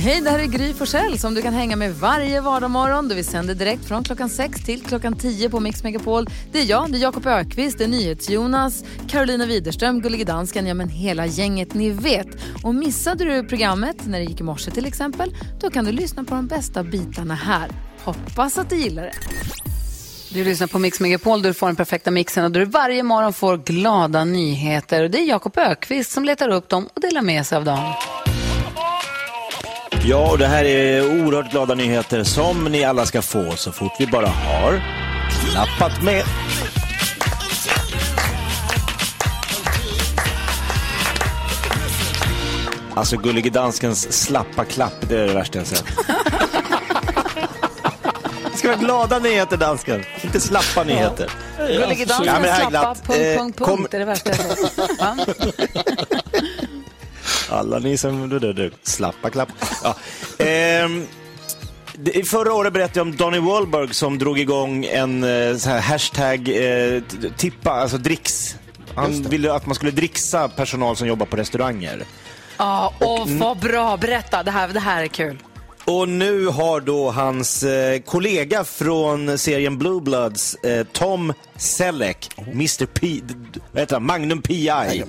Hej, 0.00 0.20
det 0.20 0.30
här 0.30 0.38
är 0.38 0.46
Gry 0.46 0.74
Forssell 0.74 1.18
som 1.18 1.34
du 1.34 1.42
kan 1.42 1.54
hänga 1.54 1.76
med 1.76 1.94
varje 1.94 2.40
vardagsmorgon. 2.40 3.08
Vi 3.08 3.24
sänder 3.24 3.54
direkt 3.54 3.84
från 3.84 4.04
klockan 4.04 4.28
6 4.28 4.64
till 4.64 4.82
klockan 4.82 5.16
10 5.16 5.50
på 5.50 5.60
Mix 5.60 5.82
Megapol. 5.84 6.26
Det 6.52 6.60
är 6.60 6.64
jag, 6.64 6.92
det 6.92 6.98
är 6.98 7.00
Jakob 7.00 7.26
Ökvist, 7.26 7.78
det 7.78 7.84
är 7.84 7.88
NyhetsJonas, 7.88 8.84
Carolina 9.08 9.46
Widerström, 9.46 10.00
Gullige 10.00 10.24
Dansken, 10.24 10.66
ja 10.66 10.74
men 10.74 10.88
hela 10.88 11.26
gänget 11.26 11.74
ni 11.74 11.90
vet. 11.90 12.26
Och 12.64 12.74
missade 12.74 13.24
du 13.24 13.48
programmet 13.48 14.06
när 14.06 14.18
det 14.18 14.24
gick 14.24 14.40
i 14.40 14.42
morse 14.42 14.70
till 14.70 14.86
exempel, 14.86 15.34
då 15.60 15.70
kan 15.70 15.84
du 15.84 15.92
lyssna 15.92 16.24
på 16.24 16.34
de 16.34 16.46
bästa 16.46 16.82
bitarna 16.82 17.34
här. 17.34 17.70
Hoppas 18.04 18.58
att 18.58 18.70
du 18.70 18.76
gillar 18.76 19.02
det. 19.02 19.12
Du 20.30 20.44
lyssnar 20.44 20.66
på 20.66 20.78
Mix 20.78 21.00
Megapol 21.00 21.42
där 21.42 21.50
du 21.50 21.54
får 21.54 21.66
den 21.66 21.76
perfekta 21.76 22.10
mixen 22.10 22.44
och 22.44 22.50
där 22.50 22.60
du 22.60 22.66
varje 22.66 23.02
morgon 23.02 23.32
får 23.32 23.56
glada 23.56 24.24
nyheter. 24.24 25.02
Och 25.02 25.10
det 25.10 25.18
är 25.18 25.24
Jakob 25.24 25.58
Ökvist 25.58 26.10
som 26.10 26.24
letar 26.24 26.48
upp 26.48 26.68
dem 26.68 26.88
och 26.94 27.00
delar 27.00 27.22
med 27.22 27.46
sig 27.46 27.56
av 27.56 27.64
dem. 27.64 27.94
Ja, 30.08 30.30
och 30.30 30.38
det 30.38 30.46
här 30.46 30.64
är 30.64 31.02
oerhört 31.22 31.50
glada 31.50 31.74
nyheter 31.74 32.24
som 32.24 32.64
ni 32.64 32.84
alla 32.84 33.06
ska 33.06 33.22
få 33.22 33.52
så 33.56 33.72
fort 33.72 33.92
vi 33.98 34.06
bara 34.06 34.26
har 34.26 34.80
klappat 35.52 36.02
med. 36.02 36.24
Alltså 42.94 43.16
Gullige 43.16 43.50
Danskens 43.50 44.12
slappa 44.24 44.64
klapp, 44.64 44.92
det 45.08 45.18
är 45.18 45.26
det 45.26 45.34
värsta 45.34 45.58
jag 45.58 45.66
sett. 45.66 45.84
Det 48.52 48.58
ska 48.58 48.68
vara 48.68 48.78
glada 48.78 49.18
nyheter, 49.18 49.56
dansken. 49.56 50.04
Inte 50.22 50.40
slappa 50.40 50.84
nyheter. 50.84 51.30
Gullige 51.58 51.76
Ja, 51.78 51.86
men 51.88 51.96
det 51.98 52.04
Dansken 52.06 52.28
här 52.44 52.66
är 52.66 52.70
slappa, 52.70 52.94
punkt, 52.94 53.18
Eh, 53.20 53.38
punkt, 53.38 53.58
kom- 53.60 53.76
punkt. 53.78 53.94
Är 53.94 53.98
det 53.98 54.04
värsta 54.04 54.30
jag 54.30 54.38
sett. 54.38 56.24
Alla 57.50 57.78
ni 57.78 57.96
som 57.96 58.28
du, 58.28 58.38
du, 58.38 58.52
du, 58.52 58.70
slappa 58.82 59.30
klapp. 59.30 59.48
Ja. 59.82 59.94
Ehm, 60.44 61.06
det- 61.94 62.28
förra 62.28 62.52
året 62.52 62.72
berättade 62.72 62.98
jag 63.00 63.06
om 63.06 63.16
Donny 63.16 63.38
Wahlberg 63.38 63.94
som 63.94 64.18
drog 64.18 64.38
igång 64.38 64.84
en 64.84 65.24
eh, 65.24 65.56
så 65.56 65.70
här 65.70 65.80
hashtag 65.80 66.48
eh, 66.48 67.02
tippa, 67.36 67.70
alltså 67.70 67.98
dricks. 67.98 68.56
Han 68.94 69.22
ville 69.22 69.52
att 69.52 69.66
man 69.66 69.74
skulle 69.74 69.90
dricksa 69.90 70.48
personal 70.48 70.96
som 70.96 71.08
jobbar 71.08 71.26
på 71.26 71.36
restauranger. 71.36 72.02
Ja, 72.56 72.94
och 73.00 73.28
vad 73.30 73.58
bra. 73.58 73.96
Berätta, 73.96 74.42
det 74.42 74.50
här, 74.50 74.68
det 74.68 74.80
här 74.80 75.02
är 75.02 75.06
kul. 75.06 75.38
Och 75.90 76.08
nu 76.08 76.46
har 76.46 76.80
då 76.80 77.10
hans 77.10 77.62
eh, 77.62 78.00
kollega 78.00 78.64
från 78.64 79.38
serien 79.38 79.78
Blue 79.78 80.00
Bloods, 80.00 80.54
eh, 80.54 80.86
Tom 80.92 81.32
Selleck, 81.56 82.30
Mr 82.38 82.86
P, 82.86 83.20
vad 83.72 83.80
heter 83.80 83.96
han? 83.96 84.06
Magnum 84.06 84.42
P.I. 84.42 85.04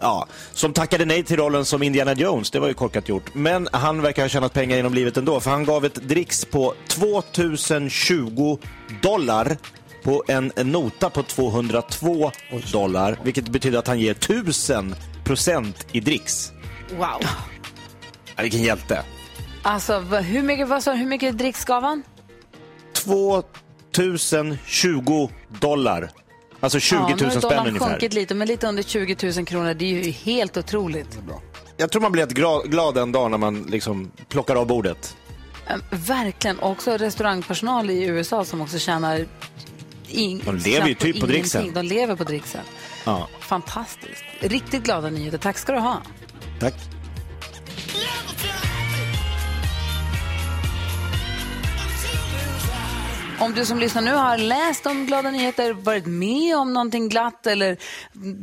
Ja, 0.00 0.26
som 0.52 0.72
tackade 0.72 1.04
nej 1.04 1.22
till 1.22 1.36
rollen 1.36 1.64
som 1.64 1.82
Indiana 1.82 2.12
Jones. 2.12 2.50
Det 2.50 2.58
var 2.58 2.68
ju 2.68 2.74
korkat 2.74 3.08
gjort. 3.08 3.34
Men 3.34 3.68
han 3.72 4.02
verkar 4.02 4.22
ha 4.22 4.28
tjänat 4.28 4.52
pengar 4.52 4.76
genom 4.76 4.94
livet 4.94 5.16
ändå, 5.16 5.40
för 5.40 5.50
han 5.50 5.64
gav 5.64 5.84
ett 5.84 6.08
dricks 6.08 6.44
på 6.44 6.74
2020 6.88 8.58
dollar 9.02 9.56
på 10.04 10.24
en, 10.28 10.52
en 10.56 10.72
nota 10.72 11.10
på 11.10 11.22
202 11.22 12.30
dollar, 12.72 13.18
vilket 13.24 13.48
betyder 13.48 13.78
att 13.78 13.88
han 13.88 14.00
ger 14.00 14.12
1000 14.12 14.94
procent 15.24 15.86
i 15.92 16.00
dricks. 16.00 16.52
Wow. 16.90 17.20
Ja, 18.36 18.42
vilken 18.42 18.62
hjälte! 18.62 19.04
Alltså, 19.66 19.98
hur 20.00 20.42
mycket, 20.42 20.68
vad 20.68 20.82
sa, 20.82 20.92
hur 20.94 21.06
mycket 21.06 21.38
dricks 21.38 21.64
gav 21.64 21.82
han? 21.82 22.02
2020 23.94 25.28
dollar. 25.60 26.10
Alltså 26.60 26.80
20 26.80 26.96
000 26.96 27.08
ja, 27.10 27.16
nu 27.16 27.24
har 27.24 27.30
spänn 27.30 27.40
dollarn 27.40 27.66
ungefär. 27.68 27.90
sjunkit 27.90 28.12
lite, 28.12 28.34
men 28.34 28.48
lite 28.48 28.66
under 28.66 28.82
20 28.82 29.32
000 29.36 29.46
kronor. 29.46 29.74
Det 29.74 29.84
är 29.84 30.04
ju 30.04 30.10
helt 30.10 30.56
otroligt. 30.56 31.18
Jag 31.76 31.90
tror 31.90 32.02
man 32.02 32.12
blir 32.12 32.22
helt 32.22 32.64
glad 32.64 32.98
en 32.98 33.12
dag 33.12 33.30
när 33.30 33.38
man 33.38 33.62
liksom 33.62 34.10
plockar 34.28 34.56
av 34.56 34.66
bordet. 34.66 35.16
Ehm, 35.66 35.82
Verkligen. 35.90 36.60
Också 36.60 36.90
restaurangpersonal 36.96 37.90
i 37.90 38.04
USA 38.04 38.44
som 38.44 38.60
också 38.60 38.78
tjänar... 38.78 39.26
In, 40.08 40.42
De 40.44 40.56
lever 40.56 40.88
ju 40.88 40.94
typ 40.94 41.20
på 41.20 41.26
dricksen. 41.26 41.72
De 41.74 41.82
lever 41.82 42.16
på 42.16 42.24
dricksen. 42.24 42.60
Ja, 43.04 43.28
Fantastiskt. 43.40 44.24
Riktigt 44.40 44.82
glada 44.82 45.10
nyheter. 45.10 45.38
Tack 45.38 45.58
ska 45.58 45.72
du 45.72 45.78
ha. 45.78 46.02
tack. 46.60 46.74
Om 53.40 53.54
du 53.54 53.66
som 53.66 53.78
lyssnar 53.78 54.02
nu 54.02 54.12
har 54.12 54.38
läst 54.38 54.86
om 54.86 55.06
glada 55.06 55.30
nyheter, 55.30 55.72
varit 55.72 56.06
med 56.06 56.56
om 56.56 56.72
någonting 56.72 57.08
glatt 57.08 57.46
eller 57.46 57.76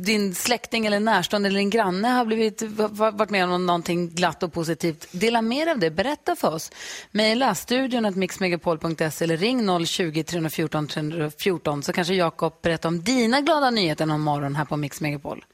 din 0.04 0.34
släkting 0.34 0.86
eller 0.86 1.00
närstående 1.00 1.48
eller 1.48 1.58
din 1.58 1.70
granne 1.70 2.08
har 2.08 2.24
blivit, 2.24 2.62
varit 2.62 3.30
med 3.30 3.44
om 3.44 3.66
någonting 3.66 4.08
glatt 4.08 4.42
och 4.42 4.52
positivt, 4.52 5.08
dela 5.12 5.42
med 5.42 5.66
dig 5.66 5.72
av 5.72 5.78
det. 5.78 5.90
Berätta 5.90 6.36
för 6.36 6.54
oss. 6.54 6.70
Mejla 7.10 7.54
studion 7.54 8.04
att 8.04 8.16
mixmegapol.se 8.16 9.24
eller 9.24 9.36
ring 9.36 9.70
020-314 9.70 10.86
314 10.86 11.82
så 11.82 11.92
kanske 11.92 12.14
Jakob 12.14 12.54
berättar 12.62 12.88
om 12.88 13.02
dina 13.02 13.40
glada 13.40 13.70
nyheter 13.70 14.06
någon 14.06 14.20
morgon 14.20 14.56
här 14.56 14.64
på 14.64 14.76
Mix 14.76 15.00
Megapol. 15.00 15.44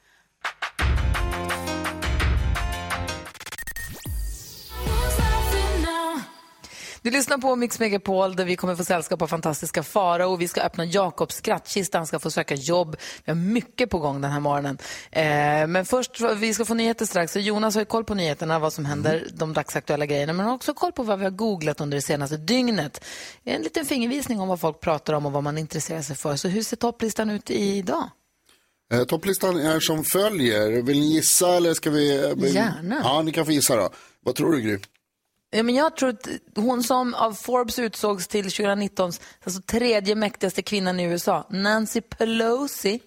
Du 7.09 7.13
lyssnar 7.13 7.37
på 7.37 7.55
Mix 7.55 7.79
Megapol 7.79 8.35
där 8.35 8.45
vi 8.45 8.55
kommer 8.55 8.75
få 8.75 8.83
sällskap 8.83 9.21
av 9.21 9.27
fantastiska 9.27 9.83
Fara 9.83 10.27
och 10.27 10.41
vi 10.41 10.47
ska 10.47 10.61
öppna 10.61 10.85
Jakobs 10.85 11.35
skrattkista. 11.35 11.97
Han 11.97 12.07
ska 12.07 12.19
få 12.19 12.31
söka 12.31 12.55
jobb. 12.55 12.95
Vi 13.25 13.31
har 13.31 13.35
mycket 13.35 13.89
på 13.89 13.99
gång 13.99 14.21
den 14.21 14.31
här 14.31 14.39
morgonen. 14.39 14.77
Eh, 15.11 15.67
men 15.67 15.85
först, 15.85 16.21
vi 16.21 16.53
ska 16.53 16.65
få 16.65 16.73
nyheter 16.73 17.05
strax. 17.05 17.33
Så 17.33 17.39
Jonas 17.39 17.75
har 17.75 17.81
ju 17.81 17.85
koll 17.85 18.03
på 18.03 18.15
nyheterna, 18.15 18.59
vad 18.59 18.73
som 18.73 18.85
händer, 18.85 19.27
de 19.33 19.53
dagsaktuella 19.53 20.05
grejerna. 20.05 20.33
Men 20.33 20.39
han 20.39 20.49
har 20.49 20.55
också 20.55 20.73
koll 20.73 20.91
på 20.91 21.03
vad 21.03 21.19
vi 21.19 21.25
har 21.25 21.31
googlat 21.31 21.81
under 21.81 21.95
det 21.95 22.01
senaste 22.01 22.37
dygnet. 22.37 23.05
En 23.43 23.61
liten 23.61 23.85
fingervisning 23.85 24.39
om 24.39 24.47
vad 24.47 24.59
folk 24.59 24.79
pratar 24.79 25.13
om 25.13 25.25
och 25.25 25.31
vad 25.31 25.43
man 25.43 25.57
intresserar 25.57 26.01
sig 26.01 26.15
för. 26.15 26.35
Så 26.35 26.47
hur 26.47 26.63
ser 26.63 26.77
topplistan 26.77 27.29
ut 27.29 27.49
idag? 27.51 28.09
Eh, 28.93 29.03
topplistan 29.03 29.59
är 29.59 29.79
som 29.79 30.03
följer. 30.03 30.81
Vill 30.81 30.99
ni 30.99 31.13
gissa 31.13 31.55
eller 31.55 31.73
ska 31.73 31.89
vi? 31.89 32.33
Vill... 32.35 32.55
Gärna. 32.55 33.01
Ja, 33.03 33.21
ni 33.21 33.31
kan 33.31 33.45
få 33.45 33.51
gissa 33.51 33.75
då. 33.75 33.89
Vad 34.23 34.35
tror 34.35 34.51
du 34.51 34.61
Gry? 34.61 34.77
Ja, 35.51 35.63
men 35.63 35.75
jag 35.75 35.95
tror 35.95 36.09
att 36.09 36.27
hon 36.55 36.83
som 36.83 37.13
av 37.13 37.33
Forbes 37.33 37.79
utsågs 37.79 38.27
till 38.27 38.43
2019 38.43 39.11
alltså 39.43 39.61
tredje 39.61 40.15
mäktigaste 40.15 40.61
kvinnan 40.61 40.99
i 40.99 41.03
USA, 41.03 41.47
Nancy 41.49 42.01
Pelosi, 42.01 42.99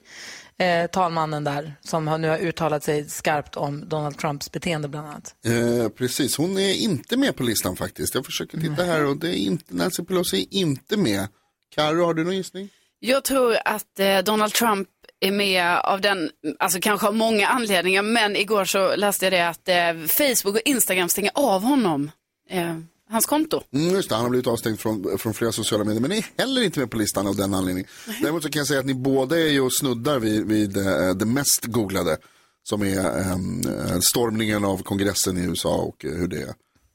eh, 0.58 0.86
talmannen 0.86 1.44
där, 1.44 1.74
som 1.80 2.08
har, 2.08 2.18
nu 2.18 2.28
har 2.28 2.38
uttalat 2.38 2.84
sig 2.84 3.08
skarpt 3.08 3.56
om 3.56 3.88
Donald 3.88 4.18
Trumps 4.18 4.52
beteende 4.52 4.88
bland 4.88 5.08
annat. 5.08 5.34
Eh, 5.44 5.88
precis, 5.88 6.36
hon 6.36 6.58
är 6.58 6.74
inte 6.74 7.16
med 7.16 7.36
på 7.36 7.42
listan 7.42 7.76
faktiskt. 7.76 8.14
Jag 8.14 8.26
försöker 8.26 8.58
titta 8.58 8.84
här 8.84 9.06
och 9.06 9.16
det 9.16 9.28
är 9.28 9.36
inte, 9.36 9.74
Nancy 9.74 10.04
Pelosi 10.04 10.48
är 10.50 10.58
inte 10.58 10.96
med. 10.96 11.28
Karo, 11.74 12.04
har 12.04 12.14
du 12.14 12.24
någon 12.24 12.36
gissning? 12.36 12.68
Jag 12.98 13.24
tror 13.24 13.56
att 13.64 14.00
eh, 14.00 14.18
Donald 14.18 14.52
Trump 14.52 14.88
är 15.20 15.30
med 15.30 15.78
av 15.78 16.00
den, 16.00 16.30
alltså 16.58 16.78
kanske 16.80 17.06
av 17.06 17.14
många 17.14 17.46
anledningar, 17.46 18.02
men 18.02 18.36
igår 18.36 18.64
så 18.64 18.96
läste 18.96 19.26
jag 19.26 19.32
det 19.32 19.48
att 19.48 19.68
eh, 19.68 20.06
Facebook 20.08 20.54
och 20.54 20.62
Instagram 20.64 21.08
stänger 21.08 21.30
av 21.34 21.62
honom, 21.62 22.10
eh, 22.52 22.76
hans 23.10 23.26
konto. 23.26 23.62
Mm, 23.72 23.94
just 23.94 24.08
det, 24.08 24.14
han 24.14 24.24
har 24.24 24.30
blivit 24.30 24.46
avstängd 24.46 24.80
från, 24.80 25.18
från 25.18 25.34
flera 25.34 25.52
sociala 25.52 25.84
medier, 25.84 26.00
men 26.00 26.10
ni 26.10 26.18
är 26.18 26.26
heller 26.38 26.62
inte 26.62 26.80
med 26.80 26.90
på 26.90 26.96
listan 26.96 27.26
av 27.26 27.36
den 27.36 27.54
anledningen. 27.54 27.90
Däremot 28.22 28.42
så 28.42 28.48
kan 28.48 28.60
jag 28.60 28.66
säga 28.66 28.80
att 28.80 28.86
ni 28.86 28.94
båda 28.94 29.38
är 29.38 29.48
ju 29.48 29.60
och 29.60 29.74
snuddar 29.74 30.18
vid, 30.18 30.46
vid 30.46 30.76
eh, 30.76 31.10
det 31.14 31.26
mest 31.26 31.64
googlade, 31.64 32.16
som 32.62 32.82
är 32.82 33.20
ehm, 33.20 33.60
eh, 33.60 33.98
stormningen 34.00 34.64
av 34.64 34.82
kongressen 34.82 35.38
i 35.38 35.40
USA 35.40 35.76
och 35.76 36.04
eh, 36.04 36.12
hur 36.12 36.28
det, 36.28 36.54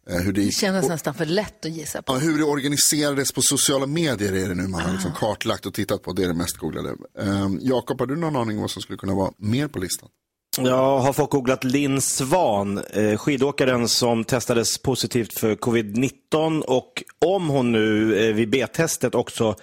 eh, 0.09 0.17
hur 0.17 0.33
det 0.33 0.41
Det 0.41 0.51
kändes 0.51 0.87
nästan 0.87 1.13
för 1.13 1.25
lätt 1.25 1.65
att 1.65 1.71
gissa 1.71 2.01
på. 2.01 2.13
Ja, 2.13 2.17
hur 2.17 2.37
det 2.37 2.43
organiserades 2.43 3.31
på 3.31 3.41
sociala 3.41 3.85
medier 3.85 4.33
är 4.33 4.49
det 4.49 4.55
nu 4.55 4.67
man 4.67 4.81
har 4.81 4.93
liksom 4.93 5.11
kartlagt 5.11 5.65
och 5.65 5.73
tittat 5.73 6.01
på. 6.01 6.13
Det 6.13 6.23
är 6.23 6.27
det 6.27 6.33
mest 6.33 6.57
googlade. 6.57 6.95
Um, 7.17 7.59
Jakob, 7.61 7.99
har 7.99 8.07
du 8.07 8.15
någon 8.15 8.35
aning 8.35 8.57
om 8.57 8.61
vad 8.61 8.71
som 8.71 8.81
skulle 8.81 8.97
kunna 8.97 9.15
vara 9.15 9.31
mer 9.37 9.67
på 9.67 9.79
listan? 9.79 10.09
Jag 10.57 10.99
har 10.99 11.13
fått 11.13 11.29
googlat 11.29 11.63
Linn 11.63 12.01
Svan, 12.01 12.77
eh, 12.77 13.17
skidåkaren 13.17 13.87
som 13.87 14.23
testades 14.23 14.77
positivt 14.77 15.39
för 15.39 15.55
covid-19 15.55 16.61
och 16.61 17.03
om 17.25 17.49
hon 17.49 17.71
nu 17.71 18.19
eh, 18.19 18.35
vid 18.35 18.49
B-testet 18.49 19.15
också 19.15 19.55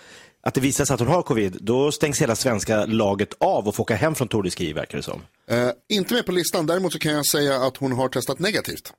att 0.43 0.55
det 0.55 0.61
visar 0.61 0.85
sig 0.85 0.95
att 0.95 1.01
hon 1.01 1.09
har 1.09 1.23
covid, 1.23 1.59
då 1.61 1.93
stängs 1.93 2.23
hela 2.23 2.37
svenska 2.37 2.87
laget 2.87 3.35
av 3.41 3.69
och 3.69 3.75
får 3.75 3.83
åka 3.83 3.95
hem 3.95 4.15
från 4.15 4.29
Tour 4.29 4.43
de 4.43 4.51
Ski, 4.51 4.73
verkar 4.73 4.97
det 4.97 5.03
som. 5.03 5.23
Eh, 5.49 5.69
inte 5.89 6.15
med 6.15 6.27
på 6.27 6.33
listan, 6.33 6.67
däremot 6.67 6.93
så 6.93 6.99
kan 6.99 7.13
jag 7.13 7.27
säga 7.27 7.57
att 7.57 7.77
hon 7.77 7.93
har 7.93 8.09
testat 8.09 8.39
negativt. 8.39 8.93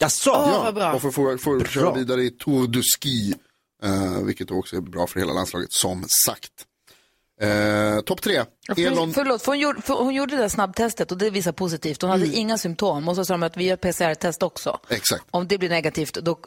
Jaså? 0.00 0.30
Åh, 0.30 0.64
vad 0.64 0.74
bra. 0.74 0.92
Och 0.92 1.02
får, 1.02 1.10
får, 1.10 1.36
får 1.36 1.58
Bra. 1.58 1.68
köra 1.68 1.94
vidare 1.94 2.22
i 2.22 2.30
Tour 2.30 2.66
de 2.68 2.82
Ski, 2.82 3.34
eh, 3.82 4.24
vilket 4.24 4.50
också 4.50 4.76
är 4.76 4.80
bra 4.80 5.06
för 5.06 5.20
hela 5.20 5.32
landslaget, 5.32 5.72
som 5.72 6.04
sagt. 6.26 6.52
Eh, 7.40 8.00
Topp 8.00 8.22
tre. 8.22 8.44
Elon... 8.76 9.12
Förlåt, 9.12 9.42
för 9.42 9.52
hon, 9.52 9.58
gjorde, 9.58 9.82
för 9.82 9.94
hon 9.94 10.14
gjorde 10.14 10.36
det 10.36 10.42
där 10.42 10.48
snabbtestet 10.48 11.12
och 11.12 11.18
det 11.18 11.30
visar 11.30 11.52
positivt. 11.52 12.02
Hon 12.02 12.10
hade 12.10 12.24
Mm. 12.24 12.36
inga 12.38 12.58
symptom 12.58 13.08
och 13.08 13.16
så 13.16 13.24
sa 13.24 13.34
de 13.34 13.42
att 13.42 13.56
vi 13.56 13.64
gör 13.64 13.76
PCR-test 13.76 14.42
också. 14.42 14.80
Exakt. 14.88 15.24
Om 15.30 15.48
det 15.48 15.58
blir 15.58 15.68
negativt 15.68 16.14
då 16.14 16.38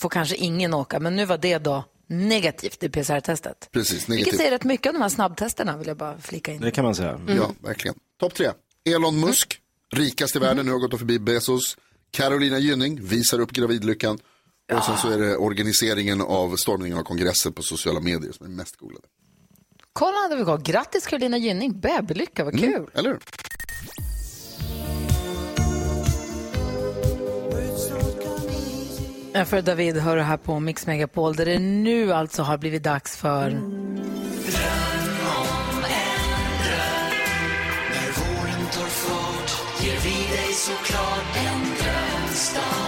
får 0.00 0.08
kanske 0.08 0.36
ingen 0.36 0.74
åka. 0.74 1.00
Men 1.00 1.16
nu 1.16 1.24
var 1.24 1.38
det 1.38 1.58
då 1.58 1.84
negativt, 2.06 2.80
det 2.80 2.88
PCR-testet. 2.88 3.68
Precis, 3.72 3.92
Vilket 3.92 4.08
negativt. 4.08 4.36
säger 4.36 4.50
rätt 4.50 4.64
mycket 4.64 4.86
om 4.86 4.92
de 4.94 5.02
här 5.02 5.08
snabbtesterna 5.08 5.76
vill 5.76 5.88
jag 5.88 5.96
bara 5.96 6.18
flika 6.18 6.52
in. 6.52 6.60
Det 6.60 6.70
kan 6.70 6.84
man 6.84 6.94
säga. 6.94 7.20
Ja, 7.36 7.50
verkligen. 7.62 7.96
Topp 8.20 8.34
tre. 8.34 8.50
Elon 8.84 9.20
Musk, 9.20 9.58
rikast 9.94 10.36
i 10.36 10.38
världen, 10.38 10.66
nu 10.66 10.72
har 10.72 10.78
gått 10.78 10.92
och 10.92 10.98
förbi 10.98 11.18
Bezos. 11.18 11.76
Carolina 12.10 12.58
Gynning 12.58 13.04
visar 13.04 13.40
upp 13.40 13.50
gravidlyckan. 13.52 14.18
Och 14.72 14.84
sen 14.84 14.96
så 14.96 15.10
är 15.10 15.18
det 15.18 15.36
organiseringen 15.36 16.20
av 16.20 16.56
stormningen 16.56 16.98
av 16.98 17.02
kongressen 17.02 17.52
på 17.52 17.62
sociala 17.62 18.00
medier 18.00 18.32
som 18.32 18.46
är 18.46 18.50
mest 18.50 18.76
googlade. 18.76 19.06
Kolla 19.98 20.18
hade 20.22 20.36
vi 20.36 20.42
gått. 20.42 20.62
Grattis 20.62 21.06
Carolina 21.06 21.38
Gynning, 21.38 21.80
babylycka, 21.80 22.44
vad 22.44 22.60
kul. 22.60 22.90
Eller 22.94 23.10
hur? 23.10 23.18
Ja, 29.32 29.44
För 29.44 29.62
David 29.62 29.96
hör 29.96 30.16
du 30.16 30.22
här 30.22 30.36
på 30.36 30.60
Mix 30.60 30.86
Megapol 30.86 31.36
där 31.36 31.46
det 31.46 31.58
nu 31.58 32.12
alltså 32.12 32.42
har 32.42 32.58
blivit 32.58 32.82
dags 32.82 33.16
för... 33.16 33.50
När 33.50 33.60
våren 38.18 38.66
tar 38.72 38.86
fart 38.86 39.82
ger 39.84 39.96
vi 40.04 40.36
dig 40.36 40.52
såklart 40.54 41.36
en 41.36 41.60
drömstart. 41.60 42.87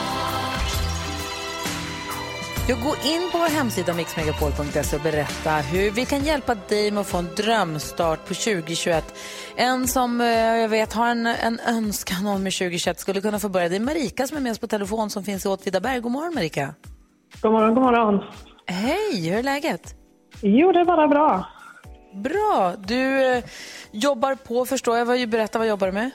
Jag 2.70 2.80
går 2.80 2.96
in 3.14 3.30
på 3.32 3.38
vår 3.38 3.48
hemsida 3.58 3.94
mixmegapol.se 3.94 4.96
och 4.96 5.02
berätta 5.02 5.50
hur 5.50 5.90
vi 5.90 6.04
kan 6.04 6.24
hjälpa 6.24 6.54
dig 6.54 6.90
med 6.90 7.00
att 7.00 7.06
få 7.06 7.18
en 7.18 7.28
drömstart 7.36 8.18
på 8.28 8.34
2021. 8.34 9.14
En 9.56 9.86
som 9.86 10.20
eh, 10.20 10.26
jag 10.62 10.68
vet 10.68 10.92
har 10.92 11.08
en, 11.08 11.26
en 11.26 11.60
önskan 11.66 12.26
om 12.26 12.42
med 12.42 12.52
2021 12.52 12.98
skulle 12.98 13.20
kunna 13.20 13.38
få 13.38 13.48
börja. 13.48 13.68
Det 13.68 13.76
är 13.76 13.80
Marika 13.80 14.26
som 14.26 14.36
är 14.36 14.40
med 14.40 14.52
oss 14.52 14.58
på 14.58 14.66
telefon 14.66 15.10
som 15.10 15.24
finns 15.24 15.46
i 15.46 15.48
Åtvidaberg. 15.48 16.00
God 16.00 16.12
morgon 16.12 16.34
Marika. 16.34 16.74
God 17.42 17.52
morgon, 17.52 17.74
god 17.74 17.84
morgon. 17.84 18.20
Hej, 18.66 19.30
hur 19.30 19.38
är 19.38 19.42
läget? 19.42 19.94
Jo, 20.42 20.72
det 20.72 20.80
är 20.80 20.84
bara 20.84 21.08
bra. 21.08 21.46
Bra. 22.14 22.74
Du 22.78 23.32
eh, 23.32 23.44
jobbar 23.92 24.34
på 24.34 24.64
förstår 24.64 24.96
jag. 24.96 25.28
Berätta, 25.28 25.58
vad 25.58 25.68
jobbar 25.68 25.86
du 25.86 25.92
med? 25.92 26.10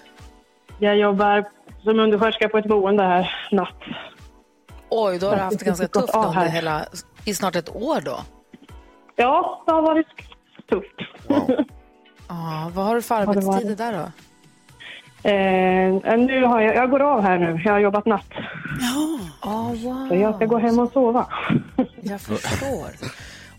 Jag 0.79 0.97
jobbar 0.97 1.45
som 1.83 1.99
undersköterska 1.99 2.49
på 2.49 2.57
ett 2.57 2.67
boende 2.67 3.03
här 3.03 3.31
natt. 3.51 3.81
Oj, 4.89 5.19
då 5.19 5.27
har 5.29 5.35
du 5.35 5.41
haft 5.41 5.59
det 5.59 5.65
ganska 5.65 5.87
tufft 5.87 6.09
Ja, 6.13 6.19
under 6.19 6.31
här. 6.41 6.47
hela, 6.49 6.85
i 7.25 7.33
snart 7.33 7.55
ett 7.55 7.75
år 7.75 8.01
då. 8.01 8.19
Ja, 9.15 9.63
det 9.65 9.71
har 9.71 9.81
varit 9.81 10.07
tufft. 10.69 10.95
Ja, 12.27 12.71
vad 12.75 12.85
har 12.85 12.95
du 12.95 13.01
för 13.01 13.15
arbetstider 13.15 13.75
där 13.75 13.93
då? 13.93 14.11
Eh, 15.29 16.17
nu 16.17 16.43
har 16.45 16.61
jag, 16.61 16.75
jag 16.75 16.89
går 16.89 16.99
av 17.01 17.21
här 17.21 17.37
nu. 17.39 17.61
Jag 17.65 17.71
har 17.73 17.79
jobbat 17.79 18.05
natt. 18.05 18.25
Oh, 19.43 19.73
wow. 19.83 20.07
Så 20.09 20.15
jag 20.15 20.35
ska 20.35 20.45
gå 20.45 20.57
hem 20.57 20.79
och 20.79 20.91
sova. 20.91 21.27
Jag 22.01 22.21
förstår. 22.21 22.89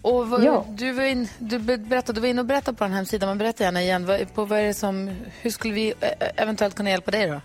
Och 0.02 0.28
vad, 0.28 0.44
Ja. 0.44 0.64
du, 0.68 0.92
var 0.92 1.04
in, 1.04 1.28
du 1.38 1.58
be- 1.58 1.76
berättade, 1.78 2.16
du 2.16 2.20
var 2.20 2.28
inne 2.28 2.40
och 2.40 2.46
berättade 2.46 2.76
på 2.76 2.84
den 2.84 2.90
här 2.90 2.96
hemsidan, 2.96 3.28
men 3.28 3.38
berätta 3.38 3.64
gärna 3.64 3.82
igen. 3.82 4.06
Vad, 4.06 4.34
på 4.34 4.44
vad 4.44 4.58
är 4.58 4.64
det 4.64 4.74
som, 4.74 5.10
hur 5.40 5.50
skulle 5.50 5.74
vi 5.74 5.88
eh, 6.00 6.08
eventuellt 6.42 6.74
kunna 6.74 6.90
hjälpa 6.90 7.10
dig 7.10 7.26
då? 7.30 7.40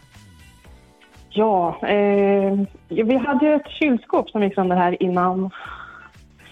Ja, 1.34 1.80
eh, 1.88 2.60
vi 2.88 3.18
hade 3.18 3.46
ju 3.46 3.54
ett 3.54 3.68
kylskåp 3.70 4.30
som 4.30 4.44
gick 4.44 4.56
sönder 4.56 4.76
här 4.76 5.04
innan 5.04 5.50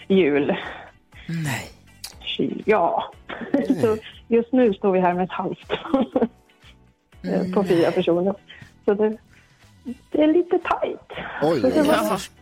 jul. 0.08 0.56
Nej. 1.28 1.68
Kyl, 2.20 2.64
ja. 2.66 3.12
Så 3.82 3.98
just 4.28 4.52
nu 4.54 4.74
står 4.74 4.92
vi 4.92 5.00
här 5.00 5.14
med 5.14 5.24
ett 5.24 5.32
halvt 5.32 5.72
Eh, 7.24 7.54
på 7.54 7.64
fyra 7.64 7.92
personer. 7.92 8.34
Så 8.86 8.94
det, 8.94 9.18
det 10.12 10.24
är 10.24 10.28
lite 10.34 10.60
tajt. 10.60 11.00
Oj, 11.42 11.62
oj, 11.64 11.72
var- 11.72 11.94
Jag 11.94 12.10
förstår. 12.10 12.36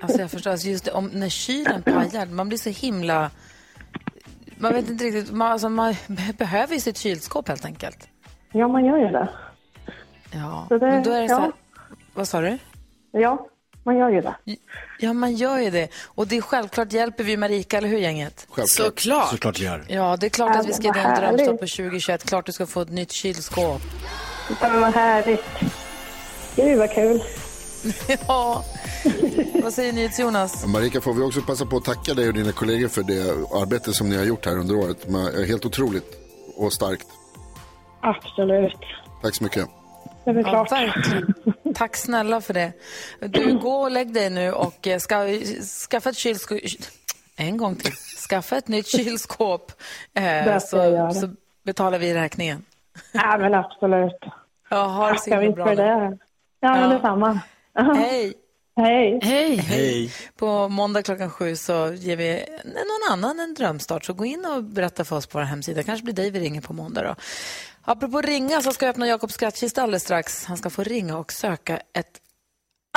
Alltså 0.00 0.20
jag 0.20 0.30
förstår, 0.30 0.50
alltså 0.50 0.68
just 0.68 0.84
det, 0.84 0.90
om, 0.90 1.06
när 1.12 1.28
kylen 1.28 1.82
pajar, 1.84 2.26
man 2.26 2.48
blir 2.48 2.58
så 2.58 2.70
himla... 2.70 3.30
Man 4.58 4.72
vet 4.72 4.90
inte 4.90 5.04
riktigt, 5.04 5.32
man, 5.32 5.52
alltså, 5.52 5.68
man 5.68 5.94
behöver 6.38 6.74
ju 6.74 6.80
sitt 6.80 6.98
kylskåp 6.98 7.48
helt 7.48 7.64
enkelt. 7.64 8.08
Ja, 8.52 8.68
man 8.68 8.84
gör 8.84 8.98
ju 8.98 9.08
det. 9.08 9.28
Ja, 10.32 10.64
Så 10.68 10.78
det- 10.78 10.86
men 10.86 11.02
då 11.02 11.10
är 11.12 11.22
det 11.22 11.28
så 11.28 11.34
här, 11.34 11.42
ja. 11.46 11.52
Vad 12.14 12.28
sa 12.28 12.40
du? 12.40 12.58
Ja, 13.12 13.46
man 13.84 13.96
gör 13.96 14.08
ju 14.10 14.20
det. 14.20 14.34
Ja, 14.98 15.12
man 15.12 15.34
gör 15.34 15.58
ju 15.58 15.70
det. 15.70 15.88
Och 16.06 16.26
det 16.26 16.36
är 16.36 16.40
självklart 16.40 16.92
hjälper 16.92 17.24
vi 17.24 17.36
Marika, 17.36 17.78
eller 17.78 17.88
hur 17.88 17.98
gänget? 17.98 18.46
Självklart. 18.50 18.68
Såklart. 18.68 19.30
Såklart 19.30 19.60
vi 19.60 19.64
gör. 19.64 19.84
Ja, 19.88 20.16
det 20.20 20.26
är 20.26 20.30
klart 20.30 20.56
att 20.56 20.66
vi 20.68 20.72
ska 20.72 20.82
ge 20.82 20.92
dig 20.92 21.02
en 21.02 21.10
härligt. 21.10 21.46
på 21.60 21.66
2021. 21.66 22.24
Klart 22.24 22.46
du 22.46 22.52
ska 22.52 22.66
få 22.66 22.80
ett 22.80 22.90
nytt 22.90 23.12
kylskåp. 23.12 23.80
Ja, 24.60 24.68
men 24.68 24.80
vad 24.80 24.94
härligt. 24.94 25.44
Gud, 26.56 26.78
vad 26.78 26.90
kul. 26.90 27.22
Ja. 28.28 28.64
Vad 29.62 29.72
säger 29.74 29.92
ni 29.92 30.08
till 30.10 30.24
Jonas? 30.24 30.66
Marika, 30.66 31.00
får 31.00 31.14
vi 31.14 31.22
också 31.22 31.40
passa 31.42 31.66
på 31.66 31.76
att 31.76 31.84
tacka 31.84 32.14
dig 32.14 32.28
och 32.28 32.34
dina 32.34 32.52
kollegor 32.52 32.88
för 32.88 33.02
det 33.02 33.20
arbete 33.62 33.92
som 33.92 34.08
ni 34.08 34.16
har 34.16 34.24
gjort 34.24 34.46
här 34.46 34.58
under 34.58 34.74
året. 34.76 35.06
Helt 35.48 35.64
otroligt 35.64 36.04
och 36.56 36.72
starkt. 36.72 37.06
Absolut. 38.00 38.76
Tack 39.22 39.34
så 39.34 39.44
mycket. 39.44 39.68
Det 40.24 40.30
är 40.30 40.34
väl 40.34 40.44
Ja, 40.46 40.50
klart. 40.50 40.72
verkligen. 40.72 41.34
Tack 41.74 41.96
snälla 41.96 42.40
för 42.40 42.54
det. 42.54 42.72
Du, 43.20 43.58
gå 43.58 43.74
och 43.74 43.90
lägg 43.90 44.12
dig 44.14 44.30
nu 44.30 44.52
och 44.52 44.86
eh, 44.86 44.98
ska, 44.98 45.28
skaffa 45.90 46.10
ett 46.10 46.16
kylskåp. 46.16 46.58
En 47.36 47.56
gång 47.56 47.76
till. 47.76 47.92
Skaffa 48.28 48.56
ett 48.56 48.68
nytt 48.68 48.86
kylskåp 48.96 49.72
eh, 50.14 50.58
så, 50.58 51.10
så 51.20 51.30
betalar 51.64 51.98
vi 51.98 52.14
räkningen. 52.14 52.64
Ja, 53.12 53.38
men 53.38 53.54
absolut. 53.54 54.18
Ja, 54.70 54.86
ha 54.86 55.12
det 55.12 55.18
så 55.18 55.30
himla 55.40 55.54
bra. 55.56 55.66
för 55.66 55.76
det. 55.76 56.18
Ja, 56.60 56.70
men 56.74 56.80
Ja. 56.82 56.88
detsamma. 56.88 57.40
Hej! 57.96 58.34
Hej. 58.76 59.18
Hej. 59.22 59.56
Hej. 59.56 60.10
På 60.36 60.68
måndag 60.68 61.02
klockan 61.02 61.30
sju 61.30 61.56
så 61.56 61.92
ger 61.92 62.16
vi 62.16 62.44
någon 62.64 63.12
annan 63.12 63.40
en 63.40 63.54
drömstart. 63.54 64.04
Så 64.04 64.12
gå 64.12 64.24
in 64.24 64.44
och 64.56 64.64
berätta 64.64 65.04
för 65.04 65.16
oss 65.16 65.26
på 65.26 65.38
vår 65.38 65.44
hemsida. 65.44 65.82
kanske 65.82 66.04
blir 66.04 66.14
dig 66.14 66.30
vi 66.30 66.40
ringer 66.40 66.60
på 66.60 66.72
måndag. 66.72 67.02
Då. 67.02 67.14
Apropå 67.84 68.20
ringa 68.20 68.62
så 68.62 68.72
ska 68.72 68.86
jag 68.86 68.90
öppna 68.90 69.06
Jakobs 69.06 69.34
skrattkista 69.34 69.82
alldeles 69.82 70.02
strax. 70.02 70.44
Han 70.44 70.56
ska 70.56 70.70
få 70.70 70.82
ringa 70.82 71.18
och 71.18 71.32
söka 71.32 71.76
ett 71.76 72.20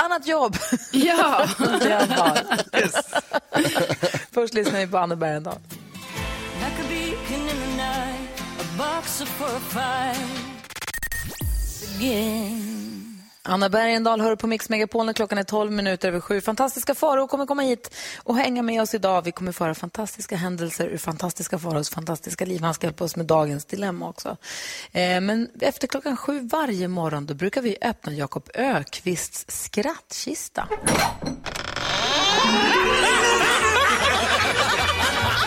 annat 0.02 0.26
jobb. 0.26 0.56
Ja. 0.92 1.46
Har. 2.08 2.38
Först 4.34 4.54
lyssnar 4.54 4.80
vi 4.80 4.86
på 4.86 4.98
Anne 4.98 5.16
Bergendahl. 5.16 5.58
Like 11.98 12.66
Anna 13.48 13.68
Bergendahl 13.68 14.20
hör 14.20 14.36
på 14.36 14.46
Mix 14.46 14.68
Megapol 14.68 15.06
när 15.06 15.12
klockan 15.12 15.38
är 15.38 15.42
12 15.42 15.72
minuter 15.72 16.08
över 16.08 16.20
sju. 16.20 16.40
Fantastiska 16.40 16.94
Farao 16.94 17.26
kommer 17.26 17.46
komma 17.46 17.62
hit 17.62 17.94
och 18.18 18.36
hänga 18.36 18.62
med 18.62 18.82
oss 18.82 18.94
idag. 18.94 19.22
Vi 19.22 19.32
kommer 19.32 19.52
föra 19.52 19.74
fantastiska 19.74 20.36
händelser 20.36 20.86
ur 20.86 20.98
fantastiska 20.98 21.58
Faraos 21.58 21.90
fantastiska 21.90 22.44
liv. 22.44 22.62
Han 22.62 22.74
ska 22.74 22.86
hjälpa 22.86 23.04
oss 23.04 23.16
med 23.16 23.26
dagens 23.26 23.64
dilemma 23.64 24.08
också. 24.08 24.36
Eh, 24.92 25.20
men 25.20 25.48
efter 25.60 25.86
klockan 25.86 26.16
sju 26.16 26.48
varje 26.52 26.88
morgon 26.88 27.26
då 27.26 27.34
brukar 27.34 27.62
vi 27.62 27.76
öppna 27.82 28.12
Jakob 28.12 28.50
Ökvists 28.54 29.44
skrattkista. 29.48 30.68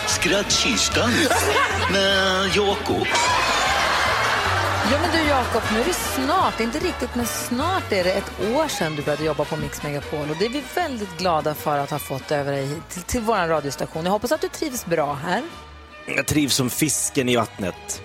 Skrattkistan 0.08 1.12
med 1.92 2.56
Jakob. 2.56 3.08
Ja 4.92 4.98
men 5.02 5.12
du 5.12 5.30
Jakob, 5.30 5.62
nu 5.74 5.80
är 5.80 5.86
det 5.86 5.94
snart, 5.94 6.60
inte 6.60 6.80
riktigt 6.80 7.16
men 7.16 7.26
snart 7.26 7.92
är 7.92 8.04
det 8.04 8.12
ett 8.12 8.32
år 8.56 8.68
sedan 8.68 8.96
du 8.96 9.02
började 9.02 9.24
jobba 9.24 9.46
på 9.46 9.58
Mix 9.58 9.84
Megapol 9.84 10.30
och 10.30 10.36
det 10.40 10.46
är 10.46 10.50
vi 10.50 10.64
väldigt 10.76 11.18
glada 11.18 11.56
för 11.56 11.78
att 11.78 11.90
ha 11.92 12.00
fått 12.00 12.32
över 12.32 12.52
dig 12.52 12.70
till, 12.90 13.02
till 13.02 13.22
vår 13.22 13.48
radiostation. 13.48 14.06
Jag 14.06 14.12
hoppas 14.12 14.32
att 14.32 14.42
du 14.42 14.48
trivs 14.48 14.86
bra 14.86 15.14
här. 15.14 15.44
Jag 16.06 16.26
trivs 16.26 16.56
som 16.56 16.70
fisken 16.70 17.30
i 17.30 17.36
vattnet. 17.36 18.02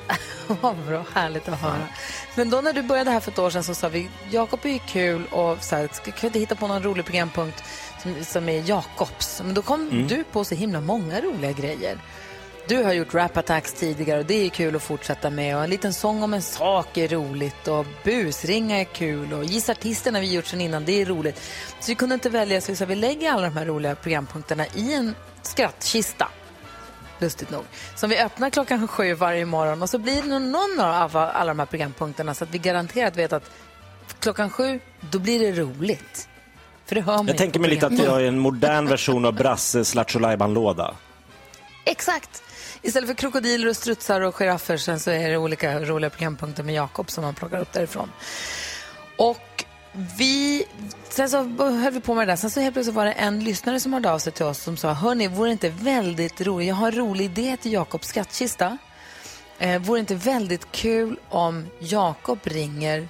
Vad 0.60 0.76
bra, 0.76 1.04
härligt 1.14 1.48
att 1.48 1.60
höra. 1.60 1.88
Men 2.34 2.50
då 2.50 2.60
när 2.60 2.72
du 2.72 2.82
började 2.82 3.10
här 3.10 3.20
för 3.20 3.30
ett 3.30 3.38
år 3.38 3.50
sedan 3.50 3.64
så 3.64 3.74
sa 3.74 3.88
vi, 3.88 4.10
Jakob 4.30 4.60
är 4.62 4.68
ju 4.68 4.78
kul 4.78 5.26
och 5.30 5.62
så 5.62 5.76
här, 5.76 5.88
kan 5.88 6.14
vi 6.20 6.26
inte 6.26 6.38
hitta 6.38 6.54
på 6.54 6.66
någon 6.66 6.82
rolig 6.82 7.04
programpunkt 7.04 7.64
som, 8.02 8.24
som 8.24 8.48
är 8.48 8.68
Jakobs? 8.68 9.42
Men 9.44 9.54
då 9.54 9.62
kom 9.62 10.06
du 10.08 10.24
på 10.24 10.44
så 10.44 10.54
himla 10.54 10.80
många 10.80 11.20
roliga 11.20 11.52
grejer. 11.52 11.98
Du 12.68 12.82
har 12.82 12.92
gjort 12.92 13.14
rap 13.14 13.36
attacks 13.36 13.72
tidigare 13.72 14.18
och 14.18 14.26
det 14.26 14.46
är 14.46 14.48
kul 14.48 14.76
att 14.76 14.82
fortsätta 14.82 15.30
med. 15.30 15.56
Och 15.56 15.64
en 15.64 15.70
liten 15.70 15.92
sång 15.92 16.22
om 16.22 16.34
en 16.34 16.42
sak 16.42 16.96
är 16.96 17.08
roligt 17.08 17.68
och 17.68 17.86
busringa 18.04 18.80
är 18.80 18.84
kul 18.84 19.32
och 19.32 19.44
gissa 19.44 19.72
artisterna 19.72 20.20
vi 20.20 20.32
gjort 20.32 20.46
sen 20.46 20.60
innan, 20.60 20.84
det 20.84 21.02
är 21.02 21.06
roligt. 21.06 21.40
Så 21.80 21.90
vi 21.90 21.94
kunde 21.94 22.14
inte 22.14 22.30
välja 22.30 22.60
så 22.60 22.72
vi 22.72 22.76
sa 22.76 22.84
vi 22.84 22.94
lägger 22.94 23.32
alla 23.32 23.42
de 23.42 23.56
här 23.56 23.66
roliga 23.66 23.94
programpunkterna 23.94 24.66
i 24.66 24.94
en 24.94 25.14
skrattkista 25.42 26.28
lustigt 27.18 27.50
nog. 27.50 27.64
Som 27.94 28.10
vi 28.10 28.18
öppnar 28.18 28.50
klockan 28.50 28.88
sju 28.88 29.14
varje 29.14 29.46
morgon 29.46 29.82
och 29.82 29.90
så 29.90 29.98
blir 29.98 30.22
det 30.22 30.38
någon 30.38 30.80
av 30.80 31.16
alla 31.16 31.50
de 31.50 31.58
här 31.58 31.66
programpunkterna 31.66 32.34
så 32.34 32.44
att 32.44 32.50
vi 32.50 32.58
garanterat 32.58 33.16
vet 33.16 33.32
att 33.32 33.50
klockan 34.20 34.50
sju, 34.50 34.80
då 35.00 35.18
blir 35.18 35.38
det 35.38 35.60
roligt. 35.60 36.28
För 36.86 36.94
det 36.94 37.00
hör 37.00 37.16
man 37.16 37.26
Jag 37.26 37.36
tänker 37.36 37.60
mig 37.60 37.70
lite 37.70 37.86
att 37.86 37.98
jag 37.98 38.22
är 38.22 38.24
en 38.24 38.38
modern 38.38 38.86
version 38.86 39.24
av 39.24 39.34
Brasses 39.34 39.94
Lattjo 39.94 40.18
låda 40.46 40.94
Exakt. 41.84 42.43
Istället 42.84 43.08
för 43.08 43.14
krokodiler 43.14 43.68
och 43.68 43.76
strutsar 43.76 44.20
och 44.20 44.34
giraffer 44.34 44.76
sen 44.76 45.00
så 45.00 45.10
är 45.10 45.30
det 45.30 45.36
olika 45.36 45.80
roliga 45.80 46.10
programpunkter 46.10 46.62
med 46.62 46.74
Jakob 46.74 47.10
som 47.10 47.24
man 47.24 47.34
plockar 47.34 47.58
upp 47.58 47.72
därifrån. 47.72 48.10
Och 49.18 49.64
vi, 50.18 50.64
sen 51.08 51.30
så 51.30 51.42
höll 51.58 51.92
vi 51.92 52.00
på 52.00 52.14
med 52.14 52.28
det 52.28 52.32
där. 52.32 52.36
Sen 52.36 52.50
så 52.50 52.60
helt 52.60 52.74
plötsligt 52.74 52.96
var 52.96 53.04
det 53.04 53.12
en 53.12 53.44
lyssnare 53.44 53.80
som 53.80 53.92
hörde 53.92 54.12
av 54.12 54.18
sig 54.18 54.32
till 54.32 54.44
oss 54.44 54.62
som 54.62 54.76
sa, 54.76 54.92
hörni, 54.92 55.28
vore 55.28 55.48
det 55.48 55.52
inte 55.52 55.68
väldigt 55.68 56.40
roligt, 56.40 56.68
jag 56.68 56.74
har 56.74 56.92
en 56.92 56.98
rolig 56.98 57.24
idé 57.24 57.56
till 57.56 57.72
Jakobs 57.72 58.08
skattkista. 58.08 58.78
Eh, 59.58 59.82
vore 59.82 59.96
det 59.96 60.00
inte 60.00 60.14
väldigt 60.14 60.72
kul 60.72 61.18
om 61.28 61.66
Jakob 61.78 62.38
ringer 62.42 63.08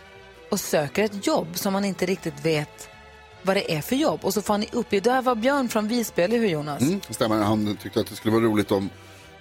och 0.51 0.61
söker 0.61 1.05
ett 1.05 1.27
jobb 1.27 1.47
som 1.55 1.73
man 1.73 1.85
inte 1.85 2.07
riktigt 2.07 2.45
vet 2.45 2.89
vad 3.43 3.57
det 3.57 3.75
är 3.75 3.81
för 3.81 3.97
jobb. 3.97 4.21
Och 4.23 4.35
så 4.35 4.43
får 4.43 4.59
ni 4.59 4.69
uppge, 4.73 5.01
det 5.01 5.11
här 5.11 5.23
var 5.23 5.35
Björn 5.35 5.69
från 5.69 5.89
Visby, 5.89 6.23
eller 6.23 6.39
hur 6.39 6.49
Jonas? 6.49 6.83
Mm, 6.83 7.01
det 7.09 7.15
stämmer, 7.15 7.37
han 7.37 7.77
tyckte 7.83 8.01
att 8.01 8.07
det 8.07 8.17
skulle 8.17 8.35
vara 8.35 8.45
roligt 8.45 8.71
om 8.71 8.91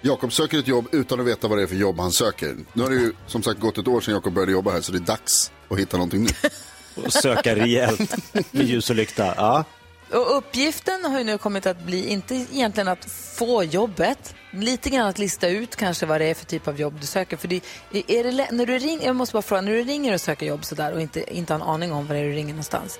Jakob 0.06 0.32
söker 0.32 0.58
ett 0.58 0.68
jobb 0.68 0.88
utan 0.92 1.20
att 1.20 1.26
veta 1.26 1.48
vad 1.48 1.58
det 1.58 1.62
är 1.62 1.66
för 1.66 1.76
jobb 1.76 1.98
han 1.98 2.12
söker. 2.12 2.56
Nu 2.72 2.82
har 2.82 2.90
det 2.90 2.96
ju 2.96 3.12
som 3.26 3.42
sagt 3.42 3.60
gått 3.60 3.78
ett 3.78 3.88
år 3.88 4.00
sedan 4.00 4.14
Jakob 4.14 4.32
började 4.32 4.52
jobba 4.52 4.70
här 4.70 4.80
så 4.80 4.92
det 4.92 4.98
är 4.98 5.00
dags 5.00 5.52
att 5.68 5.78
hitta 5.78 5.96
någonting 5.96 6.22
nytt. 6.22 6.36
Och 6.94 7.12
söka 7.12 7.56
rejält 7.56 8.34
med 8.50 8.66
ljus 8.66 8.90
och 8.90 8.96
lykta. 8.96 9.34
Ja. 9.36 9.64
Och 10.12 10.38
uppgiften 10.38 11.04
har 11.04 11.18
ju 11.18 11.24
nu 11.24 11.38
kommit 11.38 11.66
att 11.66 11.82
bli, 11.82 12.08
inte 12.08 12.34
egentligen 12.34 12.88
att 12.88 13.04
få 13.36 13.64
jobbet, 13.64 14.34
lite 14.50 14.90
grann 14.90 15.06
att 15.06 15.18
lista 15.18 15.48
ut 15.48 15.76
kanske 15.76 16.06
vad 16.06 16.20
det 16.20 16.24
är 16.24 16.34
för 16.34 16.46
typ 16.46 16.68
av 16.68 16.80
jobb 16.80 16.94
du 17.00 17.06
söker. 17.06 17.36
För 17.36 17.48
det, 17.48 17.60
är 17.92 18.24
det, 18.24 18.48
när 18.52 18.66
du 18.66 18.78
ringer, 18.78 19.06
jag 19.06 19.16
måste 19.16 19.32
bara 19.32 19.42
fråga, 19.42 19.60
när 19.60 19.72
du 19.72 19.82
ringer 19.82 20.14
och 20.14 20.20
söker 20.20 20.46
jobb 20.46 20.64
sådär 20.64 20.92
och 20.92 21.00
inte, 21.00 21.36
inte 21.36 21.52
har 21.52 21.60
en 21.60 21.66
aning 21.66 21.92
om 21.92 22.06
var 22.06 22.14
det 22.14 22.20
är 22.20 22.24
du 22.24 22.32
ringer 22.32 22.54
någonstans. 22.54 22.98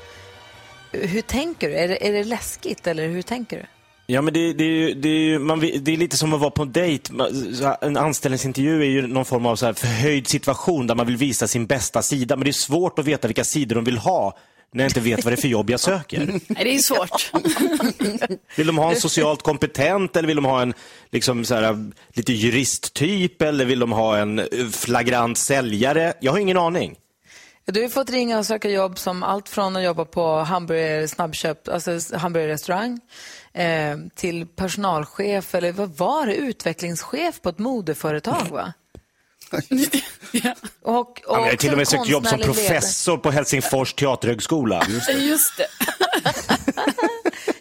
Hur 0.92 1.22
tänker 1.22 1.68
du? 1.68 1.74
Är 1.74 1.88
det, 1.88 2.08
är 2.08 2.12
det 2.12 2.24
läskigt 2.24 2.86
eller 2.86 3.08
hur 3.08 3.22
tänker 3.22 3.56
du? 3.56 3.66
Ja, 4.06 4.22
men 4.22 4.34
det, 4.34 4.52
det, 4.52 4.64
är 4.64 4.68
ju- 4.68 4.94
det, 4.94 5.08
är 5.08 5.12
ju- 5.20 5.38
man, 5.38 5.60
det 5.60 5.92
är 5.92 5.96
lite 5.96 6.16
som 6.16 6.32
att 6.32 6.40
vara 6.40 6.50
på 6.50 6.62
en 6.62 6.72
dejt. 6.72 7.12
En 7.80 7.96
anställningsintervju 7.96 8.80
är 8.82 8.86
ju 8.86 9.06
någon 9.06 9.24
form 9.24 9.46
av 9.46 9.56
så 9.56 9.74
förhöjd 9.74 10.26
situation 10.26 10.86
där 10.86 10.94
man 10.94 11.06
vill 11.06 11.16
visa 11.16 11.48
sin 11.48 11.66
bästa 11.66 12.02
sida. 12.02 12.36
Men 12.36 12.44
det 12.44 12.50
är 12.50 12.52
svårt 12.52 12.98
att 12.98 13.04
veta 13.04 13.28
vilka 13.28 13.44
sidor 13.44 13.74
de 13.76 13.84
vill 13.84 13.98
ha 13.98 14.36
när 14.72 14.84
jag 14.84 14.90
inte 14.90 15.00
vet 15.00 15.24
vad 15.24 15.32
det 15.32 15.34
är 15.34 15.40
för 15.40 15.48
jobb 15.48 15.70
jag 15.70 15.80
söker. 15.80 16.26
Nej, 16.46 16.64
det 16.64 16.74
är 16.74 16.78
svårt. 16.78 17.30
Vill 18.56 18.66
de 18.66 18.78
ha 18.78 18.90
en 18.90 19.00
socialt 19.00 19.42
kompetent 19.42 20.16
eller 20.16 20.26
vill 20.26 20.36
de 20.36 20.44
ha 20.44 20.62
en 20.62 20.74
liksom 21.12 21.44
så 21.44 21.54
här, 21.54 21.90
lite 22.14 22.32
juristtyp 22.32 23.42
eller 23.42 23.64
vill 23.64 23.78
de 23.78 23.92
ha 23.92 24.16
en 24.18 24.40
flagrant 24.72 25.38
säljare? 25.38 26.12
Jag 26.20 26.32
har 26.32 26.38
ingen 26.38 26.56
aning. 26.56 26.94
Du 27.66 27.82
har 27.82 27.88
fått 27.88 28.10
ringa 28.10 28.38
och 28.38 28.46
söka 28.46 28.70
jobb 28.70 28.98
som 28.98 29.22
allt 29.22 29.48
från 29.48 29.76
att 29.76 29.82
jobba 29.82 30.04
på 30.04 30.36
hamburgare, 30.36 31.08
snabbköp, 31.08 31.68
alltså 31.68 32.16
hamburgerrestaurang 32.16 33.00
eh, 33.52 33.96
till 34.14 34.46
personalchef 34.46 35.54
eller 35.54 35.72
vad 35.72 35.96
var 35.96 36.26
det? 36.26 36.34
Utvecklingschef 36.34 37.40
på 37.42 37.48
ett 37.48 37.58
modeföretag 37.58 38.46
va? 38.50 38.72
Och, 40.82 41.00
och 41.00 41.20
Ja, 41.26 41.32
men 41.32 41.42
jag 41.42 41.50
har 41.50 41.56
till 41.56 41.72
och 41.72 41.78
med 41.78 41.88
sökt 41.88 42.08
jobb 42.08 42.26
som 42.26 42.38
professor 42.38 43.16
på 43.16 43.30
Helsingfors 43.30 43.94
teaterhögskola. 43.94 44.86
Just 45.18 45.56
det. 45.56 45.66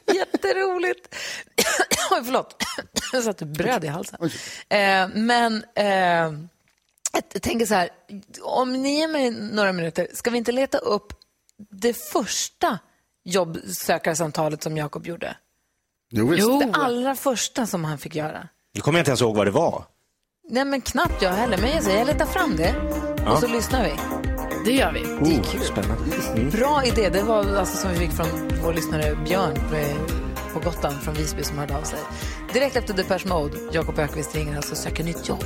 Jätteroligt. 0.14 1.16
Oj, 2.12 2.22
förlåt. 2.26 2.64
Jag 3.14 3.24
satte 3.24 3.46
bröd 3.46 3.84
i 3.84 3.88
halsen. 3.88 4.20
Eh, 4.70 5.08
men 5.14 5.64
eh, 5.76 6.32
jag 7.34 7.42
tänker 7.42 7.66
så 7.66 7.74
här, 7.74 7.90
om 8.42 8.74
ni 8.74 9.00
ger 9.00 9.08
mig 9.08 9.32
några 9.32 9.74
minuter, 9.74 10.08
ska 10.14 10.30
vi 10.30 10.38
inte 10.38 10.52
leta 10.52 10.78
upp 10.78 11.14
det 11.72 11.94
första 11.94 12.80
jobbsökarsamtalet 13.24 14.64
som 14.64 14.78
Jakob 14.78 15.08
gjorde? 15.08 15.38
Jo, 16.10 16.28
visst. 16.28 16.48
Det 16.48 16.72
allra 16.74 17.16
första 17.16 17.68
som 17.68 17.86
han 17.86 17.98
fick 17.98 18.16
göra. 18.16 18.48
Nu 18.74 18.82
kommer 18.82 19.00
jag 19.00 19.02
inte 19.02 19.12
ens 19.12 19.22
ihåg 19.22 19.36
vad 19.36 19.48
det 19.48 19.52
var. 19.52 19.86
Nej, 20.50 20.66
men 20.66 20.82
knappt 20.82 21.22
jag 21.22 21.32
heller. 21.32 21.58
Men 21.58 21.72
jag 21.72 21.84
säger, 21.84 21.98
jag 21.98 22.08
letar 22.08 22.26
fram 22.26 22.56
det 22.56 22.76
och 23.32 23.40
så 23.40 23.48
lyssnar 23.48 23.84
vi. 23.84 23.94
Det 24.66 24.72
gör 24.72 24.94
vi. 24.94 25.00
Oh, 25.00 25.62
spännande. 25.62 26.16
Mm. 26.36 26.50
Bra 26.50 26.86
idé. 26.86 27.10
Det 27.10 27.24
var 27.24 27.56
alltså 27.56 27.78
som 27.78 27.92
vi 27.92 27.98
fick 27.98 28.12
från 28.12 28.28
vår 28.64 28.74
lyssnare 28.74 29.16
Björn 29.26 29.56
på 30.54 30.60
Gotland 30.60 30.96
från 30.96 31.14
Visby 31.14 31.44
som 31.44 31.58
hörde 31.58 31.78
av 31.78 31.84
sig. 31.84 32.00
Direkt 32.54 32.76
efter 32.76 32.94
Depeche 32.94 33.28
Mode, 33.28 33.58
Jakob 33.72 34.00
Ökvist 34.00 34.36
ringer 34.36 34.56
alltså 34.56 34.72
och 34.72 34.78
söker 34.78 35.04
nytt 35.04 35.30
jobb. 35.30 35.46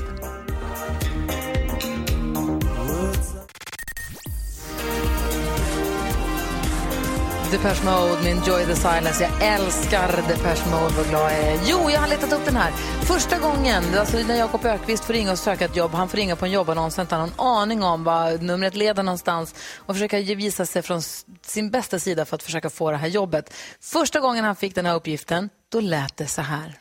Depeche 7.52 7.86
Mode 7.86 8.24
med 8.24 8.32
Enjoy 8.32 8.66
the 8.66 8.76
Silence. 8.76 9.24
Jag 9.24 9.54
älskar 9.54 10.08
Depeche 10.08 10.66
Mode, 10.72 10.94
vad 10.98 11.10
glad 11.10 11.32
jag 11.32 11.40
är. 11.40 11.60
Jo, 11.66 11.90
jag 11.90 12.00
har 12.00 12.08
letat 12.08 12.34
upp 12.34 12.46
den 12.46 12.56
här. 12.56 12.72
Första 13.06 13.40
gången, 13.40 13.84
alltså 14.00 14.18
när 14.18 14.36
Jakob 14.36 14.66
Ökvist 14.66 15.06
får 15.06 15.14
ringa 15.14 15.32
och 15.32 15.40
söka 15.40 15.66
ett 15.66 15.76
jobb, 15.76 15.92
han 15.92 16.10
får 16.10 16.18
ringa 16.18 16.36
på 16.36 16.46
en 16.46 16.52
jobbannons, 16.52 17.00
inte 17.00 17.16
har 17.16 17.28
någon 17.28 17.40
aning 17.48 17.84
om 17.84 18.04
vad 18.04 18.42
numret 18.42 18.76
leder 18.76 19.04
någonstans 19.04 19.56
och 19.78 19.96
försöka 19.96 20.20
visa 20.20 20.66
sig 20.66 20.82
från 20.82 21.02
sin 21.42 21.70
bästa 21.70 22.00
sida 22.00 22.26
för 22.26 22.36
att 22.36 22.44
försöka 22.44 22.70
få 22.70 22.92
det 22.92 22.98
här 22.98 23.08
jobbet. 23.08 23.54
Första 23.82 24.20
gången 24.20 24.44
han 24.46 24.56
fick 24.56 24.76
den 24.76 24.86
här 24.86 24.96
uppgiften, 24.96 25.50
då 25.70 25.80
lät 25.80 26.18
det 26.18 26.28
så 26.28 26.42
här. 26.42 26.80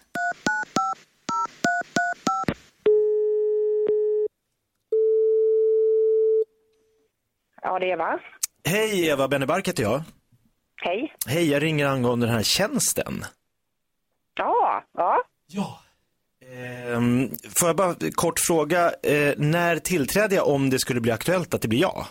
Ja, 7.62 7.78
det 7.78 7.86
är 7.86 7.92
Eva. 7.92 8.18
Hej, 8.64 9.08
Eva 9.08 9.28
Bennebark 9.28 9.68
heter 9.68 9.82
jag. 9.82 10.02
Hej. 10.82 11.12
Hej, 11.26 11.50
jag 11.50 11.62
ringer 11.62 11.86
angående 11.86 12.26
den 12.26 12.34
här 12.34 12.42
tjänsten. 12.42 13.24
Ja, 14.38 14.82
ja. 15.48 15.80
Ehm, 16.94 17.30
får 17.60 17.68
jag 17.68 17.76
bara 17.76 17.94
kort 18.14 18.38
fråga, 18.38 18.92
eh, 19.02 19.34
när 19.36 19.78
tillträder 19.78 20.36
jag 20.36 20.48
om 20.48 20.70
det 20.70 20.78
skulle 20.78 21.00
bli 21.00 21.10
aktuellt 21.12 21.54
att 21.54 21.62
det 21.62 21.68
blir 21.68 21.80
jag? 21.80 22.04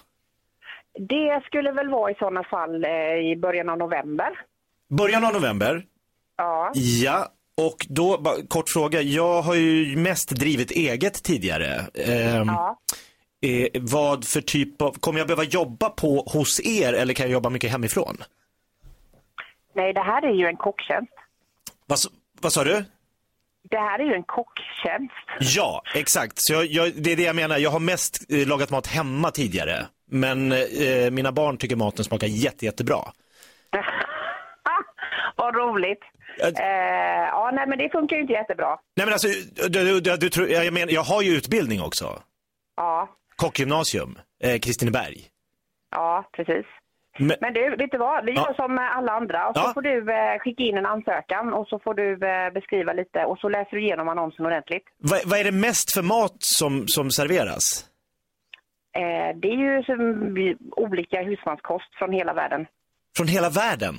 Det 0.99 1.41
skulle 1.45 1.71
väl 1.71 1.89
vara 1.89 2.11
i 2.11 2.15
sådana 2.15 2.43
fall 2.43 2.83
eh, 2.85 3.31
i 3.31 3.35
början 3.41 3.69
av 3.69 3.77
november. 3.77 4.29
Början 4.89 5.25
av 5.25 5.33
november? 5.33 5.85
Ja. 6.37 6.71
Ja, 6.75 7.27
och 7.57 7.85
då, 7.89 8.17
bara, 8.17 8.35
kort 8.47 8.69
fråga, 8.69 9.01
jag 9.01 9.41
har 9.41 9.55
ju 9.55 9.97
mest 9.97 10.29
drivit 10.29 10.71
eget 10.71 11.23
tidigare. 11.23 11.75
Ehm, 11.93 12.47
Ja. 12.47 12.79
eh, 13.41 13.67
vad 13.81 14.25
för 14.27 14.41
typ 14.41 14.81
av, 14.81 14.91
kommer 14.99 15.19
jag 15.19 15.27
behöva 15.27 15.43
jobba 15.43 15.89
på 15.89 16.23
hos 16.33 16.59
er 16.65 16.93
eller 16.93 17.13
kan 17.13 17.25
jag 17.25 17.33
jobba 17.33 17.49
mycket 17.49 17.71
hemifrån? 17.71 18.17
Nej, 19.75 19.93
det 19.93 20.01
här 20.01 20.21
är 20.25 20.33
ju 20.33 20.45
en 20.47 20.57
kocktjänst. 20.57 21.13
Vad, 21.85 21.99
vad 22.41 22.53
sa 22.53 22.63
du? 22.63 22.85
Det 23.69 23.77
här 23.77 23.99
är 23.99 24.03
ju 24.03 24.13
en 24.13 24.23
kocktjänst. 24.23 25.13
Ja, 25.55 25.81
exakt. 25.95 26.33
Så 26.35 26.53
jag, 26.53 26.65
jag, 26.65 26.91
det 27.03 27.11
är 27.11 27.15
det 27.15 27.23
jag 27.23 27.35
menar. 27.35 27.57
Jag 27.57 27.69
har 27.69 27.79
mest 27.79 28.31
eh, 28.31 28.47
lagat 28.47 28.69
mat 28.69 28.87
hemma 28.87 29.31
tidigare. 29.31 29.85
Men 30.09 30.51
eh, 30.51 31.11
mina 31.11 31.31
barn 31.31 31.57
tycker 31.57 31.75
maten 31.75 32.05
smakar 32.05 32.27
jätte, 32.27 32.65
jättebra. 32.65 32.99
Vad 35.35 35.55
roligt. 35.55 35.99
Jag- 36.37 36.59
Eh, 36.59 37.27
ja, 37.31 37.51
nej, 37.53 37.67
men 37.67 37.77
det 37.77 37.89
funkar 37.89 38.15
ju 38.15 38.21
inte 38.21 38.33
jättebra. 38.33 38.77
Nej 38.95 39.05
men 39.05 39.13
alltså, 39.13 39.27
du, 39.69 39.99
du, 40.01 40.17
du, 40.17 40.29
tror- 40.29 40.49
jag, 40.49 40.73
menar, 40.73 40.93
jag 40.93 41.01
har 41.03 41.21
ju 41.21 41.31
utbildning 41.31 41.81
också. 41.81 42.21
Ja, 42.77 43.09
Kockgymnasium, 43.35 44.19
eh, 44.43 44.59
Kristineberg. 44.59 45.17
ja, 45.91 46.29
precis. 46.33 46.65
Men, 47.19 47.37
Men 47.41 47.53
du, 47.53 47.75
vet 47.75 47.91
du 47.91 47.97
vad? 47.97 48.25
Vi 48.25 48.31
Ja. 48.33 48.45
gör 48.47 48.53
som 48.53 48.77
alla 48.77 49.11
andra. 49.11 49.47
Och 49.49 49.55
så 49.55 49.61
Ja. 49.61 49.73
får 49.73 49.81
du 49.81 50.13
eh, 50.13 50.39
skicka 50.39 50.63
in 50.63 50.77
en 50.77 50.85
ansökan 50.85 51.53
och 51.53 51.67
så 51.67 51.79
får 51.79 51.93
du 51.93 52.13
eh, 52.27 52.53
beskriva 52.53 52.93
lite 52.93 53.25
och 53.25 53.37
så 53.39 53.49
läser 53.49 53.71
du 53.71 53.81
igenom 53.83 54.07
annonsen 54.09 54.45
ordentligt. 54.45 54.83
vad, 54.97 55.19
vad 55.25 55.39
är 55.39 55.43
det 55.43 55.51
mest 55.51 55.93
för 55.93 56.01
mat 56.01 56.35
som, 56.39 56.87
som 56.87 57.11
serveras? 57.11 57.85
Eh, 58.95 59.37
det 59.41 59.47
är 59.47 59.57
ju 59.77 59.83
som, 59.83 59.99
olika 60.75 61.21
husmanskost 61.21 61.95
från 61.97 62.11
hela 62.11 62.33
världen. 62.33 62.67
Från 63.17 63.27
hela 63.27 63.49
världen? 63.49 63.95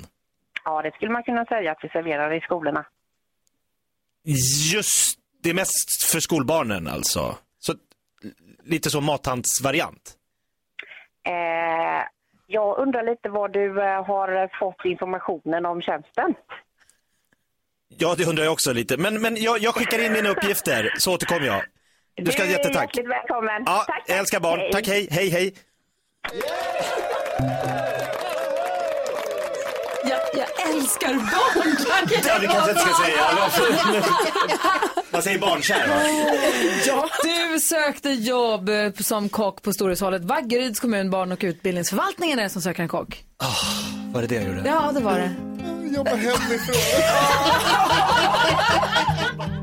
Ja, 0.65 0.81
det 0.81 0.91
skulle 0.95 1.11
man 1.11 1.23
kunna 1.23 1.45
säga 1.45 1.71
att 1.71 1.83
vi 1.83 1.89
serverar 1.89 2.33
i 2.33 2.41
skolorna. 2.41 2.85
Just, 4.73 5.19
det 5.43 5.49
är 5.49 5.53
mest 5.53 6.11
för 6.11 6.19
skolbarnen 6.19 6.87
alltså. 6.87 7.37
Så 7.59 7.73
lite 8.63 8.89
så 8.89 9.01
mathandsvariant. 9.01 10.13
Eh, 11.27 12.03
jag 12.47 12.77
undrar 12.77 13.03
lite 13.03 13.29
var 13.29 13.49
du 13.49 13.81
eh, 13.81 14.05
har 14.05 14.59
fått 14.59 14.85
informationen 14.85 15.65
om 15.65 15.81
tjänsten. 15.81 16.33
Ja, 17.97 18.15
det 18.17 18.25
undrar 18.25 18.43
jag 18.43 18.53
också 18.53 18.73
lite. 18.73 18.97
Men, 18.97 19.21
men 19.21 19.35
jag, 19.35 19.59
jag 19.59 19.75
skickar 19.75 20.05
in 20.05 20.13
mina 20.13 20.29
uppgifter 20.29 20.93
så 20.97 21.13
återkommer 21.13 21.47
jag. 21.47 21.61
Du 22.15 22.31
ska 22.31 22.41
ha 22.41 22.47
är 22.47 22.51
jättetack. 22.51 22.83
hjärtligt 22.83 23.07
välkommen. 23.07 23.63
Ja, 23.65 23.83
tack, 23.87 24.03
jag 24.07 24.17
älskar 24.17 24.39
barn. 24.39 24.59
Hej. 24.59 24.71
Tack, 24.71 24.87
hej, 24.87 25.07
hej, 25.11 25.29
hej. 25.29 25.53
Jag, 26.33 27.76
älskar 30.77 31.13
barn! 31.13 31.75
Ja, 31.89 31.95
det 32.07 32.15
kanske 32.15 32.45
jag 32.45 32.69
inte 32.69 32.81
ska 32.81 32.93
säga. 33.03 33.23
Man 35.11 35.21
säger 35.21 35.39
barnkär, 35.39 35.87
va? 35.87 37.09
Du 37.23 37.59
sökte 37.59 38.09
jobb 38.09 38.69
som 38.99 39.29
kock 39.29 39.61
på 39.61 39.73
Storhushållet. 39.73 40.23
Vaggeryds 40.23 40.79
kommun, 40.79 41.09
barn 41.09 41.31
och 41.31 41.39
utbildningsförvaltningen 41.41 42.39
är 42.39 42.43
det 42.43 42.49
som 42.49 42.61
söker 42.61 42.83
en 42.83 42.89
kock. 42.89 43.23
Var 44.13 44.21
det 44.21 44.27
det 44.27 44.35
jag 44.35 44.43
gjorde? 44.43 44.63
Ja, 44.65 44.91
det 44.93 44.99
var 44.99 45.19
det. 45.19 45.31
Jobba 45.95 46.15
hemifrån. 46.15 46.75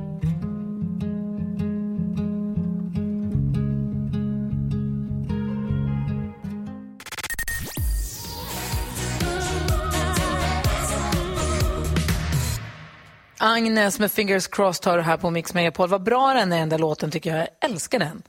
Agnes 13.39 13.99
med 13.99 14.13
Fingers 14.13 14.47
Crossed 14.47 14.87
har 14.87 14.97
du 14.97 15.03
här 15.03 15.17
på 15.17 15.31
Mix 15.31 15.55
Megapol. 15.55 15.89
Vad 15.89 16.03
bra 16.03 16.35
den 16.35 16.53
är 16.53 16.59
den 16.59 16.69
där 16.69 16.79
låten 16.79 17.11
tycker 17.11 17.31
jag. 17.31 17.41
Jag 17.41 17.71
älskar 17.71 17.99
den. 17.99 18.23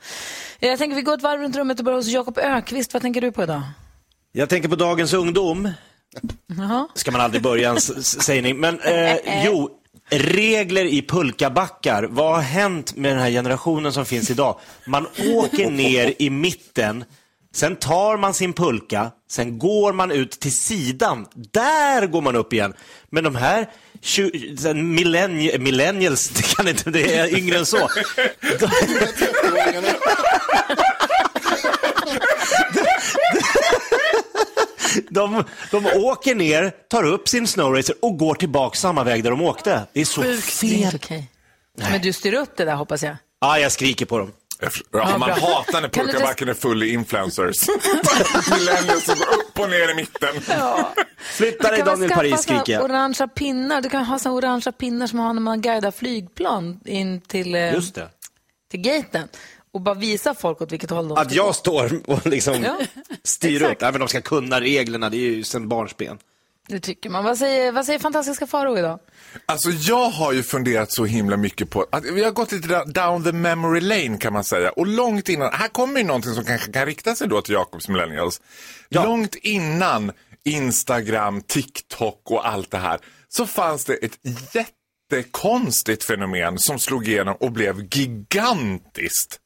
Jag 0.59 0.77
tänker 0.77 0.95
vi 0.95 1.01
går 1.01 1.13
ett 1.13 1.21
varv 1.21 1.41
runt 1.41 1.55
rummet 1.55 1.79
och 1.79 1.85
börjar 1.85 1.97
hos 1.97 2.07
Jakob 2.07 2.37
Ökvist. 2.37 2.93
Vad 2.93 3.01
tänker 3.01 3.21
du 3.21 3.31
på 3.31 3.43
idag? 3.43 3.61
Jag 4.31 4.49
tänker 4.49 4.69
på 4.69 4.75
dagens 4.75 5.13
ungdom. 5.13 5.69
Jaha. 6.47 6.87
ska 6.93 7.11
man 7.11 7.21
aldrig 7.21 7.43
börja 7.43 7.69
en 7.69 7.81
sägning. 7.81 8.59
Men 8.59 8.79
eh, 8.79 9.45
jo, 9.45 9.69
regler 10.09 10.85
i 10.85 11.01
pulkabackar. 11.01 12.03
Vad 12.03 12.35
har 12.35 12.41
hänt 12.41 12.95
med 12.95 13.11
den 13.11 13.19
här 13.19 13.29
generationen 13.29 13.93
som 13.93 14.05
finns 14.05 14.29
idag? 14.29 14.59
Man 14.87 15.07
åker 15.33 15.69
ner 15.69 16.13
i 16.19 16.29
mitten, 16.29 17.03
sen 17.55 17.75
tar 17.75 18.17
man 18.17 18.33
sin 18.33 18.53
pulka, 18.53 19.11
sen 19.29 19.59
går 19.59 19.93
man 19.93 20.11
ut 20.11 20.31
till 20.31 20.57
sidan. 20.57 21.25
Där 21.33 22.07
går 22.07 22.21
man 22.21 22.35
upp 22.35 22.53
igen. 22.53 22.73
Men 23.09 23.23
de 23.23 23.35
här 23.35 23.69
tju- 24.05 24.57
sen 24.57 24.99
millenni- 24.99 25.57
millennials, 25.59 26.29
det 26.29 26.41
kan 26.55 26.67
inte, 26.67 26.89
det 26.91 27.15
är 27.15 27.37
yngre 27.37 27.57
än 27.57 27.65
så. 27.65 27.89
De, 35.09 35.43
de 35.71 35.85
åker 35.85 36.35
ner, 36.35 36.73
tar 36.89 37.03
upp 37.03 37.27
sin 37.29 37.47
snowracer 37.47 37.95
och 38.01 38.17
går 38.17 38.35
tillbaka 38.35 38.75
samma 38.77 39.03
väg 39.03 39.23
där 39.23 39.31
de 39.31 39.41
åkte. 39.41 39.81
Det 39.93 40.01
är 40.01 40.05
så 40.05 40.21
Det 40.21 40.29
är 40.29 40.37
fel. 40.37 40.69
inte 40.73 40.95
okej. 40.95 41.31
Men 41.77 42.01
du 42.01 42.13
styr 42.13 42.33
upp 42.33 42.57
det 42.57 42.65
där 42.65 42.75
hoppas 42.75 43.03
jag. 43.03 43.15
Ja, 43.41 43.59
jag 43.59 43.71
skriker 43.71 44.05
på 44.05 44.17
dem. 44.19 44.31
Ja, 44.91 45.09
Ja, 45.11 45.17
man 45.17 45.29
hatar 45.29 45.81
när 45.81 45.89
pulkabacken 45.89 46.49
är 46.49 46.53
full 46.53 46.83
i 46.83 46.89
influencers. 46.93 47.55
Millennials 48.51 49.05
som 49.05 49.15
går 49.15 49.27
upp 49.27 49.59
och 49.59 49.69
ner 49.69 49.91
i 49.91 49.93
mitten. 49.95 50.41
Flytta 51.17 51.71
dig 51.71 51.83
Daniel 51.83 52.09
Paris, 52.11 52.41
skriker 52.41 52.73
jag. 52.73 52.83
orangea 52.83 53.27
pinnar. 53.27 53.81
Du 53.81 53.89
kan 53.89 54.03
ha 54.05 54.19
såna 54.19 54.35
orangea 54.35 54.71
pinnar 54.71 55.07
som 55.07 55.17
man 55.17 55.25
har 55.27 55.33
när 55.33 55.41
man 55.41 55.61
guidar 55.61 55.91
flygplan 55.91 56.79
in 56.85 57.21
till, 57.21 57.55
eh, 57.55 57.73
Just 57.73 57.95
det. 57.95 58.09
till 58.71 58.79
gaten. 58.81 59.27
Och 59.73 59.81
bara 59.81 59.95
visa 59.95 60.33
folk 60.33 60.61
åt 60.61 60.71
vilket 60.71 60.89
håll 60.89 61.07
de 61.07 61.17
Att 61.17 61.27
ska 61.27 61.35
jag 61.35 61.45
gå. 61.47 61.53
står 61.53 62.01
och 62.09 62.27
liksom 62.27 62.63
Ja, 62.63 62.77
styr 63.23 63.61
upp. 63.63 63.81
Men 63.81 63.99
de 63.99 64.07
ska 64.07 64.21
kunna 64.21 64.61
reglerna, 64.61 65.09
det 65.09 65.17
är 65.17 65.19
ju 65.31 65.43
sen 65.43 65.69
barnsben. 65.69 66.17
Det 66.67 66.79
tycker 66.79 67.09
man. 67.09 67.23
Vad 67.23 67.37
säger, 67.37 67.71
vad 67.71 67.85
säger 67.85 67.99
fantastiska 67.99 68.47
Faro 68.47 68.77
idag? 68.77 68.99
Alltså 69.45 69.69
jag 69.69 70.09
har 70.09 70.33
ju 70.33 70.43
funderat 70.43 70.91
så 70.91 71.05
himla 71.05 71.37
mycket 71.37 71.69
på 71.69 71.85
att 71.91 72.05
vi 72.05 72.23
har 72.23 72.31
gått 72.31 72.51
lite 72.51 72.83
down 72.85 73.23
the 73.23 73.31
memory 73.31 73.81
lane 73.81 74.17
kan 74.17 74.33
man 74.33 74.43
säga. 74.43 74.69
Och 74.69 74.87
långt 74.87 75.29
innan, 75.29 75.53
här 75.53 75.67
kommer 75.67 75.99
ju 75.99 76.05
någonting 76.05 76.33
som 76.33 76.45
kanske 76.45 76.71
kan 76.71 76.85
rikta 76.85 77.15
sig 77.15 77.27
då 77.27 77.41
till 77.41 77.53
Jakobs 77.53 77.89
millennials. 77.89 78.41
Långt 78.89 79.35
innan 79.35 80.11
Instagram, 80.43 81.41
TikTok 81.41 82.31
och 82.31 82.47
allt 82.47 82.71
det 82.71 82.77
här 82.77 82.99
så 83.29 83.47
fanns 83.47 83.85
det 83.85 83.93
ett 83.93 84.19
jättekonstigt 84.53 86.03
fenomen 86.03 86.59
som 86.59 86.79
slog 86.79 87.07
igenom 87.07 87.35
och 87.39 87.51
blev 87.51 87.87
gigantiskt. 87.91 89.39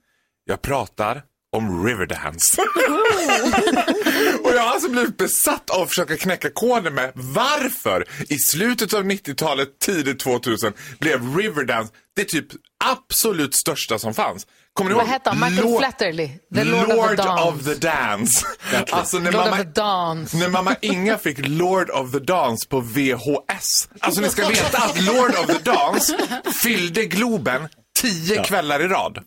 Jag 0.45 0.61
pratar 0.61 1.23
om 1.57 1.85
Riverdance. 1.85 2.61
och 4.43 4.51
jag 4.53 4.61
har 4.61 4.69
alltså 4.73 4.89
blivit 4.89 5.17
besatt 5.17 5.69
av 5.69 5.81
att 5.81 5.89
försöka 5.89 6.17
knäcka 6.17 6.49
koden 6.49 6.93
med 6.93 7.11
varför 7.15 8.05
i 8.29 8.37
slutet 8.39 8.93
av 8.93 9.03
90-talet, 9.03 9.79
tidigt 9.79 10.19
2000 10.19 10.73
blev 10.99 11.37
Riverdance 11.37 11.93
det 12.15 12.23
typ 12.25 12.45
absolut 12.85 13.55
största 13.55 13.99
som 13.99 14.13
fanns. 14.13 14.47
Kommer 14.73 14.89
ni 14.89 14.95
Vad 14.95 15.07
hette 15.07 15.29
han? 15.29 15.39
Michael 15.39 15.67
Lord- 15.71 15.79
Flatterly? 15.79 16.29
The 16.55 16.63
Lord, 16.63 16.89
of 16.91 17.09
the 17.09 17.15
Dance. 17.15 17.43
of 17.43 17.63
the 17.63 17.75
Dance. 17.75 18.45
alltså 18.91 19.19
när 19.19 19.31
Lord 19.31 19.41
mamma, 19.45 19.51
of 19.51 19.57
the 19.57 19.63
Dance. 19.81 20.37
när 20.37 20.49
mamma 20.49 20.75
Inga 20.81 21.17
fick 21.17 21.47
Lord 21.47 21.89
of 21.89 22.11
the 22.11 22.19
Dance 22.19 22.67
på 22.67 22.79
VHS. 22.79 23.89
Alltså 23.99 24.21
ni 24.21 24.29
ska 24.29 24.47
veta 24.47 24.77
att 24.77 25.01
Lord 25.01 25.31
of 25.35 25.45
the 25.47 25.71
Dance 25.71 26.17
fyllde 26.63 27.05
Globen 27.05 27.67
tio 28.01 28.43
kvällar 28.43 28.81
i 28.81 28.87
rad. 28.87 29.19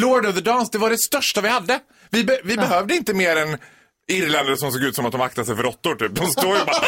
Lord 0.00 0.26
of 0.26 0.34
the 0.34 0.40
Dance, 0.40 0.68
det 0.72 0.78
var 0.78 0.90
det 0.90 0.98
största 0.98 1.40
vi 1.40 1.48
hade. 1.48 1.80
Vi, 2.10 2.24
be, 2.24 2.40
vi 2.44 2.56
behövde 2.56 2.96
inte 2.96 3.14
mer 3.14 3.36
än 3.36 3.58
irländare 4.08 4.56
som 4.56 4.72
såg 4.72 4.82
ut 4.82 4.94
som 4.94 5.06
att 5.06 5.12
de 5.12 5.20
aktade 5.20 5.46
sig 5.46 5.56
för 5.56 5.62
råttor 5.62 5.94
typ. 5.94 6.14
De 6.14 6.26
står 6.26 6.56
ju 6.56 6.64
bara... 6.64 6.76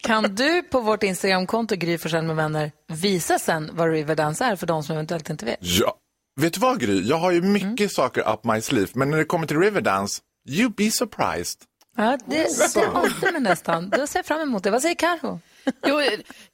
Kan 0.00 0.34
du 0.34 0.62
på 0.62 0.80
vårt 0.80 1.02
Instagramkonto 1.02 1.76
Gry 1.76 1.98
Forssell 1.98 2.24
med 2.24 2.36
vänner 2.36 2.72
visa 2.88 3.38
sen 3.38 3.70
vad 3.72 3.90
Riverdance 3.90 4.44
är 4.44 4.56
för 4.56 4.66
de 4.66 4.82
som 4.82 4.94
eventuellt 4.94 5.30
inte 5.30 5.44
vet? 5.44 5.58
Ja. 5.60 5.94
Vet 6.40 6.52
du 6.52 6.60
vad 6.60 6.80
Gry? 6.80 7.08
Jag 7.08 7.16
har 7.16 7.30
ju 7.30 7.42
mycket 7.42 7.92
saker 7.92 8.32
up 8.32 8.44
my 8.44 8.60
sleeve. 8.60 8.88
Men 8.94 9.10
när 9.10 9.18
det 9.18 9.24
kommer 9.24 9.46
till 9.46 9.58
Riverdance, 9.60 10.20
you 10.48 10.70
be 10.70 10.90
surprised. 10.90 11.60
Ja, 11.96 12.18
det, 12.26 12.74
det 12.74 12.86
ante 12.86 13.32
mig 13.32 13.40
nästan. 13.40 13.90
Då 13.90 14.06
ser 14.06 14.18
jag 14.18 14.26
fram 14.26 14.40
emot 14.40 14.64
det. 14.64 14.70
Vad 14.70 14.82
säger 14.82 14.94
Karo? 14.94 15.40
Jo, 15.86 16.02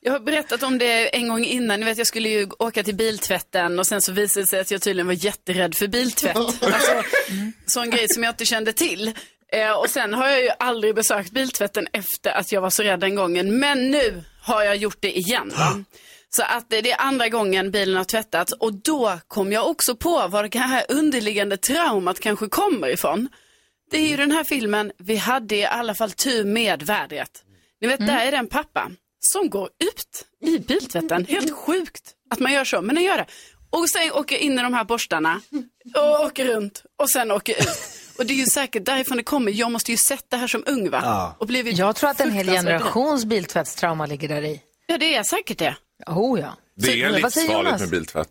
jag 0.00 0.12
har 0.12 0.20
berättat 0.20 0.62
om 0.62 0.78
det 0.78 1.16
en 1.16 1.28
gång 1.28 1.44
innan. 1.44 1.80
Ni 1.80 1.86
vet, 1.86 1.98
jag 1.98 2.06
skulle 2.06 2.28
ju 2.28 2.48
åka 2.58 2.82
till 2.82 2.94
biltvätten 2.94 3.78
och 3.78 3.86
sen 3.86 4.02
så 4.02 4.12
visade 4.12 4.42
det 4.42 4.46
sig 4.46 4.60
att 4.60 4.70
jag 4.70 4.82
tydligen 4.82 5.06
var 5.06 5.24
jätterädd 5.24 5.74
för 5.74 5.86
biltvätt. 5.86 6.36
Alltså, 6.36 7.02
sån 7.66 7.90
grej 7.90 8.08
som 8.08 8.22
jag 8.22 8.32
inte 8.32 8.44
kände 8.44 8.72
till. 8.72 9.12
Eh, 9.52 9.72
och 9.72 9.90
sen 9.90 10.14
har 10.14 10.28
jag 10.28 10.42
ju 10.42 10.50
aldrig 10.58 10.94
besökt 10.94 11.30
biltvätten 11.30 11.86
efter 11.92 12.30
att 12.30 12.52
jag 12.52 12.60
var 12.60 12.70
så 12.70 12.82
rädd 12.82 13.00
den 13.00 13.14
gången. 13.14 13.58
Men 13.58 13.90
nu 13.90 14.22
har 14.42 14.62
jag 14.62 14.76
gjort 14.76 14.98
det 15.00 15.18
igen. 15.18 15.52
Va? 15.56 15.84
Så 16.36 16.42
att 16.42 16.70
det 16.70 16.90
är 16.90 17.00
andra 17.00 17.28
gången 17.28 17.70
bilen 17.70 17.96
har 17.96 18.04
tvättats 18.04 18.52
och 18.52 18.72
då 18.72 19.18
kom 19.28 19.52
jag 19.52 19.68
också 19.68 19.96
på 19.96 20.28
var 20.28 20.48
det 20.48 20.58
här 20.58 20.84
underliggande 20.88 21.56
traumat 21.56 22.20
kanske 22.20 22.48
kommer 22.48 22.88
ifrån. 22.88 23.28
Det 23.90 23.96
är 23.98 24.08
ju 24.08 24.16
den 24.16 24.30
här 24.30 24.44
filmen, 24.44 24.92
vi 24.98 25.16
hade 25.16 25.56
i 25.56 25.64
alla 25.64 25.94
fall 25.94 26.10
tur 26.10 26.44
med 26.44 26.82
vädret. 26.82 27.30
Ni 27.80 27.88
vet, 27.88 28.06
där 28.06 28.26
är 28.26 28.30
det 28.30 28.36
en 28.36 28.46
pappa 28.46 28.90
som 29.26 29.50
går 29.50 29.68
ut 29.84 30.26
i 30.50 30.58
biltvätten. 30.58 31.26
Helt 31.26 31.56
sjukt 31.56 32.14
att 32.30 32.40
man 32.40 32.52
gör 32.52 32.64
så, 32.64 32.82
men 32.82 32.96
han 32.96 33.04
gör 33.04 33.16
det. 33.16 33.26
Och 33.70 33.90
sen 33.90 34.12
åker 34.12 34.36
in 34.36 34.58
i 34.58 34.62
de 34.62 34.74
här 34.74 34.84
borstarna 34.84 35.40
och 35.94 36.24
åker 36.26 36.44
runt 36.44 36.82
och 36.98 37.10
sen 37.10 37.30
åker 37.30 37.52
ut. 37.52 37.78
Och 38.18 38.26
det 38.26 38.32
är 38.32 38.36
ju 38.36 38.46
säkert 38.46 38.84
därifrån 38.84 39.16
det 39.16 39.22
kommer. 39.22 39.52
Jag 39.52 39.72
måste 39.72 39.90
ju 39.90 39.96
sett 39.96 40.24
det 40.28 40.36
här 40.36 40.46
som 40.46 40.64
ung 40.66 40.90
va? 40.90 41.00
Ja. 41.02 41.36
Och 41.38 41.46
blivit 41.46 41.78
Jag 41.78 41.96
tror 41.96 42.10
att 42.10 42.20
en 42.20 42.30
hel 42.30 42.46
generations 42.46 43.24
biltvättstrauma 43.24 44.06
ligger 44.06 44.28
där 44.28 44.42
i. 44.44 44.60
Ja, 44.86 44.98
det 44.98 45.14
är 45.14 45.22
säkert 45.22 45.58
det. 45.58 45.76
Oh 46.06 46.40
ja. 46.40 46.56
Det 46.76 47.02
är 47.02 47.10
livsfarligt 47.10 47.80
med 47.80 47.90
biltvätt. 47.90 48.28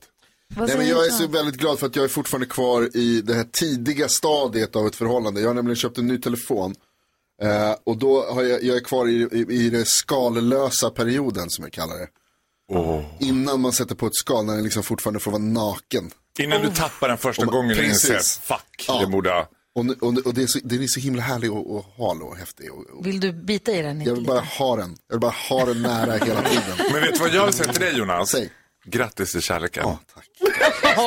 Nej, 0.58 0.78
men 0.78 0.88
jag 0.88 1.06
är 1.06 1.10
så 1.10 1.28
väldigt 1.28 1.56
glad 1.56 1.80
för 1.80 1.88
att 1.88 1.96
jag 1.96 2.06
är 2.06 2.10
fortfarande 2.10 2.48
kvar 2.48 2.98
i 2.98 3.22
det 3.22 3.34
här 3.34 3.48
tidiga 3.52 4.10
stadiet 4.10 4.76
av 4.76 4.88
ett 4.88 4.96
förhållande. 4.96 5.42
Jag 5.42 5.50
har 5.50 5.54
nämligen 5.54 5.76
köpt 5.76 5.98
en 5.98 6.08
ny 6.08 6.18
telefon. 6.18 6.76
Eh, 7.44 7.76
och 7.84 7.98
då 7.98 8.26
har 8.34 8.44
jag, 8.44 8.64
jag 8.64 8.76
är 8.78 8.82
kvar 8.84 9.08
i, 9.08 9.28
i, 9.32 9.46
i 9.66 9.70
den 9.70 9.86
skallösa 9.86 10.90
perioden 10.90 11.50
som 11.50 11.64
jag 11.64 11.74
kallar 11.74 11.96
det. 11.96 12.08
Innan 13.26 13.62
man 13.62 13.72
sätter 13.74 13.96
på 13.96 14.08
ett 14.08 14.16
skal 14.16 14.46
när 14.46 14.54
den 14.56 14.64
liksom 14.64 14.84
fortfarande 14.84 15.20
får 15.20 15.32
vara 15.32 15.42
naken. 15.42 16.12
Innan 16.40 16.62
du 16.62 16.70
tappar 16.70 17.08
den 17.08 17.18
första 17.18 17.46
man- 17.46 17.54
gången 17.56 17.72
och 17.72 17.78
Precis. 17.78 18.10
inser, 18.10 18.42
fuck, 18.46 18.86
Ja. 18.88 19.00
det 19.00 19.08
borde. 19.08 19.48
Och, 19.76 19.86
och, 20.02 20.18
och 20.26 20.34
det 20.34 20.44
är 20.44 20.48
så, 20.48 20.60
den 20.64 20.84
är 20.84 20.88
så 20.88 21.00
himla 21.00 21.22
härlig 21.22 21.52
och, 21.54 21.76
och 21.76 21.86
hal 21.98 22.22
och 22.22 22.38
häftig. 22.38 22.72
Och, 22.74 22.80
och, 23.00 23.06
Vill 23.08 23.20
du 23.20 23.32
bita 23.34 23.72
i 23.72 23.82
den? 23.82 24.02
jag 24.02 24.16
vill 24.16 24.26
bara 24.26 24.40
ha 24.40 24.76
den. 24.76 24.98
Jag 25.08 25.16
vill 25.16 25.22
bara 25.22 25.36
ha 25.50 25.66
den 25.66 25.82
nära 25.82 26.12
hela 26.14 26.42
tiden. 26.50 26.64
Men 26.92 27.02
vet 27.02 27.14
du 27.14 27.20
vad 27.20 27.30
jag 27.34 27.46
vill 27.46 27.54
säga 27.54 27.72
till 27.72 27.82
dig 27.82 27.98
Jonas? 27.98 28.36
Grattis 28.86 29.32
till 29.32 29.42
kärleken. 29.42 29.84
Ja, 29.86 30.00
tack. 30.14 30.30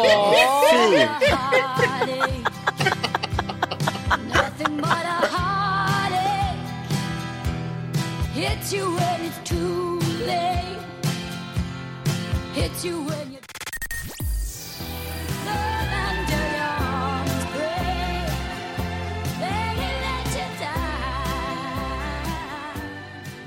Nothing 2.07 2.47
Hits 12.57 12.85
you 12.85 13.05
when 13.05 13.33
you. 13.33 13.41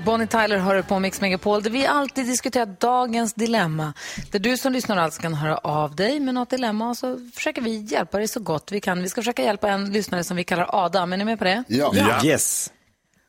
Bonnie 0.04 0.26
Tyler 0.26 0.58
hör 0.58 0.82
på 0.82 0.98
Mix 0.98 1.20
Megapol 1.20 1.62
där 1.62 1.70
vi 1.70 1.86
alltid 1.86 2.26
diskuterar 2.26 2.66
dagens 2.66 3.34
dilemma. 3.34 3.92
Där 4.30 4.38
du 4.38 4.56
som 4.56 4.72
lyssnar 4.72 4.96
alltså 4.96 5.22
kan 5.22 5.34
höra 5.34 5.56
av 5.56 5.96
dig 5.96 6.20
med 6.20 6.34
något 6.34 6.50
dilemma 6.50 6.88
och 6.88 6.96
så 6.96 7.30
försöker 7.34 7.62
vi 7.62 7.76
hjälpa 7.76 8.18
dig 8.18 8.28
så 8.28 8.40
gott 8.40 8.72
vi 8.72 8.80
kan. 8.80 9.02
Vi 9.02 9.08
ska 9.08 9.20
försöka 9.20 9.42
hjälpa 9.42 9.68
en 9.68 9.92
lyssnare 9.92 10.24
som 10.24 10.36
vi 10.36 10.44
kallar 10.44 10.84
Adam. 10.84 11.12
Är 11.12 11.16
ni 11.16 11.24
med 11.24 11.38
på 11.38 11.44
det? 11.44 11.64
Ja. 11.68 12.24
Yes. 12.24 12.72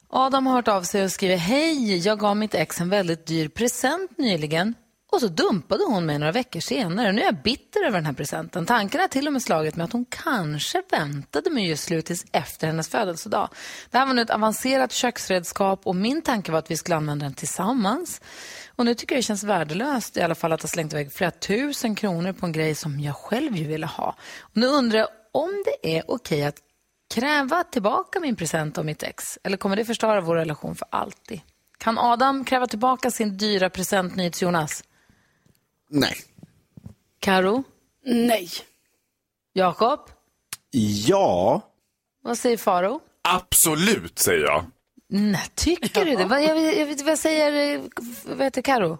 Adam 0.09 0.47
har 0.47 0.53
hört 0.53 0.67
av 0.67 0.83
sig 0.83 1.03
och 1.03 1.11
skriver 1.11 1.37
Hej, 1.37 1.97
jag 1.97 2.19
gav 2.19 2.37
mitt 2.37 2.55
ex 2.55 2.81
en 2.81 2.89
väldigt 2.89 3.25
dyr 3.25 3.47
present 3.47 4.17
nyligen 4.17 4.75
och 5.11 5.21
så 5.21 5.27
dumpade 5.27 5.83
hon 5.83 6.05
mig 6.05 6.19
några 6.19 6.31
veckor 6.31 6.59
senare. 6.59 7.11
Nu 7.11 7.21
är 7.21 7.25
jag 7.25 7.41
bitter 7.41 7.83
över 7.83 7.97
den 7.97 8.05
här 8.05 8.13
presenten. 8.13 8.65
Tanken 8.65 9.01
har 9.01 9.07
till 9.07 9.27
och 9.27 9.33
med 9.33 9.41
slagit 9.41 9.75
mig 9.75 9.83
att 9.83 9.93
hon 9.93 10.05
kanske 10.09 10.83
väntade 10.91 11.49
med 11.49 11.67
just 11.67 11.83
slut 11.83 12.05
tills 12.05 12.25
efter 12.31 12.67
hennes 12.67 12.89
födelsedag. 12.89 13.49
Det 13.91 13.97
här 13.97 14.05
var 14.05 14.13
nu 14.13 14.21
ett 14.21 14.29
avancerat 14.29 14.91
köksredskap 14.91 15.81
och 15.83 15.95
min 15.95 16.21
tanke 16.21 16.51
var 16.51 16.59
att 16.59 16.71
vi 16.71 16.77
skulle 16.77 16.95
använda 16.95 17.25
den 17.25 17.33
tillsammans. 17.33 18.21
Och 18.75 18.85
nu 18.85 18.95
tycker 18.95 19.15
jag 19.15 19.19
det 19.19 19.25
känns 19.25 19.43
värdelöst 19.43 20.17
i 20.17 20.21
alla 20.21 20.35
fall 20.35 20.51
att 20.51 20.61
ha 20.61 20.69
slängt 20.69 20.93
iväg 20.93 21.13
flera 21.13 21.31
tusen 21.31 21.95
kronor 21.95 22.33
på 22.33 22.45
en 22.45 22.51
grej 22.51 22.75
som 22.75 22.99
jag 22.99 23.15
själv 23.15 23.55
ju 23.55 23.67
ville 23.67 23.85
ha. 23.85 24.15
Och 24.39 24.57
nu 24.57 24.67
undrar 24.67 24.99
jag 24.99 25.09
om 25.31 25.63
det 25.65 25.97
är 25.97 26.03
okej 26.07 26.43
att 26.43 26.57
kräva 27.13 27.63
tillbaka 27.63 28.19
min 28.19 28.35
present 28.35 28.77
av 28.77 28.85
mitt 28.85 29.03
ex? 29.03 29.39
Eller 29.43 29.57
kommer 29.57 29.75
det 29.75 29.85
förstöra 29.85 30.21
vår 30.21 30.35
relation 30.35 30.75
för 30.75 30.87
alltid? 30.91 31.41
Kan 31.77 31.97
Adam 31.97 32.45
kräva 32.45 32.67
tillbaka 32.67 33.11
sin 33.11 33.37
dyra 33.37 33.69
present, 33.69 34.41
Jonas? 34.41 34.83
Nej. 35.91 36.15
Karo? 37.19 37.63
Nej. 38.05 38.49
Jakob? 39.53 39.99
Ja. 41.07 41.61
Vad 42.23 42.37
säger 42.37 42.57
Faro? 42.57 42.99
Absolut, 43.21 44.19
säger 44.19 44.43
jag. 44.43 44.65
Nej, 45.09 45.47
tycker 45.55 46.05
du 46.05 46.15
det? 46.15 46.25
Vad, 46.25 46.43
jag, 46.43 46.77
jag, 46.77 47.03
vad 47.03 47.19
säger 47.19 47.75
eh, 47.75 47.81
vad 48.25 48.41
heter 48.41 48.61
Karo? 48.61 48.97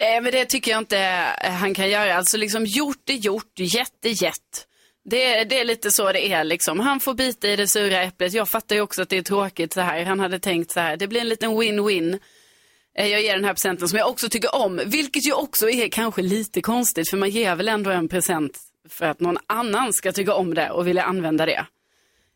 Nej, 0.00 0.20
men 0.20 0.32
det 0.32 0.44
tycker 0.44 0.70
jag 0.70 0.78
inte 0.78 0.98
eh, 0.98 1.50
han 1.50 1.74
kan 1.74 1.90
göra. 1.90 2.16
Alltså 2.16 2.36
liksom 2.36 2.66
gjort 2.66 3.10
är 3.10 3.14
gjort, 3.14 3.58
jätte 3.58 4.08
jätt. 4.08 4.66
Det, 5.04 5.44
det 5.44 5.60
är 5.60 5.64
lite 5.64 5.90
så 5.90 6.12
det 6.12 6.32
är 6.32 6.44
liksom. 6.44 6.80
Han 6.80 7.00
får 7.00 7.14
bita 7.14 7.48
i 7.48 7.56
det 7.56 7.68
sura 7.68 8.02
äpplet. 8.02 8.32
Jag 8.32 8.48
fattar 8.48 8.76
ju 8.76 8.82
också 8.82 9.02
att 9.02 9.08
det 9.08 9.16
är 9.16 9.22
tråkigt 9.22 9.72
så 9.72 9.80
här. 9.80 10.04
Han 10.04 10.20
hade 10.20 10.38
tänkt 10.38 10.70
så 10.70 10.80
här, 10.80 10.96
det 10.96 11.08
blir 11.08 11.20
en 11.20 11.28
liten 11.28 11.50
win-win. 11.50 12.18
Eh, 12.98 13.06
jag 13.06 13.22
ger 13.22 13.34
den 13.34 13.44
här 13.44 13.52
presenten 13.52 13.88
som 13.88 13.98
jag 13.98 14.08
också 14.08 14.28
tycker 14.28 14.54
om, 14.54 14.80
vilket 14.86 15.26
ju 15.26 15.32
också 15.32 15.70
är 15.70 15.88
kanske 15.88 16.22
lite 16.22 16.60
konstigt 16.60 17.10
för 17.10 17.16
man 17.16 17.30
ger 17.30 17.54
väl 17.54 17.68
ändå 17.68 17.90
en 17.90 18.08
present 18.08 18.60
för 18.88 19.06
att 19.06 19.20
någon 19.20 19.38
annan 19.46 19.92
ska 19.92 20.12
tycka 20.12 20.34
om 20.34 20.54
det 20.54 20.70
och 20.70 20.86
vilja 20.86 21.02
använda 21.02 21.46
det. 21.46 21.66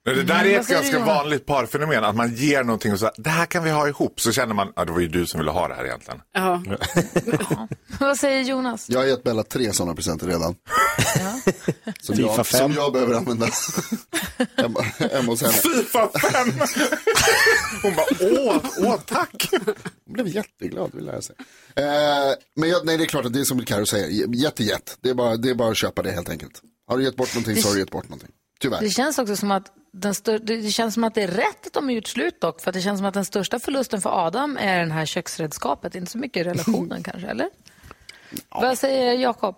Men 0.05 0.17
det 0.17 0.23
där 0.23 0.41
Mm, 0.41 0.55
är 0.55 0.61
ett 0.61 0.69
ganska 0.69 0.99
du, 0.99 1.05
vanligt 1.05 1.47
parfenomen, 1.47 2.05
att 2.05 2.17
man 2.17 2.35
ger 2.35 2.63
någonting 2.65 2.93
och 2.93 2.99
så 2.99 3.11
det 3.17 3.31
här 3.31 3.47
kan 3.47 3.65
vi 3.65 3.71
ha 3.71 3.89
ihop, 3.89 4.21
så 4.21 4.33
känner 4.33 4.55
man, 4.55 4.73
ja 4.77 4.85
det 4.85 4.93
var 4.93 5.01
ju 5.01 5.09
du 5.09 5.27
som 5.27 5.41
ville 5.41 5.51
ha 5.51 5.69
det 5.69 5.75
här 5.75 5.85
egentligen. 5.85 6.21
Ja. 6.33 6.63
Vad 8.01 8.19
säger 8.19 8.43
Jonas? 8.43 8.91
Jag 8.91 8.99
har 9.01 9.07
gett 9.07 9.23
Bella 9.23 9.43
tre 9.43 9.73
sådana 9.73 9.95
presenter 9.95 10.27
redan. 10.27 10.55
Som, 12.01 12.17
Fifa 12.17 12.35
jag, 12.37 12.47
som 12.47 12.73
jag 12.73 12.93
behöver 12.93 13.15
använda 13.15 13.47
hemma, 14.57 14.81
hemma 15.13 15.27
hos 15.33 15.43
henne. 15.43 15.53
Fifa 15.55 16.09
5! 16.33 16.53
Hon 17.83 17.95
bara, 17.95 18.07
åh, 18.21 18.57
åh 18.79 18.97
tack. 19.07 19.49
Hon 20.07 20.13
blev 20.15 20.29
jätteglad, 20.29 20.91
vill 20.95 21.05
lära 21.05 21.23
sig. 21.23 21.37
Eh, 21.77 21.85
men 22.57 22.69
jag, 22.69 22.87
nej, 22.87 22.97
det 22.99 23.05
är 23.05 23.07
klart 23.07 23.25
att 23.25 23.33
det 23.33 23.41
är 23.41 23.45
som 23.45 23.65
Karo 23.65 23.87
säger, 23.87 24.35
jättejätt. 24.35 24.99
Det 25.01 25.11
är, 25.11 25.15
bara, 25.15 25.37
det 25.37 25.51
är 25.51 25.55
bara 25.55 25.71
att 25.71 25.77
köpa 25.77 26.03
det 26.03 26.11
helt 26.11 26.29
enkelt. 26.29 26.63
Har 26.87 26.99
du 26.99 27.05
gett 27.05 27.17
bort 27.17 27.35
någonting 27.35 27.63
så 27.63 27.69
har 27.69 27.75
du 27.75 27.81
gett 27.81 27.91
bort 27.91 28.05
någonting. 28.09 28.31
Tyvärr. 28.59 28.81
Det 28.81 28.91
känns 28.91 29.19
också 29.19 29.37
som 29.37 29.51
att, 29.51 29.73
den 29.93 30.15
stör, 30.15 30.39
det 30.39 30.71
känns 30.71 30.95
som 30.95 31.05
att 31.05 31.15
det 31.15 31.23
är 31.23 31.29
rätt 31.29 31.67
att 31.67 31.73
de 31.73 31.85
har 31.85 31.93
gjort 31.93 32.07
slut 32.07 32.41
dock. 32.41 32.61
För 32.61 32.71
att 32.71 32.75
det 32.75 32.81
känns 32.81 32.99
som 32.99 33.07
att 33.07 33.15
den 33.15 33.25
största 33.25 33.59
förlusten 33.59 34.01
för 34.01 34.27
Adam 34.27 34.59
är 34.61 34.79
den 34.79 34.91
här 34.91 35.07
köksredskapet. 35.07 35.95
Inte 35.95 36.11
så 36.11 36.19
mycket 36.19 36.47
relationen 36.47 37.03
kanske, 37.05 37.29
eller? 37.29 37.49
Vad 38.49 38.79
säger 38.79 39.13
Jakob? 39.13 39.57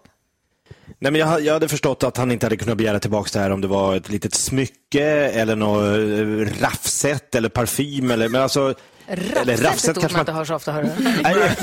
Nej, 0.99 1.13
men 1.13 1.21
jag, 1.21 1.41
jag 1.41 1.53
hade 1.53 1.69
förstått 1.69 2.03
att 2.03 2.17
han 2.17 2.33
inte 2.33 2.47
hade 2.47 2.57
kunnat 2.57 2.79
begära 2.79 2.99
tillbaka 3.01 3.31
det 3.33 3.39
här 3.39 3.51
om 3.51 3.61
det 3.61 3.69
var 3.69 3.97
ett 3.97 4.09
litet 4.09 4.35
smycke 4.35 5.05
eller 5.11 5.57
något 5.57 5.85
eh, 5.85 6.63
raffset 6.63 7.35
eller 7.35 7.49
parfym. 7.49 8.11
Eller, 8.11 8.29
men 8.29 8.43
alltså, 8.43 8.75
eller 9.11 9.57
Raffset 9.57 9.97
är 9.97 10.01
ett 10.01 10.05
ord 10.05 10.13
man 10.13 10.21
inte 10.21 10.33
hör 10.33 10.45
så 10.45 10.55
ofta. 10.55 10.73
Hör 10.73 10.83
du? 10.83 10.89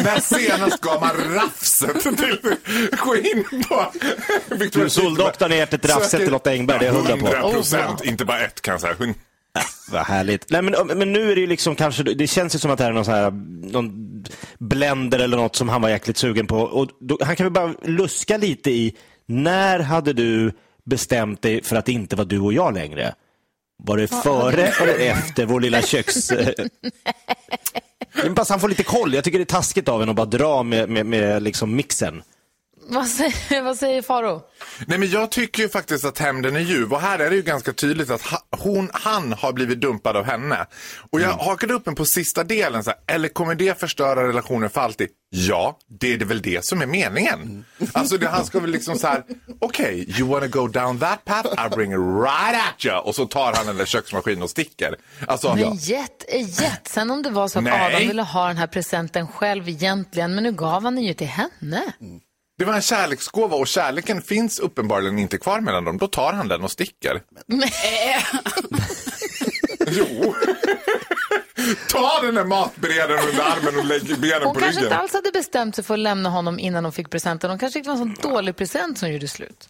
När, 0.03 0.19
senast 0.19 0.81
gav 0.81 1.01
man 1.01 1.33
raffset 1.35 2.01
till, 2.17 2.39
gå 3.05 3.15
in 3.15 3.63
på 3.69 3.85
Du, 4.73 4.89
Soldoktorn 4.89 5.51
har 5.51 5.57
gett 5.57 5.73
ett 5.73 5.89
raffset 5.89 6.19
till 6.21 6.31
Lotta 6.31 6.51
Engberg, 6.51 6.79
det 6.79 6.85
är 6.85 6.87
jag 6.87 6.93
hundra 6.93 7.17
på. 7.17 7.27
100 7.35 7.51
procent, 7.51 8.05
inte 8.05 8.25
bara 8.25 8.39
ett 8.39 8.61
kan 8.61 8.71
jag 8.71 8.81
säga. 8.81 8.93
Hun- 8.99 9.13
Vad 9.91 10.05
härligt. 10.05 10.45
Nej, 10.49 10.61
men, 10.61 10.87
men 10.97 11.13
nu 11.13 11.31
är 11.31 11.35
det 11.35 11.41
ju 11.41 11.47
liksom 11.47 11.75
kanske, 11.75 12.03
det 12.03 12.27
känns 12.27 12.55
ju 12.55 12.59
som 12.59 12.71
att 12.71 12.77
det 12.77 12.83
här 12.83 12.91
är 12.91 12.95
någon, 12.95 13.05
så 13.05 13.11
här, 13.11 13.31
någon 13.71 13.91
blender 14.59 15.19
eller 15.19 15.37
något 15.37 15.55
som 15.55 15.69
han 15.69 15.81
var 15.81 15.89
jäkligt 15.89 16.17
sugen 16.17 16.47
på. 16.47 16.57
Och 16.59 16.89
då, 16.99 17.17
han 17.21 17.35
kan 17.35 17.43
väl 17.45 17.53
bara 17.53 17.73
luska 17.83 18.37
lite 18.37 18.71
i, 18.71 18.95
när 19.25 19.79
hade 19.79 20.13
du 20.13 20.51
bestämt 20.85 21.41
dig 21.41 21.63
för 21.63 21.75
att 21.75 21.85
det 21.85 21.91
inte 21.91 22.15
var 22.15 22.25
du 22.25 22.39
och 22.39 22.53
jag 22.53 22.73
längre? 22.73 23.13
Var 23.77 23.97
det 23.97 24.07
före 24.07 24.67
eller 24.67 24.99
efter 24.99 25.45
vår 25.45 25.61
lilla 25.61 25.81
köks... 25.81 26.31
Men 28.23 28.33
bara 28.33 28.45
så 28.45 28.53
han 28.53 28.59
får 28.59 28.69
lite 28.69 28.83
koll. 28.83 29.13
Jag 29.13 29.23
tycker 29.23 29.37
det 29.37 29.43
är 29.43 29.45
taskigt 29.45 29.89
av 29.89 30.01
en 30.01 30.09
att 30.09 30.15
bara 30.15 30.25
dra 30.25 30.63
med, 30.63 30.89
med, 30.89 31.05
med 31.05 31.43
liksom 31.43 31.75
mixen. 31.75 32.23
Vad 32.89 33.07
säger, 33.07 33.61
vad 33.63 33.77
säger 33.77 34.01
Faro? 34.01 34.41
Nej 34.85 34.97
men 34.97 35.09
jag 35.09 35.31
tycker 35.31 35.63
ju 35.63 35.69
faktiskt 35.69 36.05
att 36.05 36.19
hämnden 36.19 36.55
är 36.55 36.59
ljuv 36.59 36.93
och 36.93 37.01
här 37.01 37.19
är 37.19 37.29
det 37.29 37.35
ju 37.35 37.41
ganska 37.41 37.73
tydligt 37.73 38.09
att 38.09 38.21
ha, 38.21 38.37
hon, 38.51 38.89
han 38.93 39.33
har 39.33 39.53
blivit 39.53 39.81
dumpad 39.81 40.17
av 40.17 40.25
henne. 40.25 40.65
Och 41.11 41.21
jag 41.21 41.29
hakade 41.29 41.73
upp 41.73 41.85
mig 41.85 41.95
på 41.95 42.05
sista 42.05 42.43
delen 42.43 42.83
så 42.83 42.89
här, 42.89 43.15
eller 43.15 43.29
kommer 43.29 43.55
det 43.55 43.79
förstöra 43.79 44.27
relationen 44.27 44.69
för 44.69 44.81
alltid? 44.81 45.09
Ja, 45.29 45.77
det 45.99 46.13
är 46.13 46.17
det 46.17 46.25
väl 46.25 46.41
det 46.41 46.65
som 46.65 46.81
är 46.81 46.85
meningen. 46.85 47.65
Alltså 47.93 48.17
det, 48.17 48.27
han 48.27 48.45
ska 48.45 48.59
väl 48.59 48.69
liksom 48.69 48.99
så 48.99 49.07
här, 49.07 49.23
okej, 49.59 50.19
you 50.19 50.29
wanna 50.29 50.47
go 50.47 50.67
down 50.67 50.99
that 50.99 51.25
path, 51.25 51.47
I'll 51.47 51.75
bring 51.75 51.91
it 51.91 51.99
right 51.99 52.61
at 52.69 52.85
you. 52.85 52.97
Och 52.97 53.15
så 53.15 53.25
tar 53.25 53.53
han 53.53 53.65
den 53.65 53.77
där 53.77 53.85
köksmaskinen 53.85 54.43
och 54.43 54.49
sticker. 54.49 54.95
Alltså, 55.27 55.55
Men 55.55 55.75
jet 55.75 56.25
är 56.27 56.39
jet. 56.39 56.87
Sen 56.87 57.11
om 57.11 57.23
det 57.23 57.29
var 57.29 57.47
så 57.47 57.59
att 57.59 57.63
Nej. 57.63 57.95
Adam 57.95 58.07
ville 58.07 58.21
ha 58.21 58.47
den 58.47 58.57
här 58.57 58.67
presenten 58.67 59.27
själv 59.27 59.69
egentligen, 59.69 60.35
men 60.35 60.43
nu 60.43 60.51
gav 60.51 60.83
han 60.83 60.95
den 60.95 61.03
ju 61.03 61.13
till 61.13 61.27
henne. 61.27 61.81
Det 62.57 62.65
var 62.65 62.73
en 62.73 62.81
kärleksgåva 62.81 63.55
och 63.55 63.67
kärleken 63.67 64.21
finns 64.21 64.59
uppenbarligen 64.59 65.19
inte 65.19 65.37
kvar 65.37 65.61
mellan 65.61 65.85
dem. 65.85 65.97
Då 65.97 66.07
tar 66.07 66.33
han 66.33 66.47
den 66.47 66.63
och 66.63 66.71
sticker. 66.71 67.21
Jo. 69.87 70.35
Ta 71.89 72.21
den 72.21 72.35
där 72.35 72.43
matberedaren 72.43 73.29
under 73.29 73.43
armen 73.43 73.79
och 73.79 73.85
lägg 73.85 74.19
benen 74.19 74.41
Hon 74.43 74.53
på 74.53 74.59
kanske 74.59 74.79
ryggen. 74.79 74.83
inte 74.83 74.95
alls 74.97 75.13
hade 75.13 75.31
bestämt 75.31 75.75
sig 75.75 75.83
för 75.83 75.93
att 75.93 75.99
lämna 75.99 76.29
honom 76.29 76.59
innan 76.59 76.85
hon 76.85 76.91
fick 76.93 77.09
presenten. 77.09 77.49
Hon 77.49 77.59
kanske 77.59 77.79
det 77.79 77.87
var 77.87 77.93
en 77.93 77.99
sån 77.99 78.31
dålig 78.31 78.55
present 78.55 78.97
som 78.97 79.11
gjorde 79.11 79.27
slut. 79.27 79.69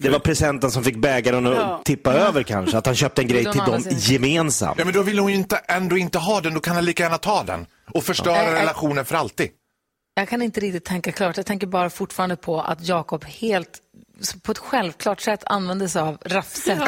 Det 0.00 0.08
var 0.10 0.18
presenten 0.18 0.70
som 0.70 0.84
fick 0.84 0.96
bägaren 0.96 1.46
att 1.46 1.54
Ja. 1.56 1.82
tippa 1.84 2.12
över 2.14 2.42
kanske. 2.42 2.78
Att 2.78 2.86
han 2.86 2.94
köpte 2.96 3.22
en 3.22 3.28
grej 3.28 3.44
till 3.52 3.60
dem 3.66 3.82
gemensamt. 3.88 4.78
Ja, 4.78 4.84
men 4.84 4.94
då 4.94 5.02
vill 5.02 5.18
hon 5.18 5.30
ju 5.30 5.36
inte, 5.36 5.56
ändå 5.56 5.96
inte 5.98 6.18
ha 6.18 6.40
den. 6.40 6.54
Då 6.54 6.60
kan 6.60 6.74
han 6.74 6.84
lika 6.84 7.02
gärna 7.02 7.18
ta 7.18 7.42
den. 7.42 7.66
Och 7.94 8.04
förstöra 8.04 8.42
Ja. 8.52 8.60
relationen 8.60 9.04
för 9.04 9.14
alltid. 9.14 9.48
Jag 10.18 10.28
kan 10.28 10.42
inte 10.42 10.60
riktigt 10.60 10.84
tänka 10.84 11.12
klart. 11.12 11.36
Jag 11.36 11.46
tänker 11.46 11.66
bara 11.66 11.90
fortfarande 11.90 12.36
på 12.36 12.60
att 12.60 12.86
Jakob 12.88 13.24
helt 13.24 13.78
på 14.42 14.52
ett 14.52 14.58
självklart 14.58 15.20
sätt 15.20 15.42
använder 15.46 15.88
sig 15.88 16.02
av 16.02 16.18
raffset. 16.24 16.78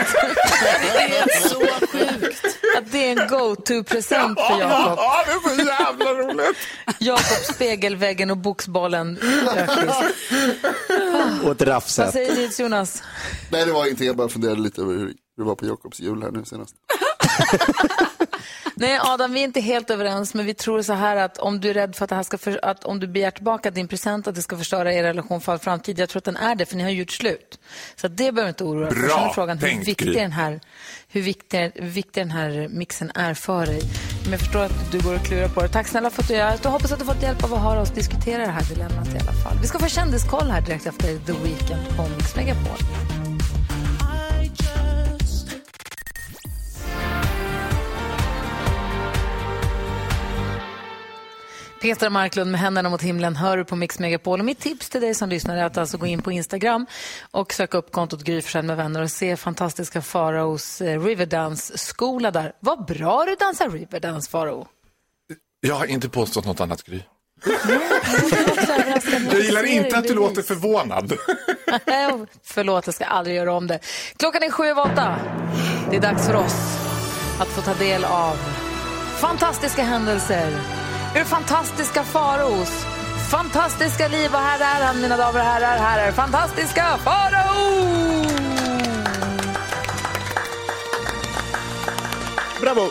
Det 0.83 1.19
är 1.19 1.49
så 1.49 1.61
sjukt. 1.87 2.45
Att 2.79 2.93
det 2.93 3.09
är 3.11 3.21
en 3.21 3.29
go-to-present 3.29 4.41
för 4.41 4.61
Jakob. 4.61 4.99
Ja, 4.99 5.25
det 5.27 5.33
är 5.33 5.57
så 5.57 5.63
jävla 5.67 6.11
roligt. 6.15 6.57
Jakob, 6.99 7.55
spegelväggen 7.55 8.31
och 8.31 8.37
boxbollen. 8.37 9.19
Och 11.45 11.51
ett 11.51 11.59
Vad 11.59 11.69
raffset. 11.69 12.13
säger 12.13 12.35
ni 12.37 12.51
Jonas? 12.59 13.03
Nej, 13.51 13.67
det 13.67 13.73
var 13.73 13.87
inte, 13.87 14.05
jag 14.05 14.17
bara 14.17 14.29
funderade 14.29 14.61
lite 14.61 14.81
över 14.81 14.95
hur 14.95 15.15
det 15.37 15.43
var 15.45 15.55
på 15.55 15.67
Jakobs 15.67 16.01
jul 16.01 16.23
här 16.23 16.31
nu 16.31 16.45
senast. 16.45 16.75
Nej, 18.81 18.99
Adam, 19.03 19.33
vi 19.33 19.41
är 19.41 19.45
inte 19.45 19.61
helt 19.61 19.91
överens, 19.91 20.35
men 20.35 20.47
vi 20.47 20.55
tror 20.55 20.83
så 20.83 20.93
här 20.93 21.17
att 21.17 21.39
om 21.39 21.61
du 21.61 21.71
är 21.71 21.75
rädd 21.75 21.97
för 21.97 22.05
att, 22.05 22.09
det 22.09 22.17
här 22.17 22.23
ska 22.23 22.39
för, 22.39 22.65
att 22.65 22.85
om 22.85 23.01
du 23.01 23.07
begär 23.07 23.31
tillbaka 23.31 23.71
din 23.71 23.89
present, 23.89 24.27
att 24.27 24.35
det 24.35 24.43
ska 24.43 24.57
förstöra 24.57 24.93
er 24.93 25.03
relation 25.03 25.41
för 25.41 25.53
all 25.53 25.59
framtid. 25.59 25.99
Jag 25.99 26.09
tror 26.09 26.19
att 26.21 26.25
den 26.25 26.37
är 26.37 26.55
det, 26.55 26.67
för 26.67 26.77
ni 26.77 26.83
har 26.83 26.91
gjort 26.91 27.11
slut. 27.11 27.59
Så 27.97 28.09
det 28.09 28.17
behöver 28.17 28.43
du 28.43 28.49
inte 28.49 28.65
oroa 28.65 28.91
dig 28.91 28.95
för. 28.95 29.07
Bra 29.07 29.17
Sen 29.17 29.25
är 29.25 29.33
frågan 29.33 29.59
hur 29.59 29.85
viktig, 29.85 30.15
den 30.15 30.33
här, 30.33 30.61
hur, 31.09 31.23
viktig, 31.23 31.73
hur 31.75 31.89
viktig 31.89 32.23
den 32.23 32.31
här 32.31 32.69
mixen 32.69 33.13
är 33.15 33.35
för 33.35 33.67
dig. 33.67 33.83
Men 34.23 34.31
jag 34.31 34.41
förstår 34.41 34.65
att 34.65 34.93
du 34.93 35.01
går 35.01 35.15
och 35.15 35.23
klurar 35.23 35.49
på 35.49 35.63
det. 35.63 35.69
Tack 35.69 35.89
snälla 35.89 36.11
för 36.11 36.23
att 36.23 36.29
du 36.29 36.35
är 36.35 36.45
här. 36.45 36.59
Jag 36.63 36.71
hoppas 36.71 36.93
att 36.93 36.99
du 36.99 37.05
fått 37.05 37.23
hjälp 37.23 37.45
av 37.45 37.55
att 37.55 37.63
höra 37.63 37.81
oss 37.81 37.91
diskutera 37.91 38.43
det 38.47 38.53
här 38.53 38.65
dilemmat 38.65 39.09
i 39.09 39.19
alla 39.19 39.33
fall. 39.33 39.59
Vi 39.61 39.67
ska 39.67 39.79
få 39.79 39.89
kändiskoll 39.89 40.51
här 40.51 40.61
direkt 40.61 40.87
efter 40.87 41.19
The 41.27 41.33
Weeknd 41.33 41.97
på 41.97 42.03
Mix 42.17 42.37
Megapol. 42.37 43.18
Petra 51.81 52.11
Marklund 52.11 52.51
med 52.51 52.61
händerna 52.61 52.89
mot 52.89 53.03
himlen 53.03 53.37
hör 53.37 53.57
du 53.57 53.65
på 53.65 53.77
Mix 53.77 53.99
Megapol. 53.99 54.39
Och 54.39 54.45
mitt 54.45 54.59
tips 54.59 54.89
till 54.91 55.01
dig 55.01 55.15
som 55.15 55.29
lyssnar 55.29 55.57
är 55.57 55.65
att 55.65 55.77
alltså 55.77 55.99
gå 55.99 56.07
in 56.07 56.23
på 56.23 56.33
Instagram 56.33 56.87
och 57.31 57.53
söka 57.53 57.79
upp 57.79 57.93
kontot 57.93 58.23
Gry 58.23 58.43
med 58.63 58.77
vänner 58.77 59.03
och 59.03 59.11
se 59.11 59.37
fantastiska 59.37 60.03
Faraos 60.03 60.81
eh, 60.81 61.01
Riverdance-skola 61.01 62.31
där. 62.31 62.53
Vad 62.61 62.87
bra 62.87 63.25
du 63.25 63.35
dansar 63.35 63.71
Riverdance, 63.71 64.31
Farao. 64.31 64.67
Jag 65.61 65.75
har 65.75 65.87
inte 65.87 66.09
påstått 66.09 66.45
något 66.47 66.61
annat, 66.61 66.83
Gry. 66.83 67.01
Jag 69.31 69.41
gillar 69.41 69.65
inte 69.65 69.99
att 69.99 70.05
du 70.09 70.15
låter 70.15 70.43
förvånad. 70.43 71.13
Förlåt, 72.43 72.87
jag 72.87 72.95
ska 72.95 73.05
aldrig 73.05 73.37
göra 73.37 73.55
om 73.55 73.67
det. 73.67 73.79
Klockan 74.17 74.43
är 74.43 74.51
sju 74.51 74.65
över 74.65 74.83
åtta. 74.83 75.17
Det 75.91 75.97
är 75.97 76.01
dags 76.01 76.27
för 76.27 76.35
oss 76.35 76.79
att 77.41 77.49
få 77.49 77.61
ta 77.61 77.75
del 77.75 78.05
av 78.05 78.37
fantastiska 79.21 79.83
händelser 79.83 80.53
ur 81.17 81.25
fantastiska 81.25 82.05
Faraos 82.05 82.87
fantastiska 83.29 84.09
liv. 84.09 84.31
Och 84.33 84.41
här 84.41 84.61
är 84.61 84.87
han, 84.87 85.01
mina 85.01 85.17
damer 85.17 85.41
och 85.41 85.47
herrar. 85.47 85.79
Här 85.79 86.09
är 86.09 86.13
fantastiska 86.13 86.99
Farao! 87.05 88.25
Bravo! 92.61 92.91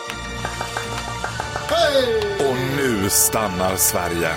Och 2.48 2.56
nu 2.76 3.10
stannar 3.10 3.76
Sverige. 3.76 4.30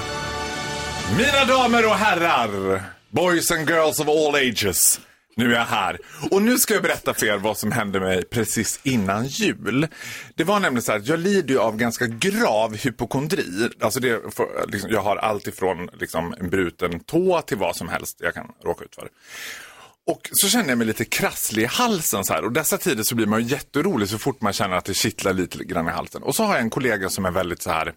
Mina 1.17 1.45
damer 1.45 1.85
och 1.85 1.95
herrar, 1.95 2.83
boys 3.09 3.51
and 3.51 3.69
girls 3.69 3.99
of 3.99 4.07
all 4.07 4.35
ages. 4.35 4.99
Nu 5.41 5.53
är 5.53 5.57
jag 5.57 5.65
här. 5.65 5.97
Och 6.31 6.41
nu 6.41 6.57
ska 6.57 6.73
jag 6.73 6.83
berätta 6.83 7.13
för 7.13 7.25
er 7.25 7.37
vad 7.37 7.57
som 7.57 7.71
hände 7.71 7.99
mig 7.99 8.25
precis 8.25 8.79
innan 8.83 9.25
jul. 9.27 9.87
Det 10.35 10.43
var 10.43 10.59
nämligen 10.59 10.81
så 10.81 10.91
här 10.91 10.99
att 10.99 11.07
jag 11.07 11.19
lider 11.19 11.53
ju 11.53 11.59
av 11.59 11.77
ganska 11.77 12.07
grav 12.07 12.75
hypokondri. 12.75 13.69
Alltså 13.79 13.99
det, 13.99 14.35
för, 14.35 14.71
liksom, 14.71 14.89
jag 14.91 15.01
har 15.01 15.15
allt 15.15 15.47
ifrån 15.47 15.89
liksom, 15.99 16.35
en 16.39 16.49
bruten 16.49 16.99
tå 16.99 17.41
till 17.41 17.57
vad 17.57 17.75
som 17.75 17.89
helst 17.89 18.17
jag 18.19 18.33
kan 18.33 18.51
råka 18.63 18.85
ut 18.85 18.95
för. 18.95 19.07
Och 20.07 20.29
så 20.31 20.47
känner 20.49 20.69
jag 20.69 20.77
mig 20.77 20.87
lite 20.87 21.05
krasslig 21.05 21.63
i 21.63 21.65
halsen 21.65 22.25
så 22.25 22.33
här. 22.33 22.45
Och 22.45 22.51
dessa 22.51 22.77
tider 22.77 23.03
så 23.03 23.15
blir 23.15 23.27
man 23.27 23.41
ju 23.41 23.47
jätterolig 23.47 24.09
så 24.09 24.17
fort 24.17 24.41
man 24.41 24.53
känner 24.53 24.75
att 24.75 24.85
det 24.85 24.93
kittlar 24.93 25.33
lite 25.33 25.63
grann 25.63 25.87
i 25.87 25.91
halsen. 25.91 26.23
Och 26.23 26.35
så 26.35 26.43
har 26.43 26.53
jag 26.53 26.61
en 26.61 26.69
kollega 26.69 27.09
som 27.09 27.25
är 27.25 27.31
väldigt 27.31 27.61
så 27.61 27.71
här, 27.71 27.93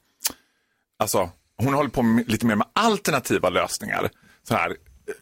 alltså 0.98 1.30
hon 1.56 1.74
håller 1.74 1.90
på 1.90 2.02
med, 2.02 2.30
lite 2.30 2.46
mer 2.46 2.56
med 2.56 2.66
alternativa 2.72 3.48
lösningar. 3.48 4.10
Så 4.48 4.54
här, 4.54 4.76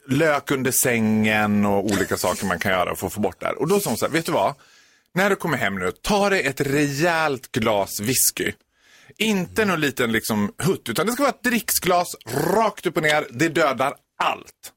lök 0.09 0.51
under 0.51 0.71
sängen 0.71 1.67
och 1.67 1.85
olika 1.85 2.17
saker 2.17 2.47
man 2.47 2.59
kan 2.59 2.73
göra 2.73 2.97
för 2.97 3.07
att 3.07 3.13
få 3.13 3.21
bort 3.21 3.41
det 3.41 3.47
här. 3.47 3.59
Och 3.61 3.69
då 3.69 3.81
sa 3.81 3.91
hon 3.91 3.97
så 3.97 4.05
här, 4.07 4.13
vet 4.13 4.27
du 4.27 4.33
vad? 4.33 4.55
När 5.15 5.31
du 5.31 5.37
kommer 5.37 5.57
hem 5.59 5.79
nu, 5.79 5.93
ta 6.03 6.31
dig 6.31 6.43
ett 6.47 6.61
rejält 6.61 7.53
glas 7.53 8.01
whisky. 8.01 8.53
Inte 9.19 9.65
någon 9.65 9.81
liten 9.81 10.13
liksom 10.13 10.53
hutt, 10.59 10.89
utan 10.89 11.07
det 11.07 11.13
ska 11.13 11.23
vara 11.23 11.33
ett 11.33 11.43
dricksglas 11.43 12.09
rakt 12.27 12.87
upp 12.87 12.97
och 12.97 13.03
ner. 13.03 13.27
Det 13.31 13.49
dödar 13.49 13.95
allt. 14.23 14.73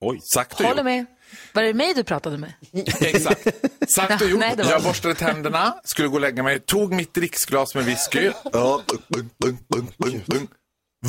Oj, 0.00 0.20
sagt 0.34 0.52
och 0.60 0.66
Håller 0.66 0.76
gjort. 0.76 0.84
med. 0.84 1.06
Var 1.52 1.62
det 1.62 1.74
mig 1.74 1.94
du 1.94 2.04
pratade 2.04 2.38
med? 2.38 2.52
Exakt. 3.00 3.46
Sagt 3.90 4.22
och 4.22 4.28
gjort. 4.30 4.40
Nej, 4.40 4.54
jag 4.58 4.82
borstade 4.82 5.14
tänderna, 5.14 5.74
skulle 5.84 6.08
gå 6.08 6.14
och 6.14 6.20
lägga 6.20 6.42
mig, 6.42 6.60
tog 6.60 6.92
mitt 6.92 7.14
dricksglas 7.14 7.74
med 7.74 7.84
whisky. 7.84 8.30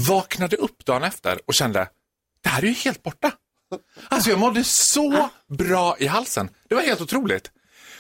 Vaknade 0.08 0.56
upp 0.56 0.86
dagen 0.86 1.04
efter 1.04 1.40
och 1.46 1.54
kände, 1.54 1.88
det 2.44 2.50
här 2.50 2.62
är 2.64 2.68
ju 2.68 2.74
helt 2.74 3.04
borta. 3.04 3.32
Alltså 4.08 4.30
jag 4.30 4.40
mådde 4.40 4.64
så 4.64 5.30
bra 5.58 5.96
i 6.00 6.08
halsen. 6.08 6.50
Det 6.70 6.76
var 6.76 6.82
helt 6.82 7.02
otroligt. 7.02 7.52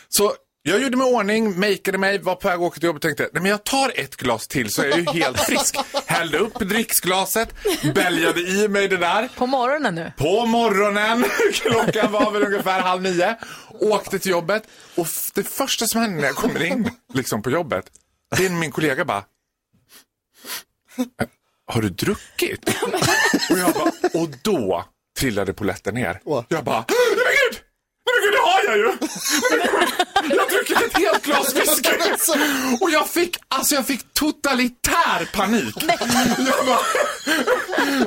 Så 0.07 0.33
jag 0.61 0.81
gjorde 0.81 0.97
mig 0.97 1.09
i 1.11 1.13
ordning, 1.15 1.59
makeade 1.59 1.97
mig, 1.97 2.17
var 2.19 2.35
på 2.35 2.47
väg 2.47 2.55
att 2.55 2.61
åka 2.61 2.79
till 2.79 2.83
jobbet 2.87 2.97
och 2.97 3.01
tänkte, 3.01 3.29
nej 3.33 3.41
men 3.41 3.51
jag 3.51 3.63
tar 3.63 3.91
ett 3.95 4.15
glas 4.15 4.47
till 4.47 4.71
så 4.73 4.81
är 4.81 4.87
jag 4.87 4.99
ju 4.99 5.05
helt 5.21 5.39
frisk. 5.39 5.75
Hällde 6.05 6.37
upp 6.37 6.59
dricksglaset, 6.59 7.53
bäljade 7.95 8.39
i 8.41 8.67
mig 8.67 8.87
det 8.87 8.97
där. 8.97 9.29
På 9.35 9.45
morgonen 9.45 9.95
nu? 9.95 10.11
På 10.17 10.45
morgonen, 10.45 11.25
klockan 11.53 12.11
var 12.11 12.31
väl 12.31 12.43
ungefär 12.43 12.81
halv 12.81 13.01
nio, 13.01 13.37
åkte 13.79 14.19
till 14.19 14.31
jobbet 14.31 14.63
och 14.95 15.07
det 15.33 15.43
första 15.43 15.85
som 15.87 16.01
hände 16.01 16.17
när 16.21 16.27
jag 16.27 16.35
kommer 16.35 16.63
in 16.63 16.91
liksom 17.13 17.41
på 17.41 17.49
jobbet, 17.51 17.85
det 18.37 18.45
är 18.45 18.49
min 18.49 18.71
kollega 18.71 19.05
bara, 19.05 19.23
"Eh, 20.97 21.27
har 21.73 21.81
du 21.81 21.89
druckit? 21.89 22.69
Och 23.51 23.57
jag 23.57 23.73
bara, 23.73 24.21
och 24.21 24.29
då 24.43 24.85
trillade 25.19 25.53
polletten 25.53 25.93
ner. 25.93 26.21
Jag 26.47 26.63
bara, 26.63 26.85
nej 26.89 26.97
men 27.09 27.33
gud! 27.39 27.61
Nej 28.05 28.11
men 28.15 28.21
gud, 28.23 28.33
det 28.33 28.43
har 28.49 28.58
jag 28.69 28.77
ju! 28.77 28.91
Jag 30.37 30.49
druckit 30.49 30.81
ett 30.81 30.97
helt 30.97 31.25
glas 31.25 31.55
whisky! 31.55 31.89
Och 32.81 32.91
jag 32.91 33.09
fick, 33.09 33.37
alltså 33.47 33.75
jag 33.75 33.85
fick 33.87 34.13
totalitär 34.13 35.25
panik. 35.33 35.75
Jag 36.37 36.65
bara, 36.65 36.79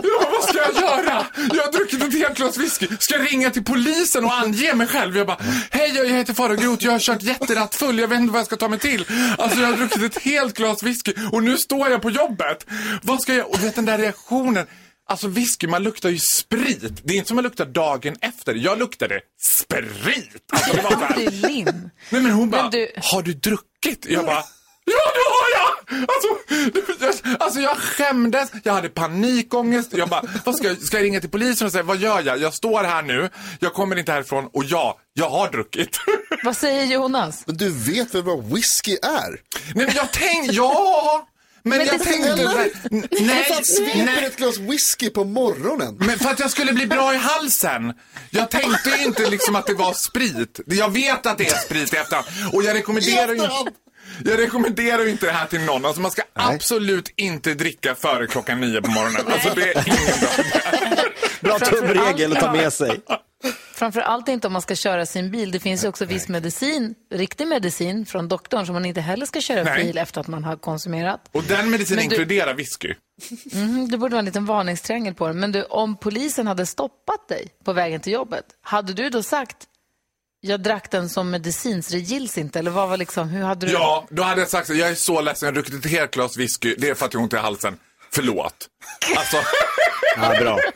Ja, 0.02 0.28
vad 0.32 0.42
ska 0.48 0.58
jag 0.58 0.82
göra? 0.82 1.26
Jag 1.52 1.64
har 1.64 1.72
druckit 1.72 2.02
ett 2.02 2.12
helt 2.14 2.36
glas 2.36 2.56
whisky. 2.56 2.88
Ska 3.00 3.14
jag 3.14 3.32
ringa 3.32 3.50
till 3.50 3.64
polisen 3.64 4.24
och 4.24 4.34
ange 4.34 4.74
mig 4.74 4.86
själv? 4.86 5.16
Jag 5.16 5.26
bara, 5.26 5.38
hej 5.70 5.92
jag 5.94 6.06
heter 6.06 6.34
Farao 6.34 6.56
Groth, 6.56 6.84
jag 6.84 6.92
har 6.92 6.98
kört 6.98 7.22
jätterattfull, 7.22 7.98
jag 7.98 8.08
vet 8.08 8.20
inte 8.20 8.32
vad 8.32 8.38
jag 8.38 8.46
ska 8.46 8.56
ta 8.56 8.68
mig 8.68 8.78
till. 8.78 9.06
Alltså 9.38 9.60
jag 9.60 9.68
har 9.68 9.76
druckit 9.76 10.02
ett 10.02 10.22
helt 10.22 10.56
glas 10.56 10.82
whisky 10.82 11.14
och 11.32 11.42
nu 11.42 11.58
står 11.58 11.90
jag 11.90 12.02
på 12.02 12.10
jobbet. 12.10 12.66
Vad 13.02 13.22
ska 13.22 13.34
jag, 13.34 13.50
och 13.50 13.64
vet 13.64 13.74
den 13.74 13.84
där 13.84 13.98
reaktionen. 13.98 14.66
Alltså 15.08 15.28
whisky, 15.28 15.66
man 15.66 15.82
luktar 15.82 16.08
ju 16.08 16.18
sprit. 16.18 17.00
Det 17.04 17.12
är 17.14 17.16
inte 17.16 17.28
som 17.28 17.34
man 17.34 17.44
luktar 17.44 17.66
dagen 17.66 18.16
efter. 18.20 18.54
Jag 18.54 18.78
luktade 18.78 19.20
sprit. 19.42 20.30
Alltså, 20.52 20.76
det 20.76 20.82
var. 20.82 21.12
Det 21.16 21.24
är 21.26 21.30
lim. 21.30 21.90
Nej 22.10 22.22
men 22.22 22.30
hon 22.30 22.50
bara, 22.50 22.62
Men 22.62 22.70
du- 22.70 22.92
har 23.02 23.22
du 23.22 23.32
druckit? 23.34 24.06
Jag 24.08 24.24
bara, 24.26 24.44
ja 24.84 25.12
det 25.14 25.28
har 25.28 25.48
jag! 25.58 25.68
Alltså, 26.00 26.28
jag, 27.26 27.36
alltså 27.42 27.60
jag 27.60 27.76
skämdes, 27.76 28.50
jag 28.64 28.72
hade 28.72 28.88
panikångest. 28.88 29.92
Jag 29.92 30.08
bara, 30.08 30.22
vad 30.44 30.56
ska, 30.56 30.66
jag, 30.66 30.82
ska 30.82 30.96
jag 30.96 31.04
ringa 31.04 31.20
till 31.20 31.30
polisen 31.30 31.66
och 31.66 31.72
säga, 31.72 31.82
vad 31.82 31.96
gör 31.96 32.22
jag? 32.22 32.38
Jag 32.40 32.54
står 32.54 32.84
här 32.84 33.02
nu, 33.02 33.30
jag 33.60 33.74
kommer 33.74 33.96
inte 33.96 34.12
härifrån 34.12 34.48
och 34.52 34.64
ja, 34.64 34.98
jag 35.12 35.30
har 35.30 35.50
druckit. 35.50 35.98
Vad 36.44 36.56
säger 36.56 36.84
Jonas? 36.84 37.42
Men 37.46 37.56
du 37.56 37.70
vet 37.70 38.14
väl 38.14 38.22
vad 38.22 38.44
whisky 38.54 38.96
är? 39.02 39.30
Nej 39.74 39.86
men 39.86 39.94
jag 39.94 40.12
tänkte, 40.12 40.54
ja! 40.54 41.28
Men, 41.64 41.78
Men 41.78 41.86
jag 41.86 41.98
det- 41.98 42.04
tänkte, 42.04 42.30
Eller? 42.32 42.54
nej, 42.90 43.46
Vad 43.48 43.56
fan 43.56 43.64
sveper 43.64 44.04
nej. 44.04 44.24
ett 44.24 44.36
glas 44.36 44.58
whisky 44.58 45.10
på 45.10 45.24
morgonen? 45.24 45.96
Men 46.00 46.18
för 46.18 46.30
att 46.30 46.38
jag 46.40 46.50
skulle 46.50 46.72
bli 46.72 46.86
bra 46.86 47.14
i 47.14 47.16
halsen. 47.16 47.92
Jag 48.30 48.50
tänkte 48.50 48.90
ju 48.90 49.04
inte 49.04 49.30
liksom 49.30 49.56
att 49.56 49.66
det 49.66 49.74
var 49.74 49.92
sprit. 49.94 50.60
Jag 50.66 50.92
vet 50.92 51.26
att 51.26 51.38
det 51.38 51.48
är 51.48 51.56
sprit 51.58 51.94
i 51.94 51.96
efterhand. 51.96 52.26
Och 52.52 52.62
jag 52.64 52.74
rekommenderar 52.76 53.28
ju 53.28 53.34
inte... 53.42 53.50
Jag 54.24 54.38
rekommenderar 54.38 55.08
inte 55.08 55.26
det 55.26 55.32
här 55.32 55.46
till 55.46 55.60
någon. 55.60 55.84
Alltså 55.84 56.00
man 56.00 56.10
ska 56.10 56.22
absolut 56.34 57.12
inte 57.16 57.54
dricka 57.54 57.94
före 57.94 58.26
klockan 58.26 58.60
nio 58.60 58.82
på 58.82 58.90
morgonen. 58.90 59.26
Alltså 59.32 59.50
det 59.54 59.72
är 59.72 59.88
ingen 59.88 60.20
bra 61.40 61.58
Bra 61.58 61.58
tumregel 61.58 62.32
att 62.32 62.40
ta 62.40 62.52
med 62.52 62.72
sig. 62.72 63.00
Framför 63.82 64.00
allt 64.00 64.28
inte 64.28 64.46
om 64.46 64.52
man 64.52 64.62
ska 64.62 64.74
köra 64.74 65.06
sin 65.06 65.30
bil. 65.30 65.50
Det 65.50 65.60
finns 65.60 65.84
ju 65.84 65.88
också 65.88 66.04
viss 66.04 66.28
medicin, 66.28 66.94
riktig 67.14 67.46
medicin 67.46 68.06
från 68.06 68.28
doktorn 68.28 68.66
som 68.66 68.72
man 68.72 68.84
inte 68.84 69.00
heller 69.00 69.26
ska 69.26 69.40
köra 69.40 69.64
Nej. 69.64 69.84
bil 69.84 69.98
efter 69.98 70.20
att 70.20 70.26
man 70.28 70.44
har 70.44 70.56
konsumerat. 70.56 71.20
Och 71.32 71.42
den 71.42 71.70
medicinen 71.70 71.98
du- 71.98 72.04
inkluderar 72.04 72.54
whisky. 72.54 72.94
Mhm, 73.52 73.88
det 73.88 73.98
borde 73.98 74.12
vara 74.12 74.18
en 74.18 74.24
liten 74.24 74.46
varningstriangel 74.46 75.14
på 75.14 75.26
det. 75.26 75.32
Men 75.32 75.52
du, 75.52 75.62
om 75.64 75.96
polisen 75.96 76.46
hade 76.46 76.66
stoppat 76.66 77.28
dig 77.28 77.48
på 77.64 77.72
vägen 77.72 78.00
till 78.00 78.12
jobbet, 78.12 78.44
hade 78.62 78.92
du 78.92 79.10
då 79.10 79.22
sagt 79.22 79.56
jag 80.40 80.60
drack 80.62 80.90
den 80.90 81.08
som 81.08 81.30
medicin 81.30 81.82
så 81.82 81.92
det 81.92 81.98
gills 81.98 82.38
inte? 82.38 82.58
Eller 82.58 82.70
vad 82.70 82.88
var 82.88 82.96
liksom, 82.96 83.28
hur 83.28 83.42
hade 83.42 83.66
du... 83.66 83.72
Ja, 83.72 84.06
då 84.10 84.22
hade 84.22 84.40
jag 84.40 84.48
sagt 84.48 84.66
så. 84.66 84.74
Jag 84.74 84.88
är 84.90 84.94
så 84.94 85.20
ledsen, 85.20 85.46
jag 85.46 85.52
har 85.52 85.62
druckit 85.62 85.84
ett 85.84 85.90
helt 85.90 86.10
glas 86.10 86.36
whisky. 86.36 86.74
Det 86.78 86.88
är 86.88 86.94
för 86.94 87.06
att 87.06 87.12
jag 87.14 87.20
har 87.20 87.24
ont 87.24 87.32
i 87.32 87.36
halsen. 87.36 87.78
Förlåt. 88.12 88.68
Alltså... 89.16 89.36
Ja, 90.16 90.28
bra. 90.40 90.58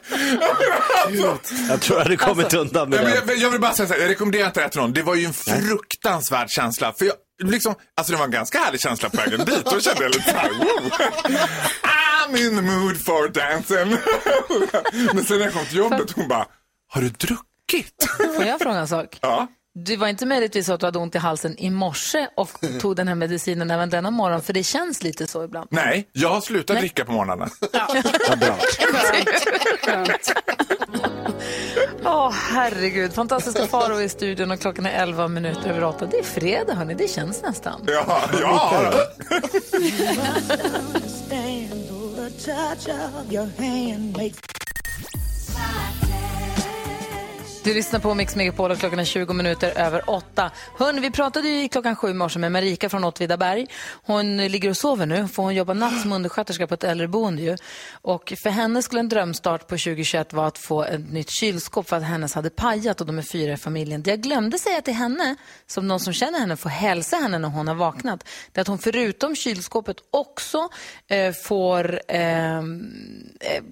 Jag 1.69 1.81
tror 1.81 1.99
jag 1.99 2.05
hade 2.05 2.17
kommit 2.17 2.45
Alltså, 2.45 2.59
undan 2.59 2.89
med 2.91 2.99
ja, 2.99 3.03
men 3.03 3.27
det. 3.27 3.33
jag, 3.33 3.37
jag 3.43 3.51
vill 3.51 3.61
bara 3.61 3.73
säga 3.73 3.87
så 3.89 3.95
här, 3.95 4.01
jag 4.01 4.11
rekommenderar 4.11 4.47
inte 4.47 4.61
det 4.63 4.69
till 4.69 4.81
någon. 4.81 4.93
Det 4.93 5.03
var 5.03 5.15
ju 5.15 5.25
en 5.25 5.33
fruktansvärd 5.33 6.51
känsla. 6.51 6.93
För 6.99 7.05
jag, 7.05 7.15
liksom, 7.43 7.75
alltså 7.97 8.13
det 8.13 8.19
var 8.19 8.25
en 8.25 8.31
ganska 8.31 8.59
härlig 8.59 8.81
känsla 8.81 9.09
på 9.11 9.17
vägen 9.17 9.45
dit. 9.45 9.65
Då 9.65 9.81
kände 9.81 10.03
jag 10.03 10.15
lite 10.15 10.31
så 10.31 10.37
här, 10.37 10.49
wow. 10.51 10.91
I'm 12.29 12.37
in 12.47 12.57
the 12.57 12.63
mood 12.63 13.05
for 13.05 13.29
dancing. 13.29 13.97
Men 15.15 15.25
sen 15.25 15.39
när 15.39 15.45
jag 15.45 15.55
kom 15.55 15.65
till 15.67 15.77
jobbet, 15.79 16.11
hon 16.15 16.29
bara, 16.29 16.47
har 16.93 17.01
du 17.01 17.09
druckit? 17.09 18.09
Får 18.37 18.45
jag 18.45 18.61
fråga 18.61 18.79
en 18.79 18.89
sak? 18.89 19.19
Ja. 19.21 19.49
Det 19.79 19.97
var 19.97 20.09
inte 20.09 20.27
möjligtvis 20.27 20.67
så 20.67 20.73
att 20.73 20.81
du 20.81 20.87
hade 20.87 20.99
ont 20.99 21.15
i 21.15 21.19
halsen 21.19 21.59
i 21.59 21.71
morse 21.71 22.29
och 22.37 22.51
tog 22.81 22.97
den 22.97 23.09
här 23.09 23.15
medicinen 23.15 23.71
även 23.71 23.91
denna 23.91 24.11
morgon, 24.11 24.43
för 24.43 24.53
det 24.53 24.63
känns 24.63 25.03
lite 25.03 25.27
så 25.27 25.45
ibland. 25.45 25.69
Nej, 25.71 26.09
jag 26.13 26.29
har 26.29 26.41
slutat 26.41 26.79
dricka 26.79 27.05
på 27.05 27.13
morgnarna. 27.13 27.49
Åh, 32.05 32.31
herregud. 32.33 33.13
Fantastiska 33.13 33.67
Faro 33.67 34.01
i 34.01 34.09
studion 34.09 34.51
och 34.51 34.61
klockan 34.61 34.87
är 34.87 35.03
11 35.03 35.29
minuter 35.29 35.71
över 35.71 35.85
8. 35.85 36.07
Det 36.07 36.19
är 36.19 36.23
fredag, 36.23 36.75
hörni. 36.75 36.95
Det 36.95 37.11
känns 37.11 37.43
nästan. 37.43 37.85
Ja, 37.87 38.21
ja. 38.41 38.93
Du 47.67 47.75
lyssnar 47.75 48.01
på 48.01 48.15
Mix 48.15 48.37
Megapol 48.37 48.71
och 48.71 48.79
klockan 48.79 48.99
är 48.99 49.05
20 49.05 49.33
minuter 49.33 49.79
över 49.79 50.11
8. 50.11 50.51
Hörni, 50.79 51.01
vi 51.01 51.11
pratade 51.11 51.49
ju 51.49 51.65
i 51.65 51.69
klockan 51.69 51.97
7 51.97 52.11
i 52.11 52.15
morse 52.15 52.39
med 52.39 52.53
Marika 52.53 52.89
från 52.89 53.05
Åtvidaberg. 53.05 53.67
Hon 54.03 54.37
ligger 54.37 54.71
och 54.71 54.77
sover 54.77 55.07
nu, 55.07 55.29
för 55.29 55.43
hon 55.43 55.55
jobbar 55.55 55.75
natt 55.75 56.01
som 56.03 56.13
undersköterska 56.13 56.67
på 56.67 56.75
ett 56.75 56.85
äldreboende. 56.85 57.43
Ju. 57.43 57.57
Och 57.93 58.33
för 58.43 58.51
henne 58.51 58.83
skulle 58.83 59.01
en 59.01 59.09
drömstart 59.09 59.61
på 59.61 59.75
2021 59.75 60.33
vara 60.33 60.47
att 60.47 60.59
få 60.59 60.85
ett 60.85 61.13
nytt 61.13 61.31
kylskåp 61.31 61.89
för 61.89 61.97
att 61.97 62.03
hennes 62.03 62.35
hade 62.35 62.51
pajat 62.51 63.01
och 63.01 63.07
de 63.07 63.19
är 63.19 63.23
fyra 63.23 63.53
i 63.53 63.57
familjen. 63.57 64.03
Det 64.03 64.11
jag 64.11 64.21
glömde 64.21 64.59
säga 64.59 64.81
till 64.81 64.95
henne, 64.95 65.37
som 65.67 65.89
någon 65.89 66.01
som 66.01 66.13
känner 66.13 66.39
henne 66.39 66.57
får 66.57 66.71
hälsa 66.71 67.17
henne 67.17 67.39
när 67.39 67.49
hon 67.49 67.69
har 67.69 67.75
vaknat, 67.75 68.25
det 68.53 68.59
är 68.59 68.63
att 68.63 68.69
hon 68.69 68.79
förutom 68.79 69.37
kylskåpet 69.37 69.97
också 70.11 70.69
eh, 71.09 71.33
får 71.33 72.01
ehm, 72.09 72.91
eh, 73.41 73.63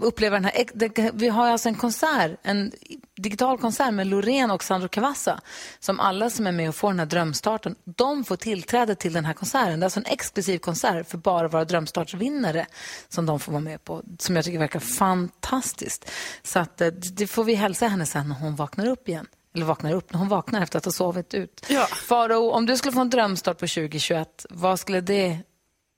uppleva 0.00 0.36
den 0.36 0.44
här... 0.44 0.64
det- 0.74 1.10
Vi 1.14 1.28
har 1.28 1.46
alltså 1.48 1.68
en 1.68 1.74
konsert, 1.74 2.30
en 2.42 2.72
digital 3.16 3.58
konsert 3.58 3.94
med 3.94 4.06
Loreen 4.06 4.50
och 4.50 4.64
Sandro 4.64 4.88
Cavazza 4.88 5.40
som 5.78 6.00
alla 6.00 6.30
som 6.30 6.46
är 6.46 6.52
med 6.52 6.68
och 6.68 6.74
får 6.74 6.88
den 6.88 6.98
här 6.98 7.06
drömstarten, 7.06 7.76
de 7.84 8.24
får 8.24 8.36
tillträde 8.36 8.94
till 8.94 9.12
den 9.12 9.24
här 9.24 9.32
konserten. 9.32 9.80
Det 9.80 9.84
är 9.84 9.86
alltså 9.86 10.00
en 10.00 10.06
exklusiv 10.06 10.58
konsert 10.58 11.10
för 11.10 11.18
bara 11.18 11.48
våra 11.48 11.64
drömstartsvinnare 11.64 12.66
som 13.08 13.26
de 13.26 13.40
får 13.40 13.52
vara 13.52 13.62
med 13.62 13.84
på, 13.84 14.02
som 14.18 14.36
jag 14.36 14.44
tycker 14.44 14.58
verkar 14.58 14.80
fantastiskt. 14.80 16.10
Så 16.42 16.58
att, 16.58 16.80
eh, 16.80 16.88
det 16.88 17.26
får 17.26 17.44
vi 17.44 17.54
hälsa 17.54 17.88
henne 17.88 18.06
sen 18.06 18.28
när 18.28 18.34
hon 18.34 18.56
vaknar 18.56 18.86
upp 18.86 19.08
igen. 19.08 19.26
Eller 19.54 19.66
vaknar 19.66 19.92
upp, 19.92 20.12
när 20.12 20.18
hon 20.18 20.28
vaknar 20.28 20.62
efter 20.62 20.78
att 20.78 20.84
ha 20.84 20.92
sovit 20.92 21.34
ut. 21.34 21.66
Ja. 21.68 21.86
Faro, 21.86 22.50
om 22.50 22.66
du 22.66 22.76
skulle 22.76 22.92
få 22.92 23.00
en 23.00 23.10
drömstart 23.10 23.58
på 23.58 23.66
2021, 23.66 24.46
vad 24.50 24.80
skulle 24.80 25.00
det 25.00 25.38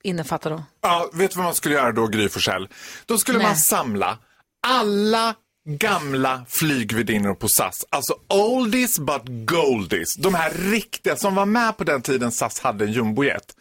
innefatta 0.03 0.51
då? 0.51 0.63
Ja, 0.81 1.11
vet 1.13 1.31
du 1.31 1.37
vad 1.37 1.45
man 1.45 1.55
skulle 1.55 1.75
göra 1.75 1.93
då, 1.93 2.07
Gry 2.07 2.29
Forssell? 2.29 2.69
Då 3.07 3.19
skulle 3.19 3.39
Nej. 3.39 3.47
man 3.47 3.57
samla 3.57 4.19
alla 4.67 5.35
gamla 5.69 6.45
flygvärdinnor 6.49 7.35
på 7.35 7.49
SAS. 7.49 7.87
Alltså 7.91 8.15
oldies 8.29 8.99
but 8.99 9.23
goldies. 9.27 10.17
De 10.17 10.35
här 10.35 10.51
riktiga 10.51 11.17
som 11.17 11.35
var 11.35 11.47
med 11.47 11.77
på 11.77 11.85
den 11.85 12.03
tiden 12.03 12.33
SAS 12.33 12.61
hade 12.61 12.85
en 12.85 12.93
jumbojet. 12.93 13.57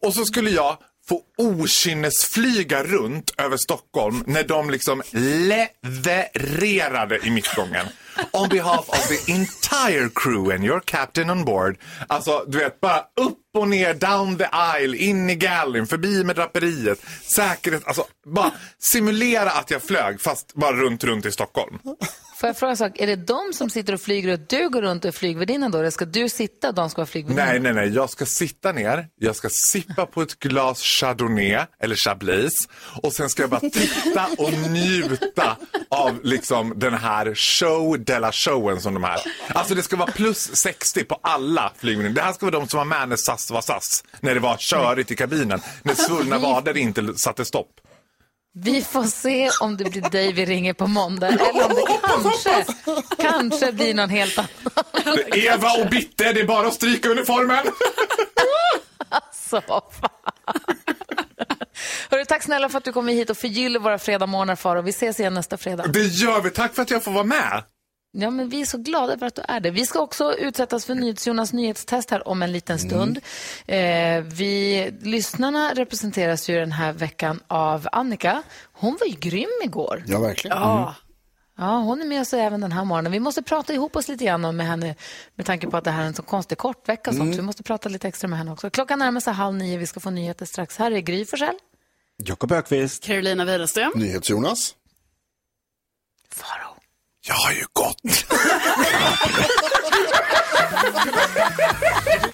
Och 0.00 0.14
så 0.14 0.24
skulle 0.24 0.50
jag 0.50 0.76
få 1.08 1.22
okynnesflyga 1.38 2.84
runt 2.84 3.34
över 3.38 3.56
Stockholm 3.56 4.24
när 4.26 4.44
de 4.44 4.70
liksom 4.70 5.02
levererade 5.82 7.18
i 7.26 7.30
mittgången. 7.30 7.86
On 8.32 8.48
behalf 8.48 8.88
of 8.88 9.08
the 9.08 9.32
entire 9.32 10.10
crew 10.14 10.54
and 10.54 10.64
your 10.64 10.80
captain 10.80 11.30
on 11.30 11.44
board. 11.44 11.78
Alltså, 12.06 12.44
du 12.48 12.58
vet, 12.58 12.80
bara 12.80 12.98
upp 12.98 13.38
och 13.56 13.68
ner, 13.68 13.94
down 13.94 14.38
the 14.38 14.46
aisle, 14.52 14.96
in 14.96 15.30
i 15.30 15.34
gallern, 15.34 15.86
förbi 15.86 16.24
med 16.24 16.36
draperiet, 16.36 16.98
säkerhet, 17.22 17.82
alltså 17.86 18.04
bara 18.26 18.52
simulera 18.78 19.50
att 19.50 19.70
jag 19.70 19.82
flög 19.82 20.20
fast 20.20 20.54
bara 20.54 20.72
runt, 20.72 21.04
runt 21.04 21.26
i 21.26 21.32
Stockholm. 21.32 21.78
Får 22.36 22.46
jag 22.46 22.56
fråga 22.58 22.70
en 22.70 22.76
sak? 22.76 22.98
Är 22.98 23.06
det 23.06 23.16
de 23.16 23.52
som 23.52 23.70
sitter 23.70 23.92
och 23.92 24.00
flyger 24.00 24.32
och 24.32 24.38
du 24.48 24.68
går 24.68 24.82
runt 24.82 25.04
och 25.04 25.08
är 25.08 25.12
flygvärdinnan 25.12 25.70
då? 25.70 25.78
Eller 25.78 25.90
ska 25.90 26.04
du 26.04 26.28
sitta 26.28 26.68
och 26.68 26.74
de 26.74 26.90
ska 26.90 27.00
vara 27.00 27.06
flygvärdinnor? 27.06 27.46
Nej, 27.46 27.60
nej, 27.60 27.72
nej. 27.72 27.94
Jag 27.94 28.10
ska 28.10 28.26
sitta 28.26 28.72
ner, 28.72 29.08
jag 29.20 29.36
ska 29.36 29.48
sippa 29.50 30.06
på 30.06 30.22
ett 30.22 30.38
glas 30.38 30.82
chardonnay 30.82 31.66
eller 31.80 31.96
chablis 31.96 32.52
och 33.02 33.12
sen 33.12 33.28
ska 33.28 33.42
jag 33.42 33.50
bara 33.50 33.60
titta 33.60 34.26
och 34.38 34.52
njuta 34.52 35.56
av 35.90 36.20
liksom 36.22 36.72
den 36.76 36.94
här 36.94 37.34
show 37.34 38.04
della 38.04 38.32
showen 38.32 38.80
som 38.80 38.94
de 38.94 39.04
här. 39.04 39.20
Alltså 39.48 39.74
det 39.74 39.82
ska 39.82 39.96
vara 39.96 40.12
plus 40.12 40.56
60 40.56 41.04
på 41.04 41.18
alla 41.22 41.72
flygvärdinor. 41.76 42.14
Det 42.14 42.22
här 42.22 42.32
ska 42.32 42.46
vara 42.46 42.58
de 42.58 42.68
som 42.68 42.78
var 42.78 42.84
med 42.84 43.08
när 43.08 43.16
SAS 43.46 43.50
var 43.50 43.60
SAS. 43.60 44.04
När 44.20 44.34
det 44.34 44.40
var 44.40 44.56
körigt 44.56 45.10
i 45.10 45.16
kabinen. 45.16 45.60
När 45.82 45.94
svullna 45.94 46.38
vader 46.52 46.76
inte 46.76 47.14
satte 47.14 47.44
stopp. 47.44 47.80
Vi 48.54 48.82
får 48.82 49.04
se 49.04 49.50
om 49.60 49.76
det 49.76 49.84
blir 49.84 50.02
dig 50.02 50.32
vi 50.32 50.44
ringer 50.44 50.72
på 50.72 50.86
måndag 50.86 51.28
eller 51.28 51.64
om 51.64 51.74
det 51.74 51.98
kanske, 52.22 52.72
kanske 53.18 53.72
blir 53.72 53.94
någon 53.94 54.10
helt 54.10 54.38
annan. 54.38 55.18
Eva 55.34 55.70
och 55.82 55.90
Bitte, 55.90 56.32
det 56.32 56.40
är 56.40 56.46
bara 56.46 56.66
att 56.66 56.74
stryka 56.74 57.08
uniformen. 57.08 57.66
Alltså, 59.08 59.60
fan. 60.00 60.10
Hörru, 62.10 62.24
tack 62.24 62.42
snälla 62.42 62.68
för 62.68 62.78
att 62.78 62.84
du 62.84 62.92
kom 62.92 63.08
hit 63.08 63.30
och 63.30 63.36
förgyller 63.36 63.80
våra 63.80 63.98
fredagmorgnar, 63.98 64.56
Faro. 64.56 64.82
Vi 64.82 64.90
ses 64.90 65.20
igen 65.20 65.34
nästa 65.34 65.56
fredag. 65.56 65.86
Det 65.86 66.04
gör 66.04 66.40
vi. 66.40 66.50
Tack 66.50 66.74
för 66.74 66.82
att 66.82 66.90
jag 66.90 67.04
får 67.04 67.12
vara 67.12 67.24
med. 67.24 67.62
Ja, 68.18 68.30
men 68.30 68.48
vi 68.48 68.60
är 68.60 68.64
så 68.64 68.78
glada 68.78 69.12
över 69.12 69.26
att 69.26 69.34
du 69.34 69.42
är 69.48 69.60
det. 69.60 69.70
Vi 69.70 69.86
ska 69.86 70.00
också 70.00 70.34
utsättas 70.34 70.84
för 70.84 70.94
NyhetsJonas 70.94 71.52
nyhetstest 71.52 72.10
här 72.10 72.28
om 72.28 72.42
en 72.42 72.52
liten 72.52 72.78
stund. 72.78 73.20
Eh, 73.66 74.20
vi, 74.20 74.90
lyssnarna 75.02 75.72
representeras 75.74 76.48
ju 76.48 76.54
den 76.58 76.72
här 76.72 76.92
veckan 76.92 77.40
av 77.46 77.88
Annika. 77.92 78.42
Hon 78.72 78.96
var 79.00 79.06
ju 79.06 79.12
grym 79.12 79.48
igår. 79.62 80.04
Ja, 80.06 80.18
verkligen. 80.20 80.56
Ja. 80.56 80.94
Ja, 81.58 81.78
hon 81.78 82.02
är 82.02 82.06
med 82.06 82.20
oss 82.20 82.32
även 82.32 82.60
den 82.60 82.72
här 82.72 82.84
morgonen. 82.84 83.12
Vi 83.12 83.20
måste 83.20 83.42
prata 83.42 83.74
ihop 83.74 83.96
oss 83.96 84.08
lite 84.08 84.24
grann 84.24 84.56
med 84.56 84.66
henne 84.66 84.94
med 85.34 85.46
tanke 85.46 85.66
på 85.66 85.76
att 85.76 85.84
det 85.84 85.90
här 85.90 86.02
är 86.02 86.06
en 86.06 86.14
så 86.14 86.22
konstig 86.22 86.58
kortvecka. 86.58 87.10
och 87.10 87.16
sånt. 87.16 87.34
Så 87.34 87.40
vi 87.40 87.46
måste 87.46 87.62
prata 87.62 87.88
lite 87.88 88.08
extra 88.08 88.28
med 88.28 88.38
henne 88.38 88.52
också. 88.52 88.70
Klockan 88.70 88.98
närmar 88.98 89.20
sig 89.20 89.32
halv 89.32 89.56
nio. 89.56 89.78
Vi 89.78 89.86
ska 89.86 90.00
få 90.00 90.10
nyheter 90.10 90.46
strax. 90.46 90.76
Här 90.76 90.90
är 90.90 91.00
Gry 91.00 91.24
Forssell. 91.24 91.56
Jakob 92.16 92.52
Ökvist. 92.52 93.04
Carolina 93.04 93.44
Widerström. 93.44 93.92
NyhetsJonas. 93.94 94.74
Jag 97.28 97.34
har 97.34 97.52
ju 97.52 97.64
gått. 97.72 98.00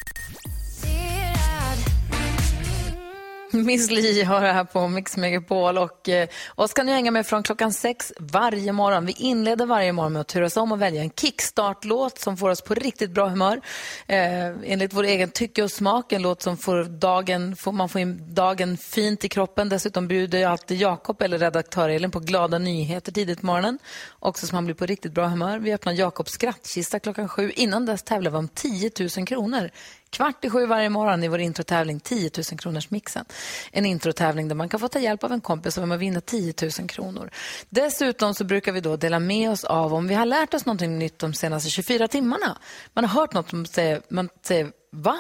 Miss 3.56 3.92
Li 3.92 4.24
har 4.24 4.42
det 4.42 4.52
här 4.52 4.64
på 4.64 4.88
Mix 4.88 5.18
Megapol 5.18 5.78
och 5.78 6.10
eh, 6.10 6.28
oss 6.56 6.74
kan 6.74 6.86
ni 6.86 6.92
hänga 6.92 7.12
med 7.12 7.26
från 7.28 7.44
klockan 7.44 7.74
sex 7.74 8.14
varje 8.20 8.72
morgon. 8.72 9.06
Vi 9.06 9.12
inleder 9.12 9.66
varje 9.66 9.92
morgon 9.92 10.14
med 10.14 10.20
att 10.20 10.28
turas 10.28 10.58
om 10.58 10.72
och 10.72 10.82
välja 10.82 11.02
en 11.02 11.10
kickstart-låt 11.10 12.20
som 12.20 12.38
får 12.38 12.50
oss 12.50 12.62
på 12.62 12.74
riktigt 12.74 13.12
bra 13.12 13.28
humör. 13.28 13.62
Eh, 14.08 14.48
enligt 14.64 14.94
vår 14.94 15.04
egen 15.04 15.30
tycke 15.30 15.64
och 15.64 15.72
smak, 15.72 16.12
en 16.12 16.22
låt 16.22 16.42
som 16.42 16.58
får 16.58 16.84
dagen, 16.84 17.56
får 17.56 17.72
man 17.72 17.90
får 17.90 18.02
in 18.02 18.34
dagen 18.34 18.78
fint 18.78 19.26
i 19.26 19.30
kroppen. 19.30 19.70
Dessutom 19.70 20.08
bjuder 20.08 20.40
jag 20.40 20.52
alltid 20.52 20.78
Jakob 20.78 21.22
eller 21.22 21.38
redaktör 21.38 21.90
Elin 21.90 22.12
på 22.12 22.20
glada 22.20 22.60
nyheter 22.60 23.12
tidigt 23.12 23.40
på 23.40 23.46
morgonen. 23.46 23.80
Också 24.20 24.48
så 24.48 24.56
man 24.56 24.66
blir 24.66 24.76
på 24.76 24.86
riktigt 24.86 25.14
bra 25.14 25.28
humör. 25.28 25.60
Vi 25.60 25.74
öppnar 25.74 25.94
Jakobs 25.94 26.32
skrattkista 26.32 27.00
klockan 27.00 27.30
sju. 27.30 27.52
Innan 27.56 27.86
dess 27.86 28.04
tävlar 28.04 28.32
vi 28.32 28.38
om 28.38 28.48
10 28.48 28.92
000 29.18 29.28
kronor. 29.28 29.70
Kvart 30.14 30.46
i 30.46 30.50
sju 30.50 30.66
varje 30.66 30.90
morgon 30.90 31.24
i 31.24 31.28
vår 31.28 31.40
introtävling 31.40 32.00
10 32.00 32.32
000 32.52 32.60
kronors 32.60 32.90
mixen. 32.90 33.26
En 33.72 33.86
introtävling 33.86 34.48
där 34.48 34.56
man 34.56 34.70
kan 34.70 34.80
få 34.80 34.88
ta 34.88 35.00
hjälp 35.00 35.24
av 35.24 35.32
en 35.32 35.42
kompis 35.42 35.78
om 35.78 35.92
att 35.92 36.00
vinna 36.00 36.22
10 36.22 36.54
000 36.80 36.90
kronor. 36.90 37.30
Dessutom 37.70 38.34
så 38.34 38.44
brukar 38.44 38.72
vi 38.72 38.82
då 38.82 38.96
dela 38.96 39.20
med 39.20 39.52
oss 39.52 39.64
av 39.64 39.94
om 39.94 40.08
vi 40.08 40.14
har 40.14 40.26
lärt 40.26 40.54
oss 40.54 40.66
någonting 40.66 41.00
nytt 41.00 41.20
de 41.20 41.34
senaste 41.34 41.70
24 41.70 42.08
timmarna. 42.08 42.58
Man 42.94 43.06
har 43.06 43.22
hört 43.22 43.34
något 43.34 43.50
som 43.50 43.66
säger, 43.66 44.02
man 44.10 44.30
säger 44.42 44.72
va? 44.92 45.18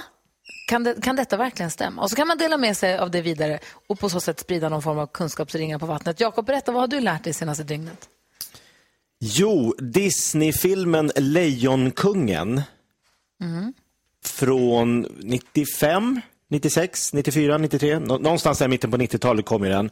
Kan, 0.67 0.83
det, 0.83 1.01
kan 1.01 1.15
detta 1.15 1.37
verkligen 1.37 1.71
stämma? 1.71 2.01
Och 2.01 2.09
så 2.09 2.15
kan 2.15 2.27
man 2.27 2.37
dela 2.37 2.57
med 2.57 2.77
sig 2.77 2.97
av 2.97 3.11
det 3.11 3.21
vidare 3.21 3.59
och 3.87 3.99
på 3.99 4.09
så 4.09 4.19
sätt 4.19 4.39
sprida 4.39 4.69
någon 4.69 4.81
form 4.81 4.99
av 4.99 5.07
kunskapsringar 5.07 5.79
på 5.79 5.85
vattnet. 5.85 6.19
Jakob, 6.19 6.45
berätta, 6.45 6.71
vad 6.71 6.81
har 6.81 6.87
du 6.87 6.99
lärt 6.99 7.23
dig 7.23 7.33
senaste 7.33 7.63
dygnet? 7.63 8.09
Jo, 9.19 9.75
Disney-filmen 9.79 11.11
Lejonkungen 11.15 12.61
Mm. 13.41 13.73
Från 14.27 15.07
95, 15.19 16.21
96, 16.49 17.13
94, 17.13 17.57
93. 17.57 17.99
Nå- 17.99 18.17
Någonstans 18.17 18.59
där 18.59 18.67
mitten 18.67 18.91
på 18.91 18.97
90-talet 18.97 19.45
kom 19.45 19.63
ju 19.63 19.69
den. 19.69 19.89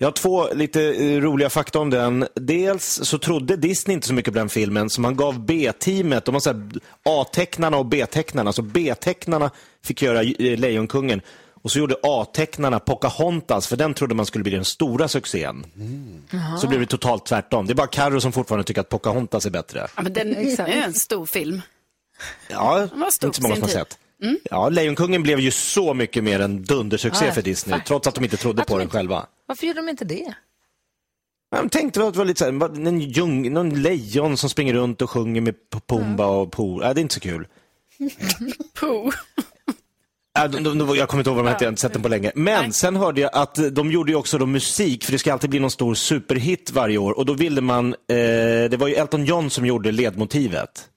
Jag 0.00 0.06
har 0.06 0.12
två 0.12 0.52
lite 0.54 0.82
eh, 0.82 1.20
roliga 1.20 1.50
fakta 1.50 1.78
om 1.78 1.90
den. 1.90 2.26
Dels 2.34 3.00
så 3.02 3.18
trodde 3.18 3.56
Disney 3.56 3.94
inte 3.94 4.06
så 4.06 4.14
mycket 4.14 4.34
på 4.34 4.38
den 4.38 4.48
filmen, 4.48 4.90
så 4.90 5.00
man 5.00 5.16
gav 5.16 5.46
B-teamet, 5.46 6.24
de 6.24 6.34
här 6.34 6.62
A-tecknarna 7.04 7.76
och 7.76 7.86
B-tecknarna, 7.86 8.52
så 8.52 8.62
B-tecknarna 8.62 9.50
fick 9.84 10.02
göra 10.02 10.22
eh, 10.22 10.58
Lejonkungen. 10.58 11.20
Och 11.62 11.70
så 11.70 11.78
gjorde 11.78 11.96
A-tecknarna 12.02 12.78
Pocahontas, 12.80 13.66
för 13.66 13.76
den 13.76 13.94
trodde 13.94 14.14
man 14.14 14.26
skulle 14.26 14.42
bli 14.44 14.52
den 14.52 14.64
stora 14.64 15.08
succén. 15.08 15.66
Så 16.60 16.68
blev 16.68 16.80
det 16.80 16.86
totalt 16.86 17.26
tvärtom. 17.26 17.66
Det 17.66 17.72
är 17.72 17.74
bara 17.74 17.86
Carro 17.86 18.20
som 18.20 18.32
fortfarande 18.32 18.64
tycker 18.64 18.80
att 18.80 18.88
Pocahontas 18.88 19.46
är 19.46 19.50
bättre. 19.50 19.86
Ja, 19.96 20.02
men 20.02 20.12
den 20.12 20.36
är 20.36 20.82
en 20.84 20.94
stor 20.94 21.26
film. 21.26 21.62
Ja, 22.48 22.82
inte 23.24 23.36
så 23.36 23.42
många 23.42 23.54
som 23.54 23.62
har 23.62 23.68
sett. 23.70 23.98
Mm. 24.22 24.38
Ja, 24.50 24.68
Lejonkungen 24.68 25.22
blev 25.22 25.40
ju 25.40 25.50
så 25.50 25.94
mycket 25.94 26.24
mer 26.24 26.40
en 26.40 26.62
dundersuccé 26.64 27.26
Ja, 27.26 27.32
för 27.32 27.42
Disney, 27.42 27.72
faktiskt. 27.72 27.88
trots 27.88 28.08
att 28.08 28.14
de 28.14 28.24
inte 28.24 28.36
trodde 28.36 28.62
Att 28.62 28.68
på 28.68 28.74
de 28.74 28.78
den 28.78 28.86
inte- 28.86 28.96
själva. 28.96 29.26
Varför 29.46 29.66
gjorde 29.66 29.78
de 29.80 29.88
inte 29.88 30.04
det? 30.04 30.34
Jag 31.50 31.70
tänkte 31.72 32.06
att 32.06 32.12
det 32.12 32.18
var 32.18 32.24
lite 32.24 32.38
så 32.38 32.44
här, 32.44 32.52
vad- 32.52 32.86
en 32.86 33.00
djung, 33.00 33.52
någon 33.52 33.82
lejon 33.82 34.36
som 34.36 34.50
springer 34.50 34.74
runt 34.74 35.02
och 35.02 35.10
sjunger 35.10 35.40
med 35.40 35.54
Pumba 35.88 36.26
och 36.26 36.52
Po. 36.52 36.82
Ja, 36.82 36.94
det 36.94 37.00
är 37.00 37.02
inte 37.02 37.14
så 37.14 37.20
kul. 37.20 37.46
De, 40.50 40.96
jag 40.96 41.08
kommer 41.08 41.20
inte 41.20 41.30
ihåg 41.30 41.36
vad 41.36 41.44
de 41.44 41.48
hette, 41.48 41.64
jag 41.64 41.68
har 41.68 41.72
inte 41.72 41.80
sett 41.80 41.92
den 41.92 42.02
på 42.02 42.08
länge. 42.08 42.32
Men 42.34 42.72
sen 42.72 42.96
hörde 42.96 43.20
jag 43.20 43.30
att 43.34 43.58
de 43.72 43.92
gjorde 43.92 44.12
ju 44.12 44.16
också 44.16 44.38
då 44.38 44.46
musik, 44.46 45.04
för 45.04 45.12
det 45.12 45.18
ska 45.18 45.32
alltid 45.32 45.50
bli 45.50 45.58
någon 45.58 45.70
stor 45.70 45.94
superhit 45.94 46.70
varje 46.70 46.98
år. 46.98 47.18
Och 47.18 47.26
då 47.26 47.32
ville 47.32 47.60
man, 47.60 47.92
eh, 47.94 48.16
det 48.70 48.76
var 48.78 48.88
ju 48.88 48.94
Elton 48.94 49.24
John 49.24 49.50
som 49.50 49.66
gjorde 49.66 49.92
ledmotivet. 49.92 50.88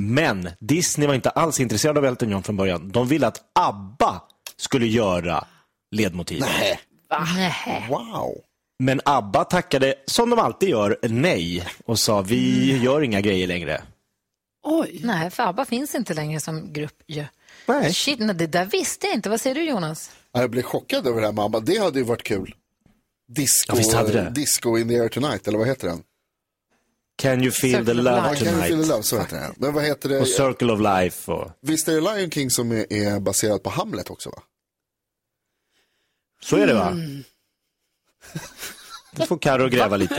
Men 0.00 0.50
Disney 0.60 1.06
var 1.08 1.14
inte 1.14 1.30
alls 1.30 1.60
intresserad 1.60 1.98
av 1.98 2.04
Elton 2.04 2.30
John 2.30 2.42
från 2.42 2.56
början. 2.56 2.88
De 2.92 3.08
ville 3.08 3.26
att 3.26 3.40
ABBA 3.52 4.22
skulle 4.56 4.86
göra 4.86 5.44
ledmotivet. 5.90 6.48
Nej. 6.60 6.80
Wow. 7.88 8.34
Men 8.78 9.00
ABBA 9.04 9.44
tackade, 9.44 9.94
som 10.06 10.30
de 10.30 10.38
alltid 10.38 10.68
gör, 10.68 10.98
nej 11.02 11.68
och 11.84 11.98
sa 11.98 12.22
vi 12.22 12.76
gör 12.82 13.02
inga 13.02 13.20
grejer 13.20 13.46
längre. 13.46 13.82
Oj. 14.66 15.00
Nej, 15.04 15.30
för 15.30 15.42
ABBA 15.42 15.64
finns 15.64 15.94
inte 15.94 16.14
längre 16.14 16.40
som 16.40 16.72
grupp 16.72 17.02
ju. 17.06 17.24
Nej. 17.66 17.94
Shit, 17.94 18.18
nej, 18.18 18.34
det 18.34 18.46
där 18.46 18.64
visste 18.64 19.06
jag 19.06 19.14
inte. 19.16 19.30
Vad 19.30 19.40
säger 19.40 19.54
du 19.54 19.62
Jonas? 19.64 20.10
Ja, 20.32 20.40
Jag 20.40 20.50
blev 20.50 20.62
chockad 20.62 21.06
över 21.06 21.20
det 21.20 21.26
här 21.26 21.32
mamma. 21.34 21.60
Det 21.60 21.78
hade 21.78 21.98
ju 21.98 22.04
varit 22.04 22.22
kul. 22.22 22.54
Disco, 23.28 23.72
Ja, 23.72 23.74
visst 23.74 23.92
hade 23.92 24.12
det. 24.12 24.30
disco 24.30 24.78
in 24.78 24.88
the 24.88 25.00
air 25.00 25.08
tonight, 25.08 25.48
eller 25.48 25.58
vad 25.58 25.68
heter 25.68 25.88
den? 25.88 26.02
Can 27.18 27.42
you 27.42 27.50
feel 27.52 27.72
the 27.72 27.84
Circle 27.86 28.02
love 28.02 28.16
Ja, 28.16 28.22
Can 28.22 28.32
you 28.32 28.38
feel 28.38 28.62
the 28.62 28.70
tonight? 28.70 28.88
love, 28.88 29.02
så 29.02 29.18
heter 29.20 29.36
den. 29.36 29.54
Men 29.56 29.72
vad 29.74 29.84
heter 29.84 30.08
det? 30.08 30.18
Och 30.20 30.28
Circle 30.28 30.72
of 30.72 30.80
Life. 30.80 31.32
Och... 31.32 31.50
Visst 31.62 31.88
är 31.88 31.92
det 31.92 32.00
Lion 32.00 32.30
King 32.30 32.50
som 32.50 32.72
är, 32.72 32.92
är 32.92 33.20
baserad 33.20 33.62
på 33.62 33.70
Hamlet 33.70 34.10
också 34.10 34.30
va? 34.30 34.42
Så 36.42 36.56
är 36.56 36.66
det 36.66 36.74
va? 36.74 36.88
Mm. 36.88 37.24
Det 39.12 39.26
får 39.26 39.38
Karo 39.38 39.68
gräva 39.68 39.96
lite 39.96 40.14
i. 40.14 40.18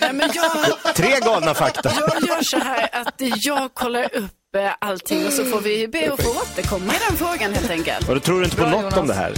Nej, 0.00 0.12
men 0.12 0.30
jag, 0.34 0.94
Tre 0.94 1.20
galna 1.20 1.54
fakta. 1.54 1.92
jag 1.98 2.22
gör 2.28 2.42
så 2.42 2.58
här 2.58 2.88
att 2.92 3.14
jag 3.44 3.74
kollar 3.74 4.16
upp 4.16 4.54
eh, 4.56 4.70
allting 4.80 5.26
och 5.26 5.32
så 5.32 5.44
får 5.44 5.60
vi 5.60 5.88
be 5.88 6.12
att 6.12 6.22
få 6.22 6.30
återkomma 6.30 6.94
i 6.94 6.98
den 7.08 7.16
frågan 7.16 7.54
helt 7.54 7.70
enkelt. 7.70 8.08
Och 8.08 8.14
då 8.14 8.20
tror 8.20 8.38
du 8.38 8.44
inte 8.44 8.56
på 8.56 8.62
Bra, 8.62 8.70
något 8.70 8.82
Jonas. 8.82 8.96
om 8.98 9.06
det 9.06 9.14
här? 9.14 9.34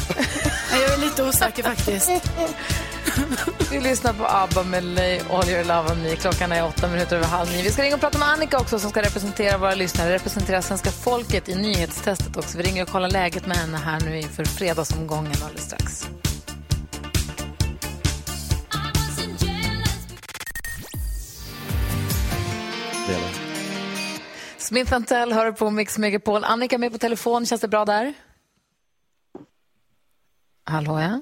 Nej, 0.72 0.80
Jag 0.82 0.92
är 0.92 0.98
lite 0.98 1.24
osäker 1.24 1.62
faktiskt. 1.62 2.10
Vi 3.70 3.80
lyssnar 3.80 4.12
på 4.12 4.24
ABBA 4.24 4.62
med 4.62 4.84
Lay 4.84 5.20
All 5.30 5.48
Your 5.48 5.64
Love 5.64 5.92
On 5.92 6.02
Me. 6.02 6.16
Klockan 6.16 6.52
är 6.52 6.66
åtta 6.66 6.88
minuter 6.88 7.16
över 7.16 7.26
halv 7.26 7.50
nio. 7.50 7.62
Vi 7.62 7.70
ska 7.70 7.82
ringa 7.82 7.94
och 7.94 8.00
prata 8.00 8.18
med 8.18 8.28
Annika 8.28 8.58
också 8.58 8.78
som 8.78 8.90
ska 8.90 9.00
representera 9.02 9.58
våra 9.58 9.74
lyssnare, 9.74 10.14
representera 10.14 10.62
svenska 10.62 10.90
folket 10.90 11.48
i 11.48 11.54
nyhetstestet 11.54 12.36
också. 12.36 12.58
Vi 12.58 12.64
ringer 12.64 12.82
och 12.82 12.88
kollar 12.88 13.10
läget 13.10 13.46
med 13.46 13.56
henne 13.56 13.76
här 13.76 14.00
nu 14.00 14.16
inför 14.18 14.44
fredagsomgången 14.44 15.32
alldeles 15.44 15.64
strax. 15.64 16.08
Smith 24.56 25.00
Tell 25.00 25.32
hör 25.32 25.52
på 25.52 25.70
Mix 25.70 25.98
Megapol. 25.98 26.44
Annika 26.44 26.76
är 26.76 26.78
med 26.78 26.92
på 26.92 26.98
telefon. 26.98 27.46
Känns 27.46 27.60
det 27.60 27.68
bra 27.68 27.84
där? 27.84 28.14
Hallå, 30.64 31.00
ja. 31.00 31.20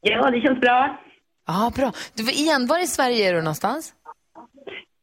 Ja, 0.00 0.30
det 0.30 0.40
känns 0.40 0.60
bra. 0.60 0.98
Ja, 1.46 1.72
bra. 1.74 1.92
Du, 2.14 2.30
igen, 2.30 2.66
var 2.66 2.78
i 2.78 2.86
Sverige 2.86 3.28
är 3.28 3.34
du 3.34 3.42
någonstans? 3.42 3.92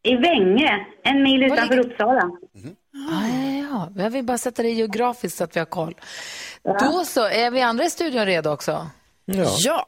I 0.04 0.16
Vänge, 0.16 0.86
en 1.04 1.24
mil 1.24 1.44
utanför 1.44 1.78
Uppsala. 1.80 2.22
Ah, 3.12 3.28
ja, 3.28 3.90
ja. 3.96 4.04
Jag 4.04 4.10
vill 4.10 4.26
bara 4.26 4.38
sätta 4.38 4.64
det 4.64 4.70
geografiskt 4.70 5.38
så 5.38 5.44
att 5.44 5.56
vi 5.56 5.60
har 5.60 5.66
koll. 5.66 5.96
Då 6.80 7.06
så, 7.06 7.26
är 7.28 7.52
vi 7.52 7.62
andra 7.62 7.86
i 7.86 7.90
studion 7.90 8.26
redo 8.26 8.50
också? 8.50 8.90
Ja. 9.26 9.86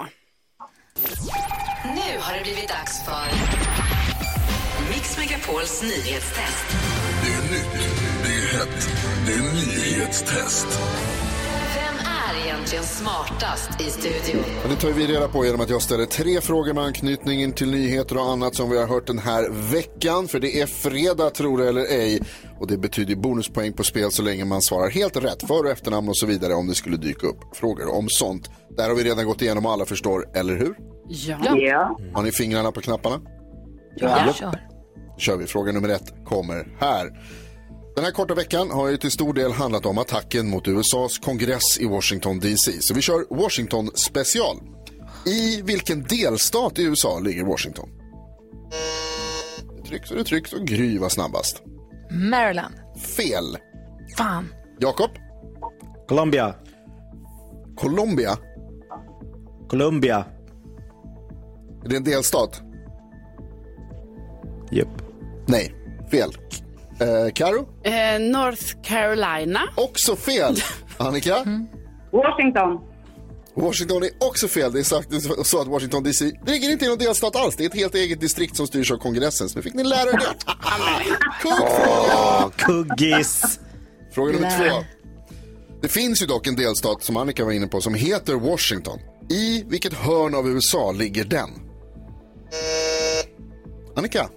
Nu 1.83 2.19
har 2.19 2.33
det 2.37 2.43
blivit 2.43 2.69
dags 2.69 3.05
för 3.05 3.25
Mix 4.89 5.17
Megapols 5.17 5.83
nyhetstest. 5.83 6.65
Det 7.23 7.33
är 7.33 7.41
nytt, 7.51 7.73
det 8.23 8.29
är 8.29 8.57
hett, 8.57 8.89
det 9.25 9.33
är 9.33 9.41
nyhetstest. 9.41 10.67
Egentligen 12.69 12.95
smartast 12.95 13.81
i 13.81 13.83
studion? 13.83 14.43
Det 14.69 14.75
tar 14.75 14.89
vi 14.89 15.07
reda 15.07 15.27
på 15.27 15.45
genom 15.45 15.61
att 15.61 15.69
jag 15.69 15.81
ställer 15.81 16.05
tre 16.05 16.41
frågor 16.41 16.73
med 16.73 16.83
anknytning 16.83 17.51
till 17.51 17.71
nyheter 17.71 18.17
och 18.17 18.23
annat 18.23 18.55
som 18.55 18.69
vi 18.69 18.77
har 18.77 18.87
hört 18.87 19.07
den 19.07 19.19
här 19.19 19.49
veckan. 19.71 20.27
För 20.27 20.39
det 20.39 20.61
är 20.61 20.65
fredag, 20.65 21.29
tror 21.29 21.57
det 21.57 21.69
eller 21.69 21.81
ej. 21.81 22.21
Och 22.59 22.67
det 22.67 22.77
betyder 22.77 23.15
bonuspoäng 23.15 23.73
på 23.73 23.83
spel 23.83 24.11
så 24.11 24.23
länge 24.23 24.45
man 24.45 24.61
svarar 24.61 24.89
helt 24.89 25.17
rätt. 25.17 25.47
För 25.47 25.63
och 25.63 25.71
efternamn 25.71 26.09
och 26.09 26.17
så 26.17 26.25
vidare 26.25 26.53
om 26.53 26.67
det 26.67 26.75
skulle 26.75 26.97
dyka 26.97 27.27
upp 27.27 27.39
frågor 27.53 27.95
om 27.95 28.05
sånt. 28.09 28.49
Där 28.77 28.89
har 28.89 28.95
vi 28.95 29.03
redan 29.03 29.25
gått 29.25 29.41
igenom 29.41 29.65
och 29.65 29.71
alla 29.71 29.85
förstår, 29.85 30.25
eller 30.33 30.55
hur? 30.57 30.75
Ja. 31.07 31.57
Ja. 31.57 31.99
Har 32.13 32.23
ni 32.23 32.31
fingrarna 32.31 32.71
på 32.71 32.81
knapparna? 32.81 33.21
Ja, 33.95 34.25
Japp. 34.25 34.35
kör. 34.35 34.59
kör 35.17 35.37
vi. 35.37 35.47
Fråga 35.47 35.71
nummer 35.71 35.89
ett 35.89 36.13
kommer 36.25 36.77
här. 36.79 37.09
Den 37.99 38.05
här 38.05 38.11
korta 38.11 38.35
veckan 38.35 38.71
har 38.71 38.87
ju 38.87 38.97
till 38.97 39.11
stor 39.11 39.33
del 39.33 39.51
handlat 39.51 39.85
om 39.85 39.97
attacken 39.97 40.49
mot 40.49 40.67
USAs 40.67 41.17
kongress 41.17 41.79
i 41.79 41.85
Washington 41.85 42.39
DC. 42.39 42.81
Så 42.81 42.93
vi 42.93 43.01
kör 43.01 43.35
Washington 43.35 43.91
special. 43.95 44.57
I 45.25 45.61
vilken 45.61 46.03
delstat 46.03 46.79
i 46.79 46.83
USA 46.83 47.19
ligger 47.19 47.43
Washington? 47.43 47.89
Det 49.77 49.89
trycks 49.89 50.11
och 50.11 50.17
det 50.17 50.23
trycks 50.23 50.53
och 50.53 50.67
Gry 50.67 50.97
var 50.97 51.09
snabbast. 51.09 51.61
Maryland. 52.11 52.75
Fel. 53.17 53.57
Fan. 54.17 54.53
Jakob? 54.79 55.09
Colombia. 56.07 56.55
Colombia? 57.77 58.37
Colombia. 59.69 60.25
Är 61.85 61.89
det 61.89 61.95
en 61.95 62.03
delstat? 62.03 62.61
Japp. 64.71 65.01
Nej, 65.47 65.73
fel. 66.11 66.31
Eh, 67.01 67.33
Karo? 67.33 67.67
Eh, 67.83 68.19
North 68.21 68.81
Carolina. 68.83 69.59
Också 69.75 70.15
fel. 70.15 70.55
Annika? 70.97 71.35
Washington. 72.11 72.79
Washington 73.55 74.03
är 74.03 74.09
också 74.19 74.47
fel. 74.47 74.71
Det 74.71 74.79
är 74.79 74.83
sagt 74.83 75.09
så 75.47 75.61
att 75.61 75.67
Washington 75.67 76.03
DC, 76.03 76.31
det 76.45 76.51
ligger 76.51 76.69
inte 76.69 76.85
i 76.85 76.87
någon 76.87 76.97
delstat 76.97 77.35
alls. 77.35 77.55
Det 77.55 77.63
är 77.63 77.67
ett 77.69 77.75
helt 77.75 77.95
eget 77.95 78.19
distrikt 78.21 78.55
som 78.55 78.67
styrs 78.67 78.91
av 78.91 78.97
kongressen. 78.97 79.49
Så 79.49 79.57
nu 79.57 79.61
fick 79.63 79.73
ni 79.73 79.83
lära 79.83 80.09
er 80.09 80.17
det. 80.17 80.35
Kuggfråga! 81.41 82.51
Kuggis. 82.57 83.59
Fråga 84.13 84.33
nummer 84.33 84.69
två. 84.69 84.85
Det 85.81 85.87
finns 85.87 86.21
ju 86.21 86.25
dock 86.25 86.47
en 86.47 86.55
delstat 86.55 87.03
som 87.03 87.17
Annika 87.17 87.45
var 87.45 87.51
inne 87.51 87.67
på 87.67 87.81
som 87.81 87.93
heter 87.93 88.33
Washington. 88.33 88.99
I 89.29 89.63
vilket 89.67 89.93
hörn 89.93 90.35
av 90.35 90.49
USA 90.49 90.91
ligger 90.91 91.25
den? 91.25 91.49
Annika? 93.95 94.29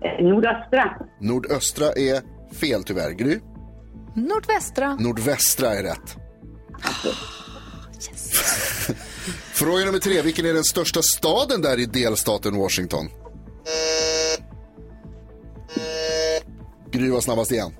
Eh, 0.00 0.24
Nordöstra. 0.24 0.98
Nordöstra 1.20 1.92
är 1.92 2.22
fel 2.54 2.84
tyvärr. 2.84 3.10
Gry? 3.10 3.38
Nordvästra. 4.14 4.94
Nordvästra 4.94 5.74
är 5.74 5.82
rätt. 5.82 6.16
Fråga 9.52 9.84
nummer 9.84 9.98
tre. 9.98 10.22
Vilken 10.22 10.46
är 10.46 10.54
den 10.54 10.64
största 10.64 11.00
staden 11.02 11.62
där 11.62 11.80
i 11.80 11.86
delstaten 11.86 12.56
Washington? 12.56 13.08
Gry 16.90 17.10
var 17.10 17.20
snabbast 17.20 17.52
igen. 17.52 17.72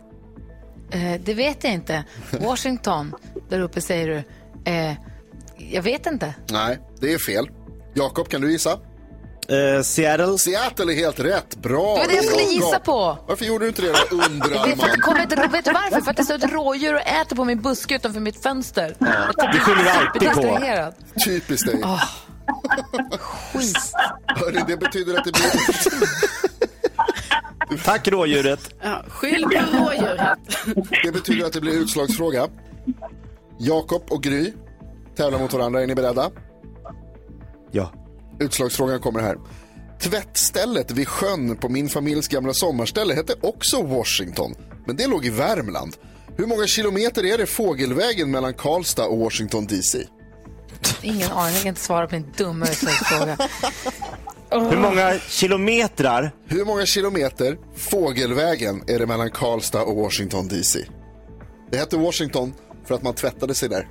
Eh, 0.90 1.20
det 1.24 1.34
vet 1.34 1.64
jag 1.64 1.72
inte. 1.72 2.04
Washington, 2.40 3.14
där 3.48 3.60
uppe 3.60 3.80
säger 3.80 4.08
du. 4.08 4.16
Eh, 4.70 4.94
jag 5.56 5.82
vet 5.82 6.06
inte. 6.06 6.34
Nej, 6.50 6.78
det 7.00 7.12
är 7.12 7.18
fel. 7.18 7.50
Jakob, 7.94 8.28
kan 8.28 8.40
du 8.40 8.52
gissa? 8.52 8.78
Eh, 9.50 9.82
Seattle. 9.82 10.38
Seattle 10.38 10.92
är 10.92 10.96
helt 10.96 11.20
rätt. 11.20 11.56
Bra. 11.56 11.94
Det 11.94 12.00
var 12.00 12.08
det 12.08 12.14
jag 12.14 12.24
skulle 12.24 12.42
gissa 12.42 12.78
på. 12.78 13.18
Varför 13.26 13.44
gjorde 13.44 13.64
du 13.64 13.68
inte 13.68 13.82
det 13.82 13.92
då, 14.10 14.16
Det 14.16 14.16
är 14.16 14.18
för 14.18 14.24
att 14.24 14.30
det 14.30 14.34
undrarman? 14.34 15.00
kommer 15.00 15.22
inte, 15.22 15.36
vet 15.36 15.64
du 15.64 15.72
varför? 15.72 16.00
För 16.00 16.10
att 16.10 16.16
det 16.16 16.24
står 16.24 16.34
ett 16.34 16.52
rådjur 16.52 16.94
och 16.94 17.00
äter 17.00 17.36
på 17.36 17.44
min 17.44 17.62
buske 17.62 17.94
utanför 17.96 18.20
mitt 18.20 18.42
fönster. 18.42 18.96
Jag 18.98 19.52
Det 19.52 19.58
skyller 19.58 19.82
du 19.82 19.90
alltid 19.90 20.30
på. 20.32 21.20
Typiskt 21.24 21.66
dig. 21.66 21.82
Skit. 23.18 23.76
Hörru, 24.26 24.60
det 24.66 24.76
betyder 24.76 25.18
att 25.18 25.24
det 25.24 25.32
blir... 25.32 25.50
Tack 27.84 28.08
rådjuret. 28.08 28.74
Ja, 28.82 29.04
skyll 29.08 29.42
på 29.44 29.78
rådjuret. 29.78 30.38
Det 31.04 31.12
betyder 31.12 31.46
att 31.46 31.52
det 31.52 31.60
blir 31.60 31.72
utslagsfråga. 31.72 32.48
Jakob 33.58 34.02
och 34.10 34.22
Gry 34.22 34.52
tävlar 35.16 35.38
mot 35.38 35.52
varandra. 35.52 35.82
Är 35.82 35.86
ni 35.86 35.94
beredda? 35.94 36.30
Ja. 37.70 37.92
Utslagsfrågan 38.40 39.00
kommer 39.00 39.20
här. 39.20 39.36
Tvättstället 40.00 40.90
vid 40.90 41.08
sjön 41.08 41.56
på 41.56 41.68
min 41.68 41.88
familjs 41.88 42.28
gamla 42.28 42.54
sommarställe 42.54 43.14
hette 43.14 43.34
också 43.40 43.82
Washington, 43.82 44.54
men 44.86 44.96
det 44.96 45.06
låg 45.06 45.26
i 45.26 45.30
Värmland. 45.30 45.96
Hur 46.36 46.46
många 46.46 46.66
kilometer 46.66 47.24
är 47.24 47.38
det 47.38 47.46
fågelvägen 47.46 48.30
mellan 48.30 48.54
Karlstad 48.54 49.06
och 49.06 49.18
Washington 49.18 49.66
DC? 49.66 50.06
Ingen 51.02 51.30
aning, 51.32 51.54
jag 51.54 51.62
kan 51.62 51.68
inte 51.68 51.80
svara 51.80 52.06
på 52.06 52.14
din 52.14 52.32
dumma 52.36 52.66
utslagsfråga. 52.66 53.36
Hur 54.50 54.76
många 54.76 55.18
kilometrar? 55.28 56.32
Hur 56.46 56.64
många 56.64 56.86
kilometer 56.86 57.58
fågelvägen 57.76 58.82
är 58.86 58.98
det 58.98 59.06
mellan 59.06 59.30
Karlstad 59.30 59.82
och 59.82 59.96
Washington 59.96 60.48
DC? 60.48 60.78
Det 61.70 61.78
hette 61.78 61.96
Washington 61.96 62.54
för 62.84 62.94
att 62.94 63.02
man 63.02 63.14
tvättade 63.14 63.54
sig 63.54 63.68
där. 63.68 63.88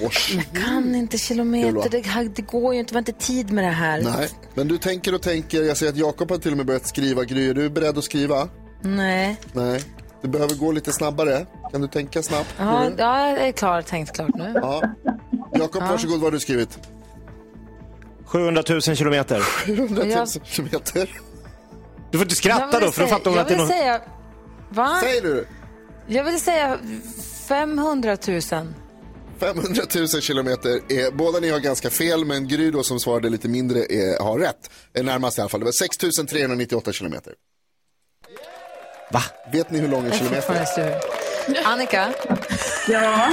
Jag 0.00 0.62
kan 0.64 0.94
inte 0.94 1.18
kilometer, 1.18 1.88
det, 1.90 2.28
det 2.36 2.42
går 2.42 2.74
ju 2.74 2.80
inte, 2.80 2.92
vi 2.92 2.96
har 2.96 3.00
inte 3.00 3.12
tid 3.12 3.52
med 3.52 3.64
det 3.64 3.70
här. 3.70 4.00
Nej, 4.02 4.28
men 4.54 4.68
du 4.68 4.78
tänker 4.78 5.14
och 5.14 5.22
tänker. 5.22 5.62
Jag 5.62 5.76
ser 5.76 5.88
att 5.88 5.96
Jakob 5.96 6.30
har 6.30 6.38
till 6.38 6.50
och 6.50 6.56
med 6.56 6.66
börjat 6.66 6.86
skriva. 6.86 7.24
Gry, 7.24 7.50
är 7.50 7.54
du 7.54 7.70
beredd 7.70 7.98
att 7.98 8.04
skriva? 8.04 8.48
Nej. 8.82 9.36
Nej. 9.52 9.82
Du 10.22 10.28
behöver 10.28 10.54
gå 10.54 10.72
lite 10.72 10.92
snabbare. 10.92 11.46
Kan 11.72 11.80
du 11.80 11.88
tänka 11.88 12.22
snabbt? 12.22 12.54
Ja, 12.58 12.82
Mm. 12.82 12.94
ja, 12.98 13.28
jag 13.28 13.38
är 13.48 13.52
klar, 13.52 13.82
tänkt 13.82 14.12
klart 14.16 14.34
nu. 14.34 14.52
Ja. 14.54 14.82
Jakob, 15.52 15.82
varsågod. 15.82 16.14
Vad 16.20 16.24
har 16.26 16.30
du 16.30 16.40
skrivit? 16.40 16.78
700 18.24 18.62
000 18.68 18.80
kilometer. 18.80 19.42
100 19.66 20.02
000 20.04 20.10
Jag- 20.10 20.28
kilometer. 20.46 21.10
Du 22.10 22.18
får 22.18 22.24
inte 22.24 22.34
skratta 22.34 22.80
då, 22.80 22.90
för 22.90 23.02
då 23.02 23.08
fattar 23.08 23.30
hon 23.30 23.38
att 23.40 23.48
det 23.48 23.54
är 23.54 23.58
vill 23.58 23.66
någon... 23.66 23.68
säga... 23.76 24.00
Va? 24.70 24.98
Säger 25.02 25.22
du? 25.22 25.46
Jag 26.06 26.24
vill 26.24 26.40
säga 26.40 26.78
500 27.48 28.16
000. 28.28 28.40
500 29.40 29.82
000 29.96 30.08
kilometer. 30.08 30.70
Är, 30.70 31.10
båda 31.10 31.40
ni 31.40 31.50
har 31.50 31.58
ganska 31.60 31.90
fel, 31.90 32.24
men 32.24 32.48
Gry 32.48 32.70
då 32.70 32.82
som 32.82 33.00
svarade 33.00 33.28
lite 33.28 33.48
mindre 33.48 33.78
är, 33.78 34.22
har 34.24 34.38
rätt. 34.38 34.70
Är 34.94 35.02
närmast 35.02 35.38
i 35.38 35.40
alla 35.40 35.48
fall. 35.48 35.60
Det 35.60 35.64
var 35.64 35.72
6 35.72 35.96
398 36.30 36.92
kilometer. 36.92 37.32
Va? 39.12 39.20
Vet 39.52 39.70
ni 39.70 39.78
hur 39.78 39.88
lång 39.88 40.00
en 40.00 40.06
Jag 40.06 40.14
är 40.14 40.18
kilometer 40.18 40.82
är? 40.82 41.66
Annika? 41.66 42.08
Ja. 42.88 43.28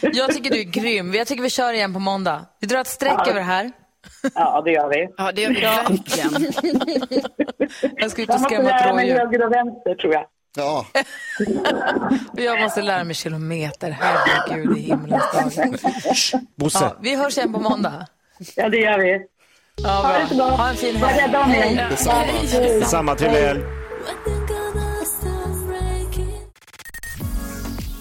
Jag 0.00 0.34
tycker 0.34 0.50
du 0.50 0.58
är 0.60 0.64
grym. 0.64 1.14
Jag 1.14 1.26
tycker 1.26 1.42
vi 1.42 1.50
kör 1.50 1.72
igen 1.72 1.92
på 1.94 1.98
måndag. 2.00 2.46
Vi 2.60 2.66
drar 2.66 2.80
ett 2.80 2.86
streck 2.86 3.12
Ja. 3.18 3.24
över 3.30 3.40
det 3.40 3.46
här. 3.46 3.72
ja, 4.34 4.62
det 4.64 4.70
gör 4.70 4.88
vi. 4.88 5.08
Ja, 5.16 5.32
det 5.32 5.42
gör 5.42 5.48
vi 5.50 5.60
verkligen. 5.60 6.52
Jag 7.96 8.10
ska 8.10 8.22
ut 8.22 8.28
Jag 8.28 8.34
och 8.36 8.40
måste 8.40 8.54
skrämma 8.54 8.70
ett 8.70 8.84
lära 8.84 8.94
mig 8.94 9.10
rådjur. 9.10 9.18
höger 9.24 9.46
och 9.46 9.52
vänster, 9.52 9.94
tror 9.94 10.12
jag. 10.14 10.26
Ja, 10.56 10.86
Och 12.32 12.40
Jag 12.40 12.60
måste 12.60 12.82
lära 12.82 13.04
mig 13.04 13.14
kilometer. 13.14 13.90
Herregud 14.00 14.78
i 14.78 14.80
himlens 14.80 15.22
dag. 15.32 15.76
Bosse. 16.56 16.78
Ja, 16.84 16.96
vi 17.00 17.14
hörs 17.16 17.38
igen 17.38 17.52
på 17.52 17.60
måndag. 17.60 18.06
Ja, 18.56 18.68
det 18.68 18.76
gör 18.76 18.98
vi. 18.98 19.20
Ja, 19.82 19.88
Ha 19.90 20.18
det 20.18 20.28
så 20.28 20.34
bra. 20.34 20.44
Ha 20.50 20.68
en 20.68 20.76
fin 20.76 21.00
Var 21.00 21.08
helg. 21.08 21.22
rädda 21.22 21.40
om 21.44 21.50
er. 21.52 21.88
detsamma. 21.90 22.86
Samma 22.86 23.14
trevlig 23.14 23.40
helg. 23.40 23.60